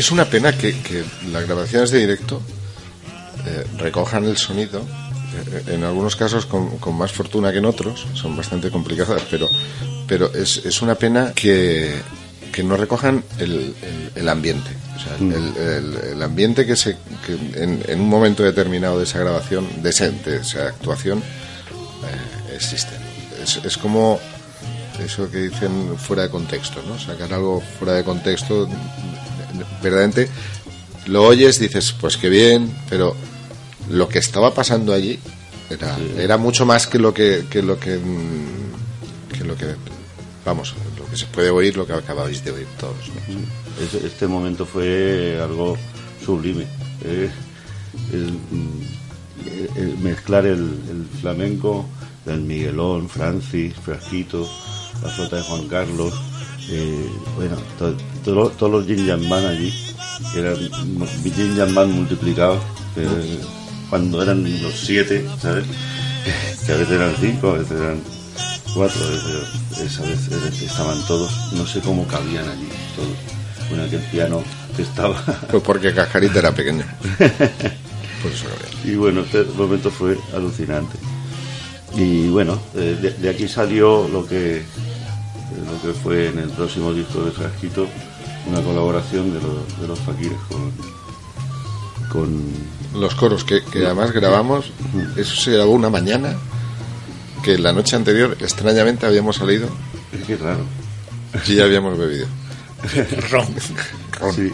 Es 0.00 0.10
una 0.10 0.24
pena 0.24 0.50
que, 0.56 0.72
que 0.80 1.04
las 1.30 1.44
grabaciones 1.46 1.90
de 1.90 1.98
directo 1.98 2.40
eh, 3.46 3.64
recojan 3.76 4.24
el 4.24 4.38
sonido, 4.38 4.80
eh, 4.80 5.74
en 5.74 5.84
algunos 5.84 6.16
casos 6.16 6.46
con, 6.46 6.78
con 6.78 6.96
más 6.96 7.12
fortuna 7.12 7.52
que 7.52 7.58
en 7.58 7.66
otros, 7.66 8.06
son 8.14 8.34
bastante 8.34 8.70
complicadas, 8.70 9.20
pero, 9.30 9.46
pero 10.06 10.32
es, 10.32 10.62
es 10.64 10.80
una 10.80 10.94
pena 10.94 11.32
que, 11.34 12.00
que 12.50 12.62
no 12.62 12.78
recojan 12.78 13.22
el, 13.38 13.74
el- 13.82 14.10
el 14.14 14.28
ambiente. 14.30 14.70
O 14.96 15.00
sea, 15.02 15.16
Mm. 15.18 15.32
el, 16.12 16.22
ambiente 16.22 16.64
que, 16.64 16.76
se, 16.76 16.96
que 17.26 17.32
en, 17.62 17.82
en 17.86 18.00
un 18.00 18.08
momento 18.08 18.42
determinado 18.42 18.96
de 18.98 19.04
esa 19.04 19.18
grabación, 19.18 19.66
de 19.82 19.90
esa 19.90 20.66
actuación, 20.66 21.18
eh, 21.18 22.54
existe. 22.56 22.94
Es, 23.42 23.60
es 23.64 23.76
como 23.76 24.18
eso 24.98 25.30
que 25.30 25.38
dicen 25.48 25.96
fuera 25.98 26.22
de 26.22 26.30
contexto, 26.30 26.82
¿no? 26.88 26.98
Sacar 26.98 27.32
algo 27.34 27.62
fuera 27.78 27.92
de 27.94 28.04
contexto, 28.04 28.66
verdaderamente 29.82 30.28
lo 31.06 31.24
oyes, 31.24 31.58
dices, 31.58 31.92
pues 31.98 32.16
qué 32.16 32.28
bien, 32.28 32.72
pero 32.88 33.14
lo 33.90 34.08
que 34.08 34.18
estaba 34.18 34.54
pasando 34.54 34.92
allí 34.92 35.18
era, 35.68 35.98
era 36.16 36.36
mucho 36.36 36.66
más 36.66 36.86
que 36.86 36.98
lo 36.98 37.12
que, 37.14 37.44
que 37.50 37.62
lo 37.62 37.78
que 37.78 37.96
mm, 37.96 39.36
que 39.36 39.44
lo 39.44 39.56
que 39.56 39.66
vamos, 40.44 40.74
lo 40.98 41.06
que 41.06 41.16
se 41.16 41.26
puede 41.26 41.50
oír, 41.50 41.76
lo 41.76 41.86
que 41.86 41.92
acabáis 41.92 42.44
de 42.44 42.50
oír 42.50 42.66
todos. 42.78 43.10
Este 44.04 44.26
momento 44.26 44.66
fue 44.66 45.38
algo 45.42 45.76
sublime. 46.24 46.66
eh, 47.04 47.30
el, 48.12 48.32
mm, 48.32 49.76
el 49.76 49.98
mezclar 49.98 50.46
el, 50.46 50.58
el 50.58 51.06
flamenco 51.20 51.86
del 52.24 52.40
Miguelón, 52.40 53.08
Francis, 53.08 53.74
Frasquito, 53.74 54.48
la 55.02 55.08
flota 55.08 55.36
de 55.36 55.42
Juan 55.42 55.68
Carlos, 55.68 56.14
eh, 56.70 57.10
bueno, 57.36 57.56
to- 57.78 57.96
to- 58.24 58.50
todos 58.50 58.72
los 58.72 58.86
Jin 58.86 59.06
Yang 59.06 59.28
Ban 59.28 59.44
allí, 59.46 59.72
que 60.32 60.40
eran 60.40 60.56
Jin 61.34 61.56
Yang 61.56 61.74
Ban 61.74 61.90
multiplicados, 61.92 62.58
eh, 62.96 63.38
cuando 63.88 64.22
eran 64.22 64.42
los 64.62 64.74
siete, 64.74 65.26
¿sabes? 65.40 65.64
Que 66.66 66.72
a 66.72 66.76
veces 66.76 66.92
eran 66.94 67.14
cinco, 67.20 67.50
a 67.50 67.58
veces 67.58 67.72
eran 67.80 68.00
cuatro, 68.74 69.00
esa 69.82 70.02
vez 70.02 70.28
estaban 70.62 70.98
todos, 71.06 71.32
no 71.54 71.66
sé 71.66 71.80
cómo 71.80 72.06
cabían 72.06 72.46
allí 72.48 72.68
todos, 72.94 73.16
con 73.70 73.80
aquel 73.80 74.00
piano 74.12 74.42
que 74.76 74.82
estaba. 74.82 75.16
Pues 75.50 75.62
porque 75.62 75.92
Cascarita 75.94 76.38
era 76.40 76.52
pequeña. 76.54 76.84
Por 78.22 78.30
eso 78.32 78.44
cabía. 78.44 78.92
Y 78.92 78.96
bueno, 78.96 79.22
este 79.22 79.44
momento 79.56 79.90
fue 79.90 80.16
alucinante. 80.34 80.98
Y 81.96 82.28
bueno, 82.28 82.60
eh, 82.76 82.96
de, 83.00 83.10
de 83.12 83.30
aquí 83.30 83.48
salió 83.48 84.06
lo 84.08 84.26
que, 84.26 84.62
lo 85.64 85.82
que 85.82 85.98
fue 85.98 86.28
en 86.28 86.38
el 86.38 86.50
próximo 86.50 86.92
disco 86.92 87.22
de 87.24 87.30
Frasquito, 87.32 87.86
una 88.46 88.60
colaboración 88.62 89.32
de 89.32 89.40
los, 89.40 89.80
de 89.80 89.86
los 89.88 89.98
Fakires 90.00 90.38
con, 90.48 90.72
con 92.10 93.00
Los 93.00 93.14
coros 93.14 93.44
que, 93.44 93.62
que 93.64 93.84
además 93.86 94.12
grabamos, 94.12 94.72
eso 95.16 95.34
se 95.36 95.52
grabó 95.52 95.72
una 95.72 95.90
mañana 95.90 96.34
que 97.42 97.58
la 97.58 97.72
noche 97.72 97.96
anterior 97.96 98.36
extrañamente 98.40 99.06
habíamos 99.06 99.36
salido 99.36 99.68
Es 100.12 100.26
que 100.26 100.36
raro. 100.36 100.60
y 101.46 101.54
ya 101.56 101.64
habíamos 101.64 101.96
bebido. 101.98 102.26
Ron. 103.30 103.46
Sí, 104.34 104.50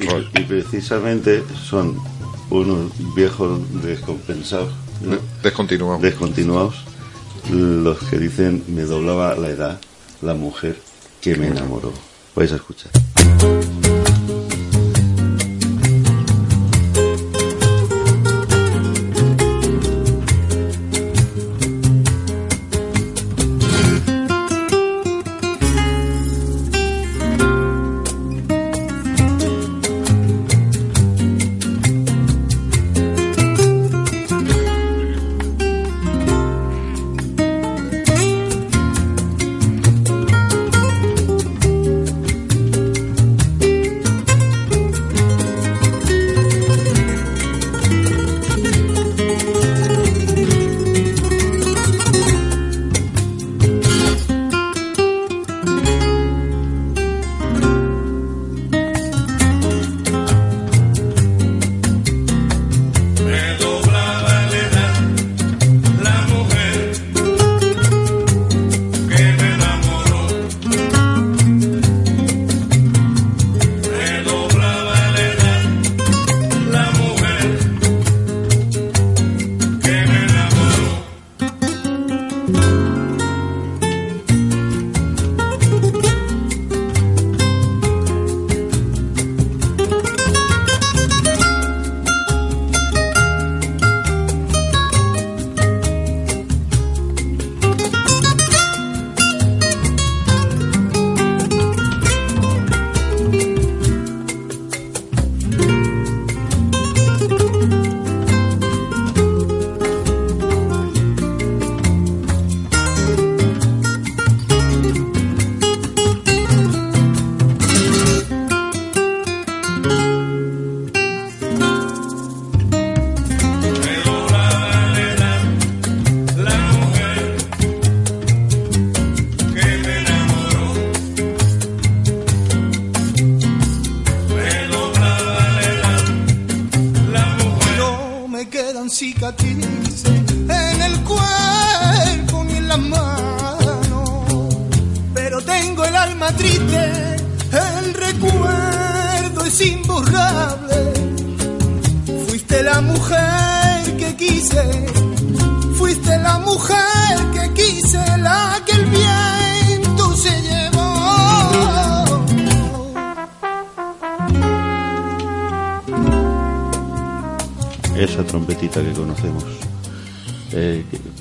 y, 0.00 0.38
y 0.40 0.44
precisamente 0.44 1.42
son 1.68 1.96
unos 2.50 2.90
viejos 3.14 3.60
descompensados, 3.82 4.72
¿no? 5.02 5.16
Descontinuamos. 5.42 6.02
descontinuados, 6.02 6.74
los 7.50 7.98
que 8.04 8.18
dicen 8.18 8.64
me 8.68 8.82
doblaba 8.82 9.34
la 9.36 9.48
edad 9.48 9.80
la 10.22 10.34
mujer 10.34 10.76
que 11.20 11.36
me 11.36 11.48
enamoró. 11.48 11.92
Vais 12.34 12.52
a 12.52 12.56
escuchar. 12.56 12.90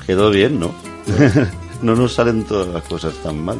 Quedó 0.10 0.32
bien, 0.32 0.60
¿no? 0.60 0.74
no 1.84 1.95
nos 1.95 2.16
salen 2.16 2.43
todas 2.43 2.68
las 2.70 2.84
cosas 2.86 3.14
tan 3.22 3.45
mal. 3.45 3.60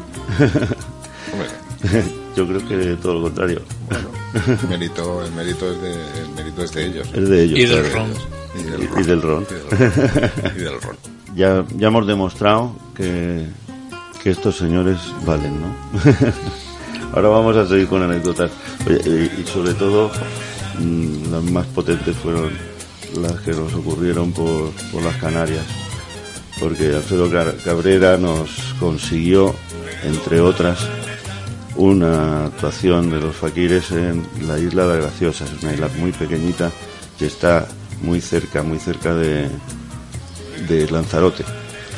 Hombre, 1.32 2.02
Yo 2.36 2.44
creo 2.44 2.66
que 2.66 2.96
todo 3.00 3.14
lo 3.14 3.22
contrario. 3.22 3.62
el 4.34 4.68
mérito, 4.68 5.24
el 5.24 5.30
mérito 5.30 5.70
es 5.70 5.80
de, 5.80 5.92
el 5.92 6.28
mérito 6.34 6.64
es 6.64 6.72
de 6.72 6.86
ellos. 6.86 7.08
Es 7.14 7.28
de 7.28 7.42
ellos. 7.44 7.58
Y 7.60 7.66
del 7.66 7.84
claro. 7.84 7.94
ron. 7.94 8.10
Y 8.58 8.62
del 8.64 8.82
ron. 8.88 9.00
Y 9.00 9.06
del 9.06 9.22
ron. 9.22 9.46
Y 10.56 10.58
del 10.58 10.80
ron. 10.82 10.96
Ya, 11.36 11.64
ya 11.76 11.86
hemos 11.86 12.06
demostrado 12.08 12.72
que, 12.96 13.46
que 14.20 14.30
estos 14.30 14.56
señores 14.56 14.98
valen, 15.24 15.54
¿no? 15.60 15.76
ahora 17.14 17.28
vamos 17.28 17.56
a 17.58 17.68
seguir 17.68 17.86
con 17.86 18.02
anécdotas. 18.02 18.50
Oye, 18.88 19.00
y, 19.06 19.42
y 19.42 19.46
sobre 19.46 19.74
todo, 19.74 20.10
mm, 20.80 21.30
las 21.30 21.44
más 21.44 21.66
potentes 21.66 22.16
fueron 22.16 22.50
las 23.22 23.38
que 23.42 23.52
nos 23.52 23.72
ocurrieron 23.72 24.32
por, 24.32 24.72
por 24.90 25.00
las 25.04 25.14
Canarias. 25.18 25.64
Porque 26.60 26.94
Alfredo 26.94 27.30
Cabrera 27.64 28.18
nos 28.18 28.50
consiguió, 28.78 29.54
entre 30.04 30.40
otras, 30.40 30.78
una 31.76 32.46
actuación 32.46 33.10
de 33.10 33.18
los 33.20 33.34
faquires 33.34 33.90
en 33.92 34.26
la 34.46 34.58
isla 34.58 34.86
de 34.86 35.00
Graciosa, 35.00 35.46
es 35.46 35.62
una 35.62 35.72
isla 35.72 35.88
muy 35.98 36.12
pequeñita 36.12 36.70
que 37.18 37.26
está 37.26 37.66
muy 38.02 38.20
cerca, 38.20 38.62
muy 38.62 38.78
cerca 38.78 39.14
de, 39.14 39.48
de 40.68 40.90
Lanzarote. 40.90 41.44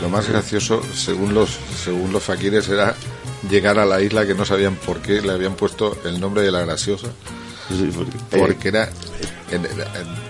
Lo 0.01 0.09
más 0.09 0.29
gracioso, 0.29 0.81
según 0.95 1.35
los, 1.35 1.51
según 1.83 2.13
los 2.13 2.23
faquires, 2.23 2.69
era 2.69 2.95
llegar 3.51 3.79
a 3.79 3.85
la 3.87 4.01
isla 4.01 4.27
que 4.27 4.35
no 4.35 4.45
sabían 4.45 4.77
por 4.77 5.01
qué 5.01 5.21
le 5.21 5.33
habían 5.33 5.55
puesto 5.55 5.97
el 6.05 6.21
nombre 6.21 6.43
de 6.43 6.51
la 6.53 6.61
graciosa. 6.65 7.09
Sí, 7.69 7.91
porque, 7.95 8.13
Porque 8.39 8.69
era, 8.69 8.85
en- 8.85 8.91
en- 8.91 9.12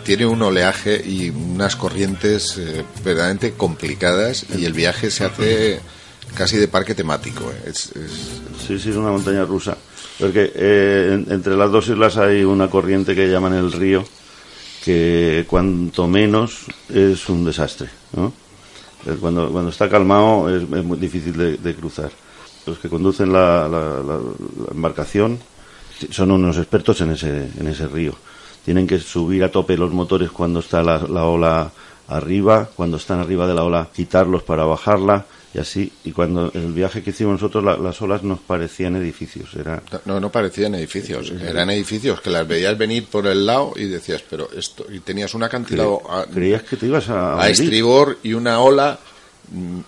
tiene 0.05 0.27
un 0.27 0.43
oleaje 0.43 1.03
y 1.05 1.31
unas 1.31 1.77
corrientes 1.77 2.57
eh, 2.59 2.85
verdaderamente 3.05 3.53
complicadas 3.53 4.47
y 4.57 4.65
el 4.65 4.73
viaje 4.73 5.11
se 5.11 5.25
hace 5.25 5.81
casi 6.35 6.57
de 6.57 6.69
parque 6.69 6.95
temático. 6.95 7.51
eh. 7.51 7.63
Es, 7.71 7.87
es- 7.97 8.41
Sí, 8.67 8.79
sí, 8.79 8.91
es 8.91 8.97
una 8.97 9.11
montaña 9.11 9.45
rusa. 9.45 9.77
Porque 10.19 10.53
eh, 10.55 11.11
en- 11.27 11.33
entre 11.33 11.57
las 11.57 11.71
dos 11.73 11.89
islas 11.89 12.17
hay 12.17 12.45
una 12.45 12.69
corriente 12.71 13.15
que 13.15 13.29
llaman 13.29 13.55
el 13.55 13.73
río, 13.73 14.05
que 14.85 15.45
cuanto 15.49 16.07
menos 16.07 16.67
es 16.93 17.29
un 17.29 17.45
desastre. 17.45 17.89
¿no? 18.17 18.33
Eh, 19.07 19.17
Cuando, 19.21 19.51
cuando 19.51 19.71
está 19.71 19.89
calmado 19.89 20.49
es, 20.55 20.63
es 20.63 20.69
muy 20.85 20.99
difícil 20.99 21.37
de, 21.37 21.57
de 21.57 21.75
cruzar. 21.75 22.11
Los 22.67 22.79
que 22.79 22.89
conducen 22.89 23.33
la, 23.33 23.69
la- 23.69 24.03
la- 24.03 24.19
la 24.19 24.71
embarcación 24.73 25.39
son 26.11 26.31
unos 26.31 26.57
expertos 26.59 27.01
en 27.01 27.11
ese, 27.13 27.49
en 27.59 27.67
ese 27.67 27.87
río. 27.89 28.15
Tienen 28.65 28.87
que 28.87 28.99
subir 28.99 29.43
a 29.45 29.51
tope 29.51 29.77
los 29.77 29.93
motores 29.93 30.31
cuando 30.31 30.61
está 30.61 30.83
la, 30.83 30.99
la 30.99 31.25
ola 31.25 31.71
arriba, 32.09 32.69
cuando 32.77 32.97
están 32.97 33.21
arriba 33.21 33.47
de 33.47 33.55
la 33.55 33.65
ola 33.65 33.89
quitarlos 33.95 34.43
para 34.43 34.65
bajarla 34.65 35.25
y 35.55 35.59
así. 35.59 35.93
Y 36.05 36.13
cuando 36.13 36.51
el 36.55 36.73
viaje 36.73 37.03
que 37.03 37.11
hicimos 37.11 37.35
nosotros 37.35 37.63
la- 37.65 37.77
las 37.77 38.01
olas 38.03 38.23
nos 38.23 38.39
parecían 38.41 38.97
edificios. 38.97 39.55
Era 39.55 39.83
no, 40.05 40.21
no 40.21 40.31
parecían 40.31 40.75
edificios, 40.75 41.31
eran 41.31 41.71
edificios 41.71 42.21
que 42.21 42.31
las 42.31 42.47
veías 42.47 42.77
venir 42.79 43.07
por 43.07 43.27
el 43.27 43.45
lado 43.47 43.73
y 43.77 43.85
decías, 43.87 44.23
pero 44.29 44.49
esto, 44.57 44.87
y 44.91 45.01
tenías 45.01 45.35
un 45.35 45.43
acantilado 45.43 46.01
a, 46.11 46.25
creías 46.27 46.63
que 46.63 46.77
te 46.77 46.87
ibas 46.87 47.09
a, 47.09 47.41
a 47.41 47.49
estribor 47.49 48.19
y 48.23 48.35
una 48.35 48.61
ola 48.61 48.99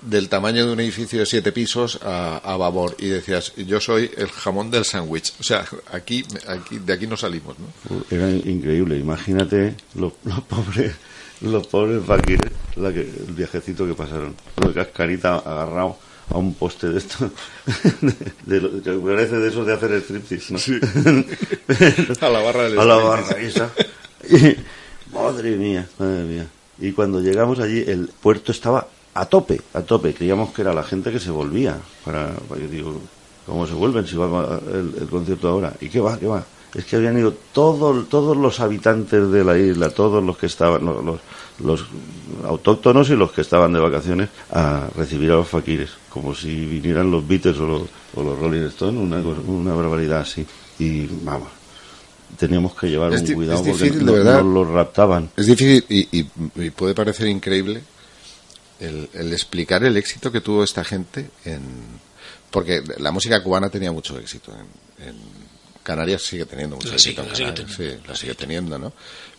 del 0.02 0.28
tamaño 0.28 0.66
de 0.66 0.72
un 0.72 0.80
edificio 0.80 1.20
de 1.20 1.26
siete 1.26 1.50
pisos 1.52 1.98
a, 2.02 2.36
a 2.38 2.56
babor 2.56 2.96
y 2.98 3.06
decías 3.08 3.52
yo 3.56 3.80
soy 3.80 4.10
el 4.16 4.28
jamón 4.28 4.70
del 4.70 4.84
sándwich 4.84 5.32
o 5.40 5.42
sea 5.42 5.64
aquí, 5.92 6.24
aquí 6.46 6.78
de 6.78 6.92
aquí 6.92 7.06
no 7.06 7.16
salimos 7.16 7.56
¿no? 7.58 8.04
Era 8.10 8.30
increíble. 8.30 8.98
Imagínate 8.98 9.74
los, 9.94 10.12
los 10.24 10.40
pobres 10.42 10.92
los 11.40 11.66
pobres 11.66 12.02
faquires, 12.06 12.52
la 12.76 12.92
que, 12.92 13.00
el 13.00 13.34
viajecito 13.34 13.86
que 13.86 13.92
pasaron. 13.94 14.34
El 14.64 14.72
cascarita 14.72 15.36
agarrado 15.36 15.98
a 16.30 16.38
un 16.38 16.54
poste 16.54 16.88
de 16.88 16.98
esto. 16.98 17.30
De, 18.46 18.60
lo- 18.60 18.82
que 18.82 18.92
parece 18.92 19.36
de 19.36 19.48
esos 19.48 19.66
de 19.66 19.74
hacer 19.74 19.92
striptease, 20.00 20.54
¿no? 20.54 20.58
a 22.20 22.28
la 22.30 22.38
barra 22.40 22.62
del 22.64 22.78
a 22.78 22.84
la 22.84 22.94
barra 22.96 23.36
esa. 23.40 23.70
Y, 24.30 24.56
madre 25.14 25.56
mía, 25.56 25.86
madre 25.98 26.22
mía. 26.24 26.46
Y 26.78 26.92
cuando 26.92 27.20
llegamos 27.20 27.58
allí, 27.60 27.84
el 27.86 28.08
puerto 28.22 28.52
estaba 28.52 28.88
a 29.14 29.24
tope, 29.26 29.60
a 29.74 29.80
tope. 29.82 30.12
Creíamos 30.14 30.52
que 30.52 30.62
era 30.62 30.72
la 30.74 30.82
gente 30.82 31.10
que 31.12 31.20
se 31.20 31.30
volvía. 31.30 31.76
Para, 32.04 32.32
para 32.48 32.60
yo 32.60 32.68
digo, 32.68 33.00
¿cómo 33.46 33.66
se 33.66 33.74
vuelven 33.74 34.06
si 34.06 34.16
va 34.16 34.60
el, 34.72 34.94
el 35.02 35.08
concierto 35.08 35.48
ahora? 35.48 35.72
¿Y 35.80 35.88
qué 35.88 36.00
va, 36.00 36.18
qué 36.18 36.26
va? 36.26 36.44
Es 36.74 36.84
que 36.86 36.96
habían 36.96 37.16
ido 37.16 37.32
todo, 37.52 38.02
todos 38.02 38.36
los 38.36 38.58
habitantes 38.58 39.30
de 39.30 39.44
la 39.44 39.56
isla, 39.56 39.90
todos 39.90 40.24
los 40.24 40.36
que 40.36 40.46
estaban, 40.46 40.84
los, 40.84 41.04
los, 41.04 41.20
los 41.60 41.84
autóctonos 42.44 43.08
y 43.10 43.14
los 43.14 43.30
que 43.30 43.42
estaban 43.42 43.72
de 43.72 43.78
vacaciones, 43.78 44.28
a 44.50 44.88
recibir 44.96 45.30
a 45.30 45.34
los 45.36 45.46
faquires, 45.48 45.90
como 46.10 46.34
si 46.34 46.48
vinieran 46.66 47.12
los 47.12 47.26
Beatles 47.28 47.58
o 47.58 47.66
los, 47.68 47.82
o 48.16 48.22
los 48.24 48.36
Rolling 48.40 48.62
Stones, 48.66 49.00
una, 49.00 49.18
una 49.46 49.72
barbaridad 49.74 50.22
así. 50.22 50.44
Y 50.80 51.06
vamos, 51.22 51.46
teníamos 52.38 52.74
que 52.74 52.88
llevar 52.88 53.12
Es 53.12 53.20
un 53.22 53.34
cuidado 53.34 53.62
porque 53.62 53.84
difícil, 53.84 54.04
no- 54.04 54.12
de 54.12 54.18
verdad. 54.18 54.42
nos 54.42 54.54
los 54.54 54.68
raptaban. 54.74 55.30
es 55.36 55.46
difícil 55.46 55.84
y, 55.88 56.18
y- 56.20 56.30
y 56.56 56.70
puede 56.70 56.94
parecer 56.94 57.28
increíble 57.28 57.84
el, 58.86 59.08
el 59.14 59.32
explicar 59.32 59.84
el 59.84 59.96
éxito 59.96 60.30
que 60.32 60.40
tuvo 60.40 60.64
esta 60.64 60.84
gente 60.84 61.30
en 61.44 61.62
porque 62.50 62.82
la 62.98 63.10
música 63.10 63.42
cubana 63.42 63.68
tenía 63.70 63.90
mucho 63.92 64.18
éxito 64.18 64.52
en, 64.52 65.08
en 65.08 65.16
Canarias 65.82 66.22
sigue 66.22 66.46
teniendo 66.46 66.76
mucho 66.76 66.88
La 66.88 66.94
éxito 66.94 67.22
sigue- 67.22 67.24
en 67.24 67.28
la 67.30 67.34
sigue 67.36 67.46
Canarias, 67.48 67.76
teniendo. 67.76 68.02
sí, 68.02 68.08
la 68.08 68.16
sigue 68.16 68.34
teniendo 68.34 68.78
no 68.78 68.92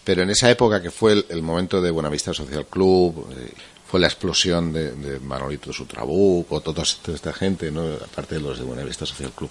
pero 0.04 0.22
en 0.24 0.30
esa 0.30 0.50
época 0.52 0.82
que 0.82 0.92
fue 0.92 1.14
el, 1.14 1.26
el 1.30 1.42
momento 1.42 1.82
de 1.82 1.92
Buenavista 1.92 2.34
Social 2.34 2.66
Club 2.68 3.28
eh, 3.38 3.52
fue 3.88 4.00
la 4.00 4.08
explosión 4.08 4.74
de, 4.74 4.92
de 4.92 5.20
Manolito 5.20 5.72
Sutrabuco 5.72 6.62
toda 6.62 6.84
esta 6.84 7.12
esta 7.14 7.34
gente 7.34 7.72
no 7.72 7.94
aparte 7.94 8.36
de 8.36 8.42
los 8.42 8.58
de 8.60 8.66
Buenavista 8.66 9.06
Social 9.06 9.32
Club 9.32 9.50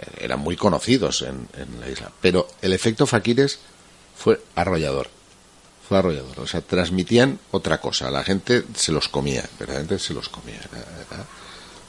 eh, 0.00 0.24
eran 0.24 0.40
muy 0.40 0.56
conocidos 0.56 1.22
en, 1.22 1.48
en 1.58 1.80
la 1.80 1.88
isla. 1.90 2.10
Pero 2.20 2.48
el 2.62 2.72
efecto 2.72 3.04
Faquires 3.06 3.58
fue 4.16 4.40
arrollador 4.54 5.08
fue 5.88 5.98
arrollador. 5.98 6.40
O 6.40 6.46
sea, 6.46 6.60
transmitían 6.60 7.38
otra 7.50 7.80
cosa. 7.80 8.10
La 8.10 8.22
gente 8.24 8.64
se 8.74 8.92
los 8.92 9.08
comía, 9.08 9.44
verdaderamente 9.58 9.98
se 9.98 10.12
los 10.14 10.28
comía. 10.28 10.56
Era, 10.56 10.80
era 10.80 11.24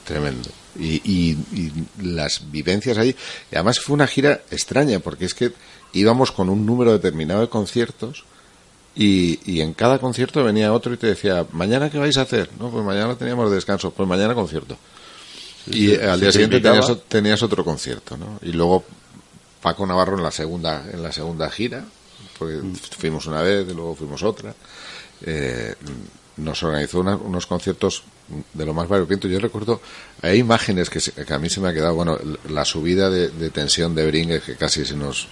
tremendo. 0.05 0.49
Y, 0.79 1.01
y- 1.03 1.37
y 1.53 1.71
las 2.01 2.49
vivencias 2.51 2.97
ahí. 2.97 3.15
Y 3.51 3.55
además 3.55 3.79
fue 3.79 3.93
una 3.95 4.07
gira 4.07 4.41
extraña, 4.51 4.99
porque 4.99 5.25
es 5.25 5.33
que 5.33 5.51
íbamos 5.93 6.31
con 6.31 6.49
un 6.49 6.65
número 6.65 6.91
determinado 6.93 7.41
de 7.41 7.49
conciertos. 7.49 8.23
Y, 8.95 9.39
y 9.45 9.61
en 9.61 9.73
cada 9.73 9.99
concierto 9.99 10.43
venía 10.43 10.73
otro 10.73 10.93
y 10.93 10.97
te 10.97 11.07
decía, 11.07 11.45
¿mañana 11.51 11.89
qué 11.89 11.99
vais 11.99 12.17
a 12.17 12.21
hacer? 12.23 12.49
No, 12.59 12.69
pues 12.71 12.83
mañana 12.83 13.15
teníamos 13.15 13.51
descanso, 13.51 13.91
pues 13.91 14.09
mañana 14.09 14.33
concierto. 14.33 14.77
y 15.67 15.93
al 15.95 16.19
día 16.19 16.29
te 16.29 16.33
siguiente 16.33 16.59
tenías, 16.59 16.97
tenías 17.07 17.43
otro 17.43 17.63
concierto, 17.63 18.17
¿no? 18.17 18.39
Y 18.41 18.51
luego 18.51 18.83
Paco 19.61 19.85
Navarro 19.85 20.17
en 20.17 20.23
la 20.23 20.31
segunda 20.31 20.85
en 20.91 21.03
la 21.03 21.11
segunda 21.11 21.49
gira 21.51 21.85
porque 22.37 22.59
fuimos 22.97 23.25
una 23.27 23.41
vez 23.41 23.67
y 23.69 23.73
luego 23.73 23.95
fuimos 23.95 24.23
otra. 24.23 24.53
Eh, 25.25 25.75
nos 26.37 26.63
organizó 26.63 27.01
una- 27.01 27.17
unos 27.17 27.45
conciertos 27.45 28.03
de 28.53 28.65
lo 28.65 28.73
más 28.73 28.87
variopinto 28.87 29.27
yo 29.27 29.39
recuerdo 29.39 29.81
hay 30.21 30.37
imágenes 30.39 30.89
que, 30.89 31.01
se- 31.01 31.11
que 31.11 31.33
a 31.33 31.39
mí 31.39 31.49
se 31.49 31.59
me 31.59 31.67
ha 31.67 31.73
quedado 31.73 31.95
bueno 31.95 32.17
la 32.47 32.63
subida 32.63 33.09
de, 33.09 33.27
tensión 33.49 33.93
de 33.95 34.05
Bringue 34.07 34.39
que 34.39 34.55
casi 34.55 34.85
se 34.85 34.95
nos 34.95 35.27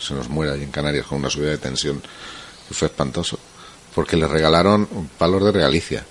se 0.00 0.14
nos 0.14 0.28
muere 0.28 0.52
ahí 0.52 0.62
en 0.64 0.70
Canarias 0.72 1.06
con 1.06 1.18
una 1.18 1.30
subida 1.30 1.50
de 1.50 1.58
tensión 1.58 2.02
fue 2.72 2.88
espantoso 2.88 3.38
porque 3.94 4.16
le 4.16 4.26
regalaron 4.26 4.88
palos 5.18 5.44
de 5.44 5.52
regalicia 5.52 6.04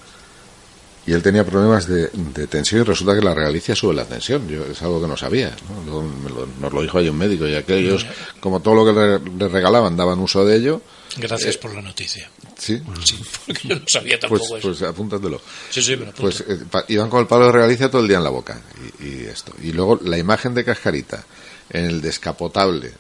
y 1.05 1.11
él 1.13 1.21
tenía 1.21 1.43
problemas 1.45 1.85
de, 1.87 2.07
de 2.13 2.47
tensión 2.47 2.81
y 2.81 2.83
resulta 2.85 3.13
que 3.15 3.21
la 3.21 3.33
regalicia 3.33 3.75
sube 3.75 3.93
la 3.93 4.05
tensión. 4.05 4.47
Yo, 4.47 4.65
es 4.65 4.81
algo 4.81 5.01
que 5.01 5.07
no 5.07 5.17
sabía. 5.17 5.55
¿no? 5.69 5.83
Luego 5.83 6.13
lo- 6.29 6.47
nos 6.61 6.71
lo 6.73 6.81
dijo 6.81 6.97
ahí 6.97 7.09
un 7.09 7.17
médico 7.17 7.45
y 7.47 7.55
aquellos, 7.55 8.05
como 8.39 8.61
todo 8.61 8.75
lo 8.75 8.85
que 8.85 8.93
le, 8.93 9.37
le 9.37 9.47
regalaban, 9.49 9.97
daban 9.97 10.19
uso 10.19 10.45
de 10.45 10.55
ello. 10.57 10.81
Gracias 11.17 11.57
por 11.57 11.73
la 11.75 11.81
noticia. 11.81 12.29
Sí, 12.57 12.81
Sí, 13.03 13.19
porque 13.45 13.67
yo 13.67 13.75
no 13.75 13.81
sabía 13.87 14.17
pues, 14.27 14.41
tampoco 14.41 14.57
eso. 14.57 14.67
pues 14.69 14.81
apúntatelo. 14.81 15.41
Sí, 15.69 15.81
sí, 15.83 15.95
me 15.97 16.05
lo. 16.05 16.13
Pues 16.13 16.39
eh, 16.47 16.59
pa- 16.71 16.85
iban 16.87 17.09
con 17.09 17.19
el 17.19 17.27
palo 17.27 17.47
de 17.47 17.51
regalicia 17.51 17.91
todo 17.91 18.01
el 18.01 18.07
día 18.07 18.17
en 18.17 18.23
la 18.23 18.29
boca. 18.29 18.61
Y, 18.99 19.05
y 19.05 19.25
esto. 19.25 19.53
Y 19.61 19.73
luego 19.73 19.99
la 20.03 20.17
imagen 20.17 20.53
de 20.53 20.63
Cascarita 20.63 21.23
en 21.69 21.85
el 21.85 22.01
descapotable 22.01 22.91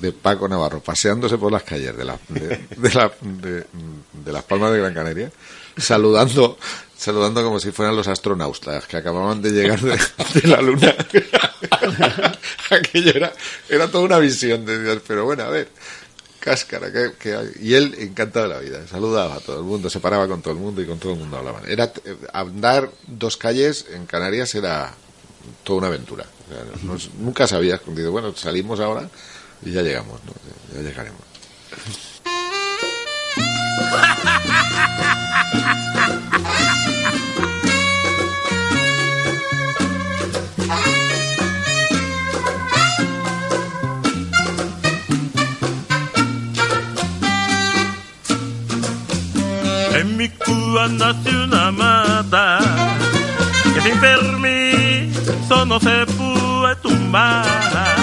de 0.00 0.12
Paco 0.12 0.48
Navarro 0.48 0.80
paseándose 0.80 1.36
por 1.36 1.52
las 1.52 1.62
calles 1.62 1.94
de, 1.94 2.04
la, 2.06 2.18
de, 2.28 2.60
de 2.76 2.94
la- 2.94 3.12
de- 3.20 3.66
de 4.24 4.32
las 4.32 4.44
Palmas 4.44 4.72
de 4.72 4.78
Gran 4.78 4.94
Canaria, 4.94 5.30
saludando, 5.76 6.58
saludando 7.00 7.42
como 7.42 7.58
si 7.58 7.72
fueran 7.72 7.96
los 7.96 8.06
astronautas 8.08 8.86
que 8.86 8.98
acababan 8.98 9.40
de 9.40 9.50
llegar 9.52 9.80
de, 9.80 9.98
la 10.46 10.60
luna. 10.60 10.94
Aquello 12.70 13.12
era, 13.14 13.32
toda 13.90 14.04
una 14.04 14.18
visión 14.18 14.66
de 14.66 14.82
Dios, 14.82 15.00
pero 15.06 15.24
bueno, 15.24 15.44
a 15.44 15.48
ver. 15.48 15.68
Cáscara, 16.40 16.90
que, 16.90 17.36
y 17.60 17.74
él 17.74 17.94
encantado 17.98 18.48
de 18.48 18.54
la 18.54 18.60
vida, 18.60 18.86
saludaba 18.86 19.34
a 19.34 19.40
todo 19.40 19.58
el 19.58 19.64
mundo, 19.64 19.90
se 19.90 20.00
paraba 20.00 20.26
con 20.26 20.40
todo 20.40 20.54
el 20.54 20.60
mundo 20.60 20.80
y 20.80 20.86
con 20.86 20.98
todo 20.98 21.12
el 21.12 21.18
mundo 21.18 21.36
hablaban. 21.36 21.62
Era 21.68 21.92
eh, 22.04 22.16
andar 22.32 22.90
dos 23.06 23.36
calles 23.36 23.84
en 23.92 24.06
Canarias 24.06 24.54
era 24.54 24.94
toda 25.64 25.78
una 25.80 25.86
aventura. 25.88 26.24
O 26.48 26.52
sea, 26.54 26.64
no- 26.82 26.94
no- 26.94 27.00
nunca 27.18 27.46
bueno, 28.10 28.34
salimos 28.34 28.80
ahora 28.80 29.08
y 29.62 29.72
ya 29.72 29.82
llegamos, 29.82 30.18
¿no? 30.24 30.32
ya 30.74 30.80
llegaremos. 30.88 31.20
En 50.00 50.16
mi 50.16 50.30
Cuba 50.30 50.88
nació 50.88 51.44
una 51.44 51.70
mata 51.70 52.58
que 53.74 53.82
sin 53.82 54.00
permiso 54.00 55.66
no 55.66 55.78
se 55.78 56.06
puede 56.06 56.76
tumbar. 56.76 57.99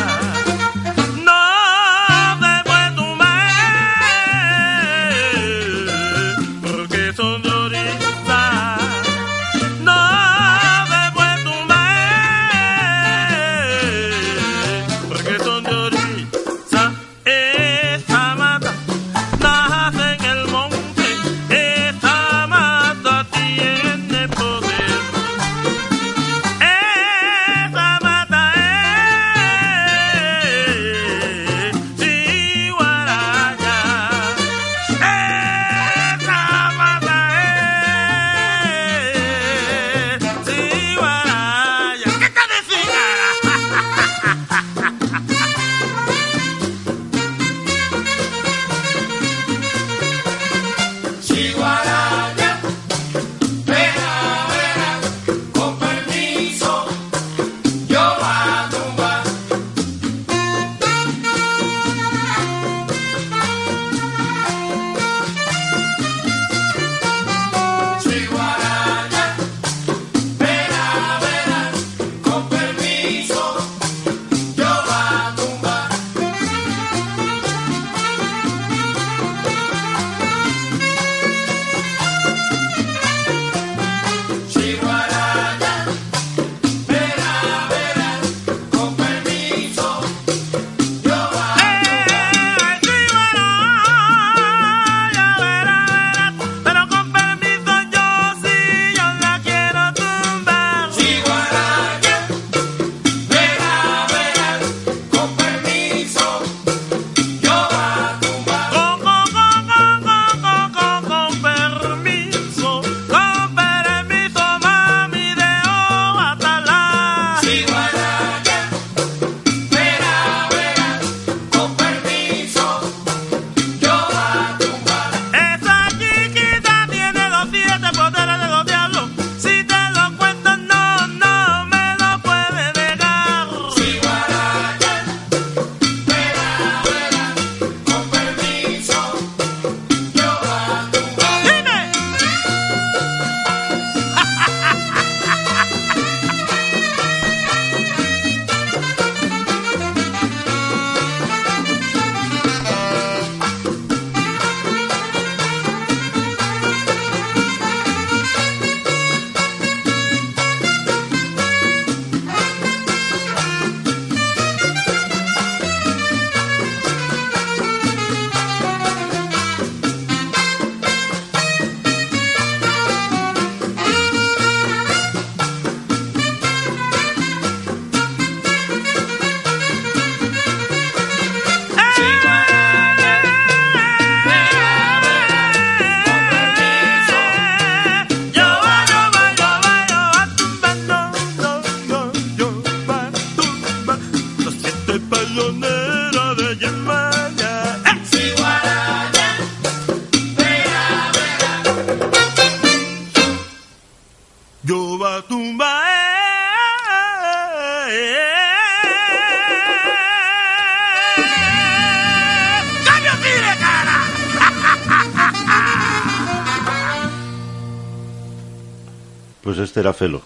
Pues 219.78 219.78
este 219.78 219.80
era 219.82 219.93
Felo, 219.93 220.21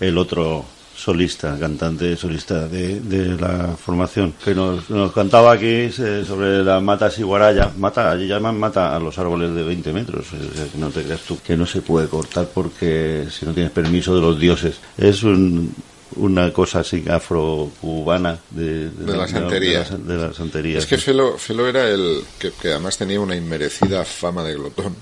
el 0.00 0.16
otro 0.16 0.64
solista, 0.96 1.58
cantante 1.58 2.16
solista 2.16 2.66
de, 2.66 3.00
de 3.00 3.38
la 3.38 3.76
formación, 3.76 4.32
que 4.42 4.54
nos, 4.54 4.88
nos 4.88 5.12
cantaba 5.12 5.52
aquí 5.52 5.66
eh, 5.66 6.24
sobre 6.26 6.64
las 6.64 6.82
matas 6.82 7.18
iguaraya. 7.18 7.70
Mata, 7.76 8.10
allí 8.10 8.26
llaman 8.26 8.58
mata 8.58 8.96
a 8.96 8.98
los 8.98 9.18
árboles 9.18 9.54
de 9.54 9.62
20 9.62 9.92
metros, 9.92 10.24
eh, 10.32 10.36
eh, 10.56 10.68
que 10.72 10.78
no 10.78 10.88
te 10.88 11.02
creas 11.02 11.20
tú, 11.22 11.38
que 11.46 11.56
no 11.58 11.66
se 11.66 11.82
puede 11.82 12.08
cortar 12.08 12.48
porque 12.54 13.26
si 13.30 13.44
no 13.44 13.52
tienes 13.52 13.72
permiso 13.72 14.14
de 14.14 14.20
los 14.22 14.38
dioses. 14.40 14.76
Es 14.96 15.22
un- 15.22 15.74
una 16.14 16.50
cosa 16.52 16.80
así 16.80 17.04
afro-cubana 17.10 18.38
de, 18.50 18.88
De 18.88 19.16
la 19.16 19.28
santería. 19.28 19.82
De 19.84 19.90
la, 19.90 20.14
de 20.22 20.28
la 20.28 20.32
santería, 20.32 20.78
Es 20.78 20.86
que 20.86 20.96
sí. 20.96 21.02
Felo, 21.06 21.36
Felo 21.36 21.66
era 21.66 21.86
el 21.90 22.22
que, 22.38 22.52
que 22.52 22.68
además 22.70 22.96
tenía 22.96 23.20
una 23.20 23.36
inmerecida 23.36 24.04
fama 24.04 24.42
de 24.44 24.54
glotón. 24.54 24.96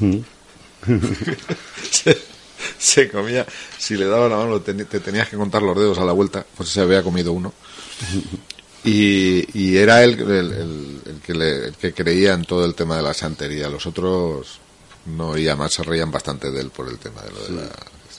Mm. 0.00 0.16
se, 1.90 2.16
se 2.78 3.08
comía, 3.10 3.46
si 3.78 3.96
le 3.96 4.06
daba 4.06 4.28
la 4.28 4.36
mano, 4.36 4.60
te, 4.60 4.72
te 4.74 5.00
tenías 5.00 5.28
que 5.28 5.36
contar 5.36 5.62
los 5.62 5.76
dedos 5.76 5.98
a 5.98 6.04
la 6.04 6.12
vuelta, 6.12 6.44
pues 6.56 6.68
se 6.68 6.80
había 6.80 7.02
comido 7.02 7.32
uno. 7.32 7.52
Y, 8.84 9.44
y 9.58 9.76
era 9.78 10.04
él 10.04 10.12
el, 10.20 10.30
el- 10.30 11.00
el 11.06 11.20
que 11.20 11.34
le- 11.34 11.66
el 11.66 11.74
que 11.74 11.92
creía 11.92 12.34
en 12.34 12.44
todo 12.44 12.64
el 12.64 12.76
tema 12.76 12.96
de 12.96 13.02
la 13.02 13.14
santería. 13.14 13.68
Los 13.68 13.84
otros 13.86 14.60
no, 15.06 15.36
y 15.36 15.48
además 15.48 15.72
se 15.72 15.82
reían 15.82 16.12
bastante 16.12 16.52
de 16.52 16.60
él 16.60 16.70
por 16.70 16.88
el 16.88 16.96
tema 16.98 17.20
de 17.22 17.30
lo 17.32 17.42
de 17.46 17.50
la. 17.64 17.68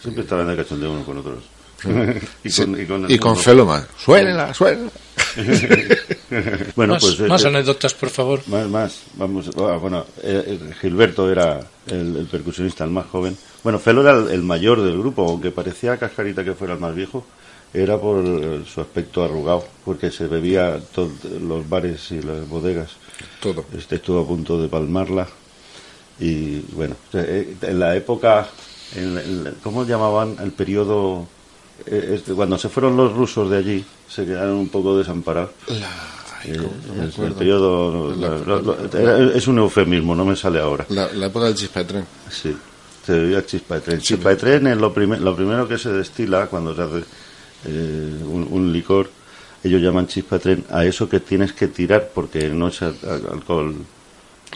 Siempre 0.02 0.24
estaban 0.24 0.48
de 0.50 0.58
cachondeo 0.58 0.92
unos 0.92 1.06
con 1.06 1.18
otros. 1.20 1.44
Y 2.44 2.50
Sí, 2.50 2.62
con, 2.64 2.82
y 2.82 2.86
con, 2.86 3.12
y 3.12 3.18
con 3.20 3.38
Felo 3.38 3.66
más. 3.66 3.86
Suénela, 3.98 4.54
suénela. 4.54 4.90
bueno, 6.76 6.94
más, 6.94 7.04
pues 7.04 7.20
más 7.22 7.42
este- 7.42 7.48
anécdotas, 7.50 7.94
por 7.94 8.10
favor. 8.10 8.42
Más, 8.48 8.68
más, 8.68 9.02
vamos, 9.16 9.50
ah, 9.58 9.78
bueno, 9.80 10.06
eh, 10.24 10.44
eh, 10.48 10.74
Gilberto 10.82 11.32
era 11.32 11.60
el, 11.88 12.16
el 12.18 12.26
percusionista, 12.26 12.84
el 12.84 12.92
más 12.92 13.06
joven. 13.08 13.38
Bueno, 13.64 13.80
Felo 13.80 14.02
era 14.02 14.12
el, 14.18 14.30
el 14.30 14.44
mayor 14.44 14.82
del 14.82 14.98
grupo, 14.98 15.28
aunque 15.28 15.52
parecía 15.52 15.94
a 15.94 15.98
Cascarita 15.98 16.44
que 16.44 16.54
fuera 16.54 16.74
el 16.74 16.80
más 16.80 16.96
viejo, 16.96 17.26
era 17.74 17.98
por 18.00 18.24
eh, 18.26 18.64
su 18.72 18.82
aspecto 18.82 19.24
arrugado, 19.24 19.68
porque 19.86 20.10
se 20.12 20.28
bebía 20.28 20.80
todos 20.94 21.12
los 21.42 21.68
bares 21.68 22.12
y 22.12 22.22
las 22.22 22.48
bodegas. 22.48 22.92
Todo. 23.42 23.66
Este 23.78 23.96
estuvo 23.96 24.22
a 24.22 24.28
punto 24.28 24.62
de 24.62 24.68
palmarla. 24.68 25.28
Y 26.20 26.60
bueno, 26.72 26.96
eh, 27.14 27.56
en 27.62 27.80
la 27.80 27.96
época, 27.96 28.48
en, 28.96 29.18
en- 29.18 29.56
¿cómo 29.64 29.86
llamaban 29.86 30.36
el 30.42 30.52
periodo 30.52 31.22
eh, 31.22 31.37
este, 31.86 32.34
cuando 32.34 32.58
se 32.58 32.70
fueron 32.70 32.98
los 32.98 33.14
rusos 33.14 33.50
de 33.50 33.58
allí, 33.58 33.86
se 34.10 34.26
quedaron 34.26 34.56
un 34.56 34.70
poco 34.70 34.98
desamparados. 34.98 35.52
Ay, 35.70 36.52
Eh, 36.52 36.58
no 37.18 37.26
el- 37.26 37.34
periodo 37.34 38.16
La- 38.16 38.30
la- 38.38 38.62
la- 38.62 39.00
era- 39.00 39.34
es 39.36 39.48
un 39.48 39.58
eufemismo 39.58 40.16
no 40.16 40.24
me 40.24 40.36
sale 40.36 40.60
ahora. 40.60 40.86
La, 40.90 41.08
época 41.26 41.46
del 41.46 41.56
chispa 41.56 41.80
de 41.82 41.86
tren. 41.86 42.06
sí 42.30 42.56
se 43.06 43.14
bebía 43.14 43.46
chispa 43.46 43.76
de 43.76 43.82
tren. 43.82 44.00
Chispa 44.02 44.30
de 44.30 44.36
tren 44.36 44.68
es 44.68 44.78
lo, 44.78 44.94
primer- 44.94 45.22
lo 45.22 45.34
primero 45.36 45.66
que 45.68 45.78
se 45.78 45.90
destila 45.92 46.48
cuando 46.48 46.76
se 46.76 46.82
hace 46.82 47.04
eh, 47.66 48.14
un, 48.24 48.48
un 48.52 48.72
licor. 48.74 49.10
Ellos 49.64 49.82
llaman 49.82 50.08
chispa 50.08 50.36
de 50.38 50.42
tren 50.42 50.66
a 50.70 50.86
eso 50.86 51.08
que 51.10 51.20
tienes 51.22 51.54
que 51.54 51.68
tirar 51.70 52.10
porque 52.14 52.50
no 52.50 52.68
es 52.68 52.82
al- 52.82 52.96
al- 53.04 53.28
alcohol 53.34 53.76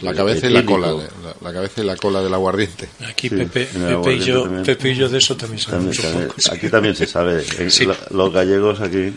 La 0.00 0.14
cabeza 0.14 0.46
y 0.48 0.50
la 0.50 0.64
cola. 0.64 0.88
de- 0.88 0.96
La, 1.22 1.34
la 1.42 1.52
cabeza 1.52 1.82
y 1.82 1.84
la 1.84 1.96
cola 1.96 2.22
del 2.22 2.32
aguardiente. 2.34 2.88
Aquí 3.06 3.28
Sí, 3.28 3.36
Pepe, 3.36 3.66
Pepe, 3.66 4.14
y 4.14 4.18
yo. 4.20 4.62
Pepe 4.64 4.90
y 4.90 4.96
yo 4.96 5.08
de 5.08 5.18
eso 5.18 5.36
también 5.36 5.62
También- 5.64 5.94
sabemos 5.94 6.26
un 6.26 6.32
también- 6.34 6.58
aquí 6.58 6.68
también 6.68 6.96
se 6.96 7.06
sabe 7.06 7.44
eh, 7.58 7.70
Sí. 7.70 7.86
los 8.10 8.32
gallegos 8.32 8.80
aquí 8.80 9.14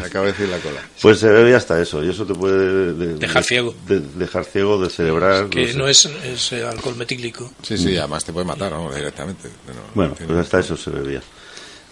La 0.00 0.08
cabeza 0.10 0.44
y 0.44 0.46
la 0.48 0.58
cola. 0.58 0.80
Pues 1.02 1.18
se 1.20 1.28
bebe 1.28 1.54
hasta 1.54 1.80
eso, 1.80 2.02
y 2.02 2.10
eso 2.10 2.24
te 2.26 2.34
puede 2.34 2.92
de- 2.94 3.14
Dejar 3.14 3.42
de- 3.42 3.48
ciego. 3.48 3.74
de- 3.86 4.00
dejar 4.00 4.44
ciego, 4.44 4.82
de 4.82 4.90
celebrar. 4.90 5.48
que 5.48 5.72
sé. 5.72 5.78
no 5.78 5.86
es, 5.86 6.06
es 6.24 6.52
eh, 6.52 6.64
alcohol 6.64 6.96
metílico. 6.96 7.52
Sí, 7.62 7.76
sí, 7.78 7.96
además 7.96 8.24
te 8.24 8.32
puede 8.32 8.46
matar, 8.46 8.72
¿no? 8.72 8.92
Directamente. 8.92 9.48
No, 9.68 9.74
no 9.74 9.80
Bueno, 9.94 10.14
pues 10.16 10.38
hasta 10.38 10.60
eso 10.60 10.76
se 10.76 10.90
bebía. 10.90 11.22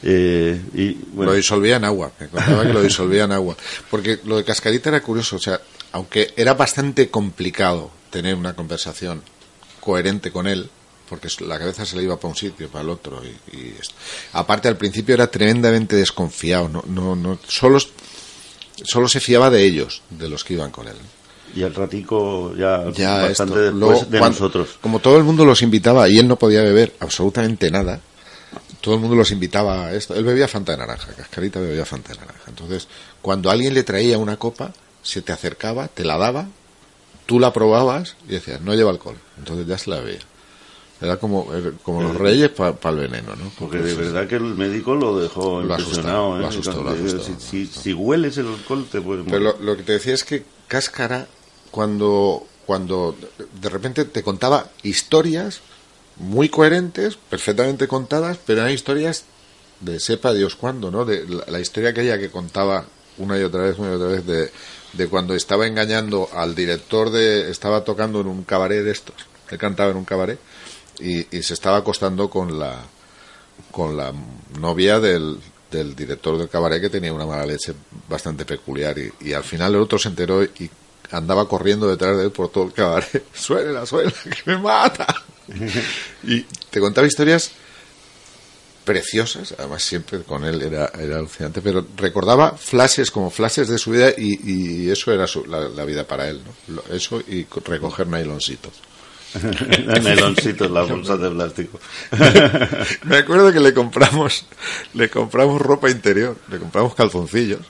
Eh, 0.03 0.61
y 0.75 0.93
bueno, 1.13 1.33
Lo 1.33 1.37
disolvía 1.37 1.77
en 1.77 1.85
agua. 1.85 2.11
Me 2.21 2.29
contaba 2.29 2.63
que 2.65 2.73
lo 2.73 2.83
disolvía 2.83 3.25
en 3.25 3.33
agua. 3.33 3.57
Porque 3.91 4.21
lo 4.25 4.37
de 4.37 4.45
Cascarita 4.45 4.91
era 4.91 5.01
curioso. 5.01 5.37
O 5.37 5.41
sea, 5.41 5.61
aunque 5.99 6.33
era 6.37 6.55
bastante 6.55 7.11
complicado 7.11 7.91
tener 8.11 8.35
una 8.37 8.55
conversación 8.55 9.23
coherente 9.81 10.31
con 10.31 10.47
él, 10.47 10.71
porque 11.09 11.29
la 11.41 11.59
cabeza 11.59 11.85
se 11.87 11.97
le 11.97 12.03
iba 12.05 12.17
para 12.17 12.29
un 12.29 12.37
sitio, 12.37 12.69
para 12.69 12.83
el 12.85 12.91
otro. 12.91 13.21
Y, 13.25 13.57
y 13.57 13.77
esto. 13.81 13.95
Aparte, 14.33 14.69
al 14.69 14.77
principio 14.77 15.15
era 15.15 15.31
tremendamente 15.31 15.97
desconfiado. 15.97 16.69
No, 16.69 16.85
no, 16.87 17.17
no, 17.17 17.39
solo, 17.49 17.79
solo 18.85 19.09
se 19.09 19.21
fiaba 19.21 19.51
de 19.51 19.65
ellos, 19.65 20.03
de 20.11 20.29
los 20.29 20.45
que 20.45 20.55
iban 20.55 20.71
con 20.71 20.87
él. 20.89 20.97
y 21.55 21.63
al 21.63 21.75
ratico 21.75 22.55
ya, 22.55 22.91
Ya 22.93 23.23
bastante 23.23 23.55
esto. 23.55 23.55
después 23.63 23.75
Luego, 23.75 24.05
de 24.05 24.19
cuando- 24.19 24.29
nosotros. 24.39 24.69
Como 24.81 24.99
todo 25.01 25.17
el 25.17 25.25
mundo 25.25 25.45
los 25.45 25.63
invitaba 25.63 26.09
y 26.09 26.19
él 26.19 26.29
no 26.29 26.37
podía 26.37 26.63
beber 26.63 26.95
absolutamente 27.01 27.71
nada, 27.71 28.01
todo 28.83 28.95
el 28.95 29.01
mundo 29.01 29.17
los 29.17 29.31
invitaba 29.33 29.87
a 29.87 29.95
esto. 29.95 30.15
Él 30.15 30.25
bebía 30.25 30.47
Fanta 30.47 30.73
de 30.73 30.79
naranja, 30.79 31.13
Cascarita 31.15 31.59
bebía 31.59 31.85
Fanta 31.87 32.13
de 32.13 32.21
naranja. 32.21 32.45
Entonces, 32.49 32.87
cuando 33.23 33.51
alguien 33.51 33.73
le 33.75 33.83
traía 33.83 34.19
una 34.19 34.37
copa, 34.37 34.73
se 35.03 35.23
te 35.23 35.33
acercaba, 35.33 35.89
te 35.89 36.05
la 36.05 36.19
daba, 36.19 36.47
tú 37.27 37.39
la 37.41 37.53
probabas 37.53 38.17
y 38.29 38.33
decías, 38.33 38.61
no 38.61 38.75
lleva 38.75 38.91
alcohol. 38.91 39.17
Entonces 39.39 39.67
ya 39.67 39.79
se 39.79 39.91
la 39.91 40.01
bebía. 40.01 40.21
Era 41.01 41.17
como, 41.19 41.55
era 41.55 41.71
como 41.85 42.03
los 42.03 42.17
reyes 42.17 42.49
para 42.51 42.75
el 42.91 42.97
veneno, 42.97 43.37
¿no? 43.37 43.53
Porque 43.59 43.79
de 43.79 43.95
verdad 43.95 44.27
que 44.27 44.35
el 44.35 44.43
médico 44.57 44.97
lo 44.97 45.17
dejó 45.21 45.61
Lo 45.63 45.79
impresionado. 45.79 46.35
asustó, 46.35 46.37
¿eh? 46.37 46.41
lo 46.41 46.49
asustó, 46.49 46.71
lo 46.73 46.83
Cuando- 46.91 47.07
asustó. 47.09 47.41
Si, 47.41 47.67
si- 47.67 47.81
si 47.81 47.93
hueles 47.95 48.37
el 48.39 48.49
alcohol 48.49 48.85
te 48.91 49.01
puedes 49.01 49.25
Pero 49.31 49.57
lo 49.61 49.77
que 49.77 49.85
te 49.85 49.93
decía 49.93 50.15
es 50.15 50.25
que 50.25 50.43
Cáscara, 50.67 51.29
cuando, 51.71 52.45
cuando 52.67 53.17
de 53.61 53.69
repente 53.69 54.05
te 54.07 54.23
contaba 54.25 54.71
historias 54.83 55.61
muy 56.17 56.49
coherentes, 56.49 57.17
perfectamente 57.31 57.87
contadas, 57.87 58.39
pero 58.45 58.63
eran 58.63 58.73
historias 58.73 59.25
de 59.81 60.01
sepa 60.01 60.35
Dios 60.35 60.57
cuándo, 60.57 60.91
¿no? 60.91 61.05
De 61.05 61.25
la, 61.29 61.45
la 61.47 61.61
historia 61.61 61.91
aquella 61.91 62.19
que 62.19 62.31
contaba 62.31 62.85
una 63.19 63.39
y 63.39 63.45
otra 63.45 63.63
vez, 63.63 63.79
una 63.79 63.93
y 63.93 63.95
otra 63.95 64.09
vez, 64.09 64.27
de, 64.27 64.51
de 64.93 65.09
cuando 65.09 65.35
estaba 65.35 65.67
engañando 65.67 66.29
al 66.33 66.55
director 66.55 67.11
de... 67.11 67.51
Estaba 67.51 67.85
tocando 67.85 68.21
en 68.21 68.27
un 68.27 68.45
cabaret 68.45 68.83
de 68.83 68.91
estos, 68.91 69.17
él 69.51 69.59
cantaba 69.59 69.91
en 69.91 69.97
un 69.97 70.05
cabaret, 70.05 70.39
y, 71.01 71.37
y 71.37 71.43
se 71.43 71.55
estaba 71.55 71.79
acostando 71.79 72.29
con 72.29 72.59
la 72.59 72.77
con 73.71 73.97
la 73.97 74.13
novia 74.59 75.01
del, 75.01 75.39
del 75.71 75.95
director 75.95 76.39
del 76.39 76.49
cabaret 76.49 76.81
que 76.81 76.91
tenía 76.91 77.13
una 77.13 77.27
mala 77.27 77.45
leche 77.47 77.75
bastante 78.09 78.45
peculiar 78.45 78.97
y, 78.99 79.13
y 79.21 79.33
al 79.33 79.45
final 79.45 79.75
el 79.75 79.81
otro 79.81 79.99
se 79.99 80.09
enteró 80.09 80.43
y 80.43 80.71
andaba 81.11 81.49
corriendo 81.49 81.89
detrás 81.89 82.17
de 82.17 82.25
él 82.25 82.31
por 82.31 82.51
todo 82.51 82.65
el 82.65 82.73
cabaret. 82.73 83.25
Suena 83.35 83.87
suena 83.87 84.13
que 84.13 84.51
me 84.51 84.59
mata. 84.59 85.07
Y 86.25 86.43
te 86.43 86.79
contaba 86.79 87.07
historias 87.07 87.53
preciosas 88.89 89.55
además 89.59 89.83
siempre 89.83 90.23
con 90.23 90.45
él 90.45 90.63
era, 90.63 90.91
era 90.99 91.19
alucinante 91.19 91.61
pero 91.61 91.87
recordaba 91.97 92.57
flashes 92.57 93.11
como 93.11 93.29
flashes 93.31 93.69
de 93.69 93.77
su 93.77 93.91
vida 93.91 94.11
y, 94.17 94.41
y 94.51 94.91
eso 94.91 95.13
era 95.13 95.27
su- 95.27 95.45
la, 95.45 95.69
la 95.69 95.85
vida 95.85 96.07
para 96.07 96.27
él 96.29 96.41
¿no? 96.69 96.83
Eso 96.95 97.21
y 97.29 97.45
co- 97.45 97.61
recoger 97.65 98.07
nyloncitos 98.07 98.73
Meloncitos, 100.03 100.71
las 100.71 100.89
bolsas 100.95 101.21
de 101.21 101.31
plástico. 101.31 101.79
Me 103.05 103.19
acuerdo 103.19 103.53
que 103.53 103.61
le 103.61 103.75
compramos, 103.75 104.47
le 104.95 105.11
compramos 105.11 105.61
ropa 105.61 105.91
interior, 105.91 106.35
le 106.51 106.59
compramos 106.59 106.95
calzoncillos 106.95 107.61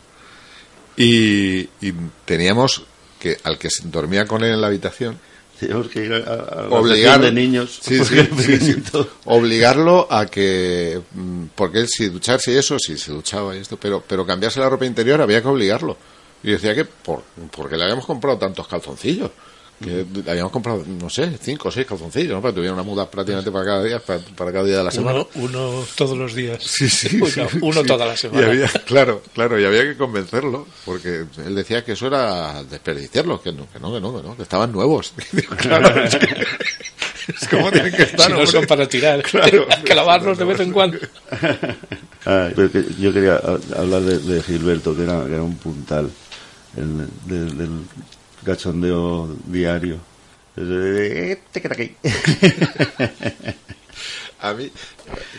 y, 0.97 1.69
y 1.81 1.93
teníamos 2.25 2.85
que 3.19 3.39
al 3.43 3.59
que 3.59 3.71
se 3.71 3.89
dormía 3.89 4.27
con 4.27 4.45
él 4.45 4.53
en 4.53 4.61
la 4.61 4.69
habitación 4.69 5.19
Que 5.59 6.05
ir 6.05 6.13
a, 6.13 6.17
a 6.19 6.63
la 6.63 6.69
obligar 6.69 7.21
de 7.21 7.33
niños. 7.33 7.81
Sí, 7.83 8.05
sí, 8.05 8.77
obligarlo 9.25 10.07
a 10.11 10.27
que 10.27 11.01
mm, 11.13 11.45
porque 11.55 11.81
él 11.81 11.89
si 11.89 12.09
ducharse 12.09 12.53
y 12.53 12.57
eso 12.57 12.77
sí 12.79 12.97
se 12.97 13.11
duchaba 13.11 13.57
y 13.57 13.59
esto 13.59 13.77
pero 13.77 14.03
pero 14.07 14.25
cambiarse 14.25 14.61
la 14.61 14.69
ropa 14.69 14.87
interior 14.87 15.21
había 15.21 15.43
que 15.43 15.49
obligarlo. 15.49 15.97
Y 16.43 16.53
decía 16.53 16.75
que 16.75 16.85
por 16.85 17.23
porque 17.51 17.77
le 17.77 17.85
habíamos 17.85 18.07
comprado 18.07 18.39
tantos 18.39 18.69
calzoncillos 18.69 19.31
que 19.83 20.05
habíamos 20.29 20.51
comprado 20.51 20.85
no 20.87 21.09
sé 21.09 21.31
cinco 21.41 21.69
o 21.69 21.71
seis 21.71 21.87
calzoncillos 21.87 22.33
¿no? 22.35 22.43
para 22.43 22.53
que 22.53 22.57
tuviera 22.57 22.75
una 22.75 22.83
muda 22.83 23.09
prácticamente 23.09 23.51
para 23.53 23.65
cada 23.65 23.85
día 23.85 24.01
para, 24.01 24.19
para 24.37 24.53
cada 24.53 24.65
día 24.65 24.79
de 24.79 24.85
la 24.85 24.91
semana 24.91 25.21
Uno, 25.21 25.29
uno 25.37 25.85
todos 25.95 26.19
los 26.19 26.35
días. 26.35 26.63
Sí, 26.65 26.89
sí, 26.89 27.17
uno, 27.23 27.27
sí, 27.29 27.41
uno 27.63 27.81
sí. 27.83 27.87
toda 27.87 28.07
la 28.07 28.15
Y 28.15 28.17
semana. 28.17 28.47
había, 28.49 28.67
claro, 28.87 29.23
claro, 29.35 29.61
y 29.61 29.65
había 29.65 29.83
que 29.85 29.97
convencerlo, 29.97 30.67
porque 30.85 31.27
él 31.45 31.55
decía 31.55 31.85
que 31.85 31.93
eso 31.93 32.09
era 32.09 32.63
desperdiciarlos, 32.65 33.41
que 33.41 33.53
no, 33.53 33.69
que 33.73 33.79
no, 33.79 33.93
que 33.95 34.01
no, 34.01 34.17
que 34.21 34.27
no, 34.29 34.37
que 34.37 34.43
estaban 34.43 34.73
nuevos. 34.73 35.13
Claro, 35.59 36.03
es, 36.03 36.17
que- 36.17 36.47
es 37.29 37.49
como 37.49 37.71
tienen 37.71 37.93
que 37.95 38.03
estar. 38.05 38.27
si 38.27 38.33
no 38.33 38.47
son 38.47 38.67
para 38.67 38.89
tirar, 38.89 39.23
Claro. 39.23 39.67
hay 39.71 39.83
que 39.85 39.95
lavarlos 39.95 40.39
de 40.39 40.45
vez 40.45 40.59
en 40.61 40.73
cuando. 40.73 40.99
Ah, 42.27 42.49
pero 42.55 42.71
que 42.73 42.85
yo 42.99 43.13
quería 43.13 43.35
a- 43.37 43.81
hablar 43.81 44.03
de, 44.03 44.19
de 44.19 44.43
Gilberto, 44.43 44.95
que 44.97 45.03
era, 45.05 45.25
que 45.25 45.33
era 45.35 45.43
un 45.43 45.57
puntal 45.57 46.11
el- 46.77 47.09
del, 47.27 47.57
del 47.57 47.69
cachondeo 48.49 49.29
diario. 49.47 49.99
Aquí. 51.71 51.95
A 54.41 54.53
mí, 54.55 54.71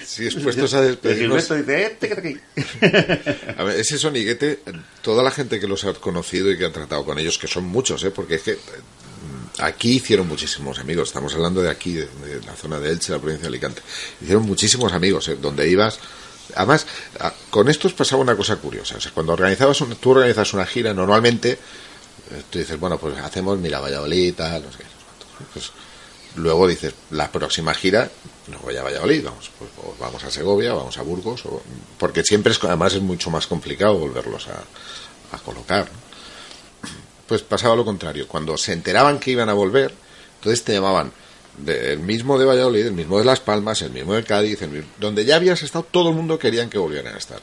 si 0.05 0.27
es 0.27 0.35
puestos 0.35 0.73
a 0.73 0.81
De 0.81 0.89
despedirnos, 0.89 1.49
aquí. 1.51 2.37
A 3.57 3.63
ver, 3.63 3.79
ese 3.79 3.97
soniguete, 3.97 4.59
toda 5.01 5.23
la 5.23 5.31
gente 5.31 5.57
que 5.59 5.67
los 5.67 5.85
ha 5.85 5.93
conocido 5.93 6.51
y 6.51 6.57
que 6.57 6.65
ha 6.65 6.71
tratado 6.73 7.05
con 7.05 7.17
ellos, 7.17 7.37
que 7.37 7.47
son 7.47 7.63
muchos, 7.63 8.03
¿eh? 8.03 8.11
porque 8.11 8.35
es 8.35 8.41
que 8.41 8.53
mm, 8.55 9.61
aquí 9.61 9.91
hicieron 9.97 10.27
muchísimos 10.27 10.79
amigos. 10.79 11.07
Estamos 11.09 11.33
hablando 11.33 11.61
de 11.61 11.69
aquí, 11.69 11.93
de, 11.93 12.07
de 12.07 12.45
la 12.45 12.53
zona 12.55 12.77
de 12.77 12.91
Elche, 12.91 13.13
la 13.13 13.19
provincia 13.19 13.43
de 13.43 13.47
Alicante. 13.47 13.81
Hicieron 14.21 14.43
muchísimos 14.43 14.91
amigos, 14.91 15.29
¿eh? 15.29 15.37
donde 15.41 15.69
ibas. 15.69 15.97
Además, 16.55 16.85
con 17.49 17.69
estos 17.69 17.93
pasaba 17.93 18.21
una 18.21 18.35
cosa 18.35 18.57
curiosa. 18.57 18.97
O 18.97 18.99
sea, 18.99 19.13
cuando 19.13 19.31
organizabas 19.31 19.79
un- 19.79 19.95
tú 19.95 20.09
organizas 20.11 20.53
una 20.53 20.65
gira, 20.65 20.93
normalmente 20.93 21.51
eh, 21.51 21.57
tú 22.49 22.59
dices, 22.59 22.79
bueno, 22.79 22.97
pues 22.97 23.17
hacemos, 23.17 23.57
mira, 23.59 23.79
Valladolid, 23.79 24.33
tal, 24.35 24.63
no 24.63 24.71
sé 24.71 24.79
qué. 24.79 24.85
Pues, 25.53 25.71
luego 26.35 26.67
dices, 26.67 26.93
la 27.11 27.31
próxima 27.31 27.73
gira, 27.73 28.09
no 28.47 28.59
voy 28.59 28.75
a 28.77 28.83
Valladolid, 28.83 29.23
vamos, 29.25 29.49
pues, 29.57 29.71
vamos 29.99 30.23
a 30.23 30.31
Segovia, 30.31 30.73
vamos 30.73 30.97
a 30.97 31.01
Burgos, 31.01 31.45
o- 31.45 31.61
porque 31.97 32.23
siempre 32.23 32.51
es, 32.53 32.63
además 32.63 32.93
es 32.93 33.01
mucho 33.01 33.29
más 33.29 33.47
complicado 33.47 33.97
volverlos 33.97 34.47
a, 34.47 35.35
a 35.35 35.39
colocar. 35.39 35.87
Pues 37.27 37.41
pasaba 37.43 37.75
lo 37.75 37.85
contrario, 37.85 38.27
cuando 38.27 38.57
se 38.57 38.73
enteraban 38.73 39.19
que 39.19 39.31
iban 39.31 39.49
a 39.49 39.53
volver, 39.53 39.93
entonces 40.35 40.63
te 40.63 40.73
llamaban 40.73 41.11
del 41.57 41.99
mismo 41.99 42.39
de 42.39 42.45
Valladolid, 42.45 42.87
el 42.87 42.93
mismo 42.93 43.19
de 43.19 43.25
Las 43.25 43.39
Palmas, 43.39 43.81
el 43.81 43.91
mismo 43.91 44.13
de 44.13 44.23
Cádiz, 44.23 44.61
el 44.61 44.85
donde 44.99 45.25
ya 45.25 45.35
habías 45.35 45.61
estado, 45.61 45.85
todo 45.91 46.09
el 46.09 46.15
mundo 46.15 46.39
querían 46.39 46.69
que 46.69 46.77
volvieran 46.77 47.13
a 47.13 47.17
estar. 47.17 47.39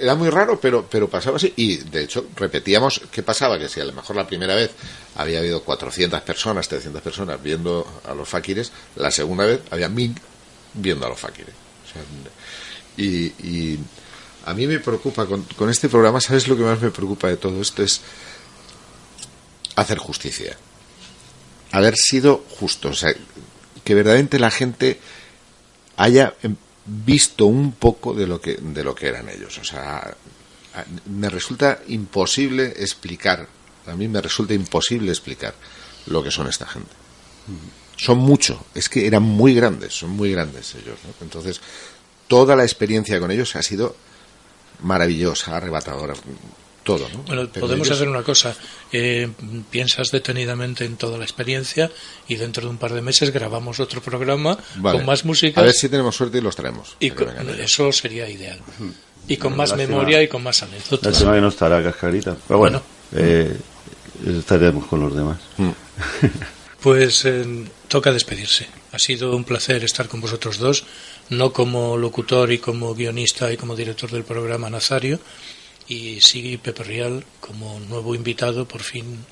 Era 0.00 0.14
muy 0.14 0.30
raro, 0.30 0.60
pero, 0.60 0.86
pero 0.88 1.08
pasaba 1.08 1.36
así. 1.36 1.52
Y 1.56 1.76
de 1.76 2.04
hecho, 2.04 2.26
repetíamos 2.36 3.00
qué 3.10 3.22
pasaba: 3.22 3.58
que 3.58 3.68
si 3.68 3.80
a 3.80 3.84
lo 3.84 3.92
mejor 3.92 4.16
la 4.16 4.26
primera 4.26 4.54
vez 4.54 4.70
había 5.16 5.38
habido 5.38 5.62
400 5.62 6.20
personas, 6.22 6.68
300 6.68 7.02
personas 7.02 7.42
viendo 7.42 7.86
a 8.04 8.14
los 8.14 8.28
fakires, 8.28 8.72
la 8.96 9.10
segunda 9.10 9.44
vez 9.44 9.60
había 9.70 9.88
1000 9.88 10.14
viendo 10.74 11.06
a 11.06 11.08
los 11.08 11.20
sea, 11.20 11.32
y, 12.96 13.26
y 13.46 13.78
a 14.44 14.54
mí 14.54 14.66
me 14.66 14.80
preocupa 14.80 15.26
con, 15.26 15.42
con 15.42 15.70
este 15.70 15.88
programa, 15.88 16.20
¿sabes 16.20 16.48
lo 16.48 16.56
que 16.56 16.62
más 16.62 16.80
me 16.80 16.90
preocupa 16.90 17.28
de 17.28 17.36
todo 17.36 17.60
esto? 17.60 17.82
Es 17.82 18.00
hacer 19.76 19.98
justicia. 19.98 20.56
Haber 21.70 21.96
sido 21.96 22.44
justo. 22.58 22.88
O 22.88 22.94
sea, 22.94 23.14
que 23.84 23.94
verdaderamente 23.94 24.38
la 24.38 24.50
gente 24.50 24.98
haya 25.96 26.34
em, 26.42 26.56
visto 26.88 27.46
un 27.46 27.72
poco 27.72 28.14
de 28.14 28.26
lo 28.26 28.40
que 28.40 28.56
de 28.56 28.84
lo 28.84 28.94
que 28.94 29.08
eran 29.08 29.28
ellos. 29.28 29.58
O 29.58 29.64
sea 29.64 30.14
me 31.06 31.28
resulta 31.28 31.80
imposible 31.88 32.74
explicar 32.76 33.46
a 33.86 33.96
mí 33.96 34.06
me 34.06 34.20
resulta 34.20 34.54
imposible 34.54 35.10
explicar 35.10 35.54
lo 36.06 36.22
que 36.22 36.30
son 36.30 36.46
esta 36.46 36.66
gente. 36.66 36.90
Son 37.96 38.18
mucho 38.18 38.66
es 38.74 38.88
que 38.88 39.06
eran 39.06 39.22
muy 39.22 39.54
grandes 39.54 39.94
son 39.94 40.10
muy 40.10 40.30
grandes 40.30 40.74
ellos 40.74 40.98
¿no? 41.04 41.14
entonces 41.20 41.60
toda 42.28 42.54
la 42.54 42.62
experiencia 42.62 43.18
con 43.18 43.30
ellos 43.30 43.56
ha 43.56 43.62
sido 43.62 43.96
maravillosa, 44.82 45.56
arrebatadora, 45.56 46.14
todo. 46.96 47.08
¿no? 47.12 47.22
Bueno, 47.24 47.48
Pero 47.52 47.66
podemos 47.66 47.86
ellos- 47.86 47.98
hacer 47.98 48.08
una 48.08 48.22
cosa. 48.22 48.56
Eh, 48.92 49.28
piensas 49.70 50.10
detenidamente 50.10 50.84
en 50.84 50.96
toda 50.96 51.18
la 51.18 51.24
experiencia 51.24 51.90
y 52.26 52.36
dentro 52.36 52.62
de 52.64 52.70
un 52.70 52.78
par 52.78 52.92
de 52.94 53.02
meses 53.02 53.30
grabamos 53.30 53.78
otro 53.80 54.00
programa 54.00 54.58
Vale. 54.76 54.96
con 54.98 55.06
más 55.06 55.24
música. 55.24 55.60
A 55.60 55.64
ver 55.64 55.72
si 55.74 55.88
tenemos 55.88 56.16
suerte 56.16 56.38
y 56.38 56.40
los 56.40 56.56
traemos. 56.56 56.96
y 57.00 57.10
con- 57.10 57.28
eso 57.60 57.92
sería 57.92 58.28
ideal. 58.28 58.58
Y 59.28 59.36
con 59.36 59.50
Bueno, 59.50 59.56
más 59.58 59.70
lástima- 59.70 59.88
memoria 59.88 60.22
y 60.22 60.28
con 60.28 60.42
más 60.42 60.62
anécdotas. 60.62 61.12
Lástima 61.12 61.34
que 61.34 61.40
no 61.42 61.48
estará 61.48 61.82
Cascarita. 61.82 62.36
Pero 62.48 62.58
bueno, 62.58 62.82
eh, 63.12 63.54
estaremos 64.26 64.86
con 64.86 65.00
los 65.00 65.14
demás. 65.14 65.38
Mm. 65.58 65.70
Pues 66.80 67.24
eh, 67.24 67.44
toca 67.88 68.12
despedirse. 68.12 68.68
Ha 68.92 69.00
sido 69.00 69.34
un 69.34 69.42
placer 69.42 69.82
estar 69.82 70.06
con 70.06 70.20
vosotros 70.20 70.58
dos, 70.58 70.84
no 71.28 71.52
como 71.52 71.96
locutor 71.96 72.52
y 72.52 72.58
como 72.58 72.94
guionista 72.94 73.52
y 73.52 73.56
como 73.56 73.74
director 73.74 74.08
del 74.12 74.22
programa 74.22 74.70
Nazario, 74.70 75.18
y 75.88 76.20
sí 76.20 76.58
Pepe 76.58 76.84
Real 76.84 77.24
como 77.40 77.80
nuevo 77.80 78.14
invitado, 78.14 78.66
por 78.68 78.82
fin 78.82 79.24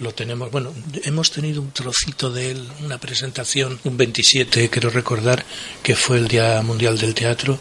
lo 0.00 0.12
tenemos. 0.12 0.50
Bueno, 0.50 0.72
hemos 1.04 1.30
tenido 1.30 1.60
un 1.62 1.70
trocito 1.72 2.30
de 2.30 2.50
él, 2.52 2.68
una 2.84 2.98
presentación, 2.98 3.78
un 3.84 3.96
27, 3.96 4.68
quiero 4.70 4.90
recordar, 4.90 5.44
que 5.82 5.94
fue 5.94 6.16
el 6.18 6.26
Día 6.28 6.60
Mundial 6.62 6.98
del 6.98 7.14
Teatro, 7.14 7.58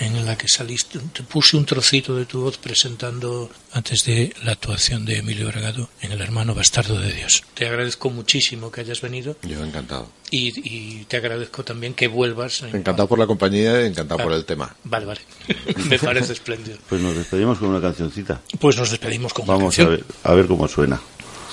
en 0.00 0.24
la 0.24 0.38
que 0.38 0.46
saliste, 0.46 1.00
te 1.12 1.24
puse 1.24 1.56
un 1.56 1.66
trocito 1.66 2.14
de 2.14 2.24
tu 2.24 2.40
voz 2.42 2.56
presentando 2.58 3.50
antes 3.72 4.04
de 4.04 4.32
la 4.44 4.52
actuación 4.52 5.04
de 5.04 5.18
Emilio 5.18 5.48
Bragado 5.48 5.88
en 6.00 6.12
El 6.12 6.20
Hermano 6.20 6.54
Bastardo 6.54 7.00
de 7.00 7.12
Dios. 7.12 7.42
Te 7.54 7.66
agradezco 7.66 8.08
muchísimo 8.08 8.70
que 8.70 8.82
hayas 8.82 9.00
venido 9.00 9.36
Yo 9.42 9.64
encantado. 9.64 10.08
y, 10.30 10.52
y 11.00 11.04
te 11.06 11.16
agradezco 11.16 11.64
también 11.64 11.94
que 11.94 12.06
vuelvas. 12.06 12.62
en- 12.62 12.76
Encantado 12.76 13.08
por 13.08 13.18
la 13.18 13.26
compañía 13.26 13.82
y 13.82 13.86
encantado 13.86 14.22
por 14.22 14.32
el 14.34 14.44
tema. 14.44 14.76
Vale, 14.84 15.04
vale. 15.06 15.20
Me 15.88 15.98
parece 15.98 16.32
espléndido. 16.34 16.78
Pues 16.88 17.00
nos 17.00 17.16
despedimos 17.16 17.58
con 17.58 17.70
una 17.70 17.80
cancioncita. 17.80 18.40
Pues 18.60 18.76
nos 18.76 18.90
despedimos 18.92 19.34
con 19.34 19.46
una 19.46 19.54
Vamos 19.54 19.74
a 19.74 19.82
canción. 19.82 19.90
ver, 19.96 20.04
a 20.22 20.34
ver 20.34 20.46
cómo 20.46 20.68
suena. 20.68 21.00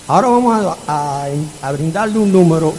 Ahora 0.08 0.28
vamos 0.28 0.78
a, 0.88 1.28
brindarle 1.74 2.20
un 2.20 2.32
número 2.32 2.74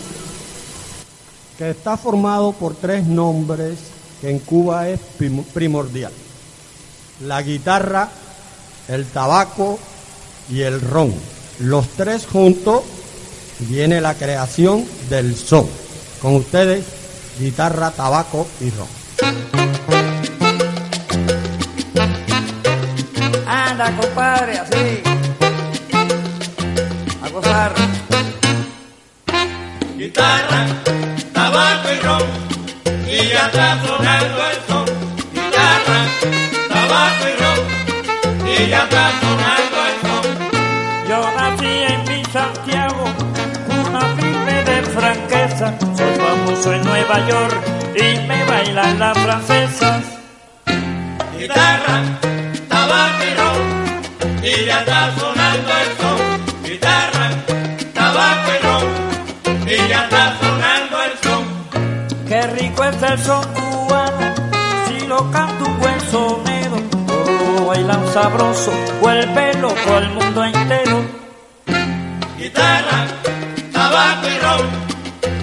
que 1.58 1.70
está 1.70 1.96
formado 1.96 2.52
por 2.52 2.74
tres 2.74 3.04
nombres 3.04 3.78
que 4.20 4.30
en 4.30 4.38
Cuba 4.38 4.88
es 4.88 5.00
prim- 5.18 5.42
primordial. 5.44 6.12
La 7.26 7.42
guitarra, 7.42 8.08
el 8.88 9.06
tabaco 9.06 9.78
y 10.50 10.60
el 10.60 10.80
ron. 10.80 11.12
Los 11.60 11.88
tres 11.88 12.26
juntos 12.26 12.82
viene 13.60 14.00
la 14.00 14.14
creación 14.14 14.84
del 15.10 15.34
son. 15.34 15.66
Con 16.22 16.36
ustedes, 16.36 16.84
guitarra, 17.40 17.90
tabaco 17.90 18.46
y 18.60 18.70
ron. 18.70 18.88
Anda, 23.46 23.96
compadre, 23.96 24.58
así. 24.58 25.15
Gozar. 27.36 27.74
Guitarra, 29.98 30.60
tabaco 31.34 31.88
y 31.92 31.98
ron, 32.06 32.22
y 33.06 33.28
ya 33.28 33.46
está 33.48 33.68
sonando 33.84 34.38
el 34.52 34.58
son. 34.66 34.86
Guitarra, 35.34 36.00
tabaco 36.72 37.24
y 37.28 37.34
ron, 37.42 37.60
y 38.48 38.70
ya 38.70 38.82
está 38.84 39.04
sonando 39.20 39.78
el 39.90 39.96
son. 40.06 40.24
Yo 41.10 41.18
nací 41.36 41.74
en 41.92 42.00
mi 42.08 42.24
Santiago, 42.32 43.04
una 43.86 44.00
firme 44.16 44.64
de 44.70 44.82
franqueza. 44.96 45.74
Soy 45.94 46.12
famoso 46.24 46.72
en 46.72 46.84
Nueva 46.84 47.18
York 47.28 47.60
y 47.96 48.26
me 48.26 48.44
bailan 48.44 48.98
las 48.98 49.18
francesas. 49.18 50.02
Guitarra, 51.38 51.96
tabaco 52.66 53.24
y 53.30 53.34
ron, 53.40 54.42
y 54.42 54.64
ya 54.64 54.78
está 54.80 55.14
sonando 55.18 55.72
el 55.82 55.96
son. 55.98 56.05
Son 63.18 63.44
cubano, 63.54 64.34
si 64.86 65.06
lo 65.06 65.30
canta 65.30 65.64
un 65.64 65.78
buen 65.80 66.00
sonero. 66.10 66.76
Todos 67.06 67.60
lo 67.60 67.66
bailan 67.66 68.06
sabroso, 68.12 68.72
vuelve 69.00 69.54
loco 69.54 69.96
al 69.96 70.10
mundo 70.10 70.44
entero. 70.44 71.04
Guitarra, 72.38 73.06
tabaco 73.72 74.26
y 74.28 74.38
ron, 74.38 74.66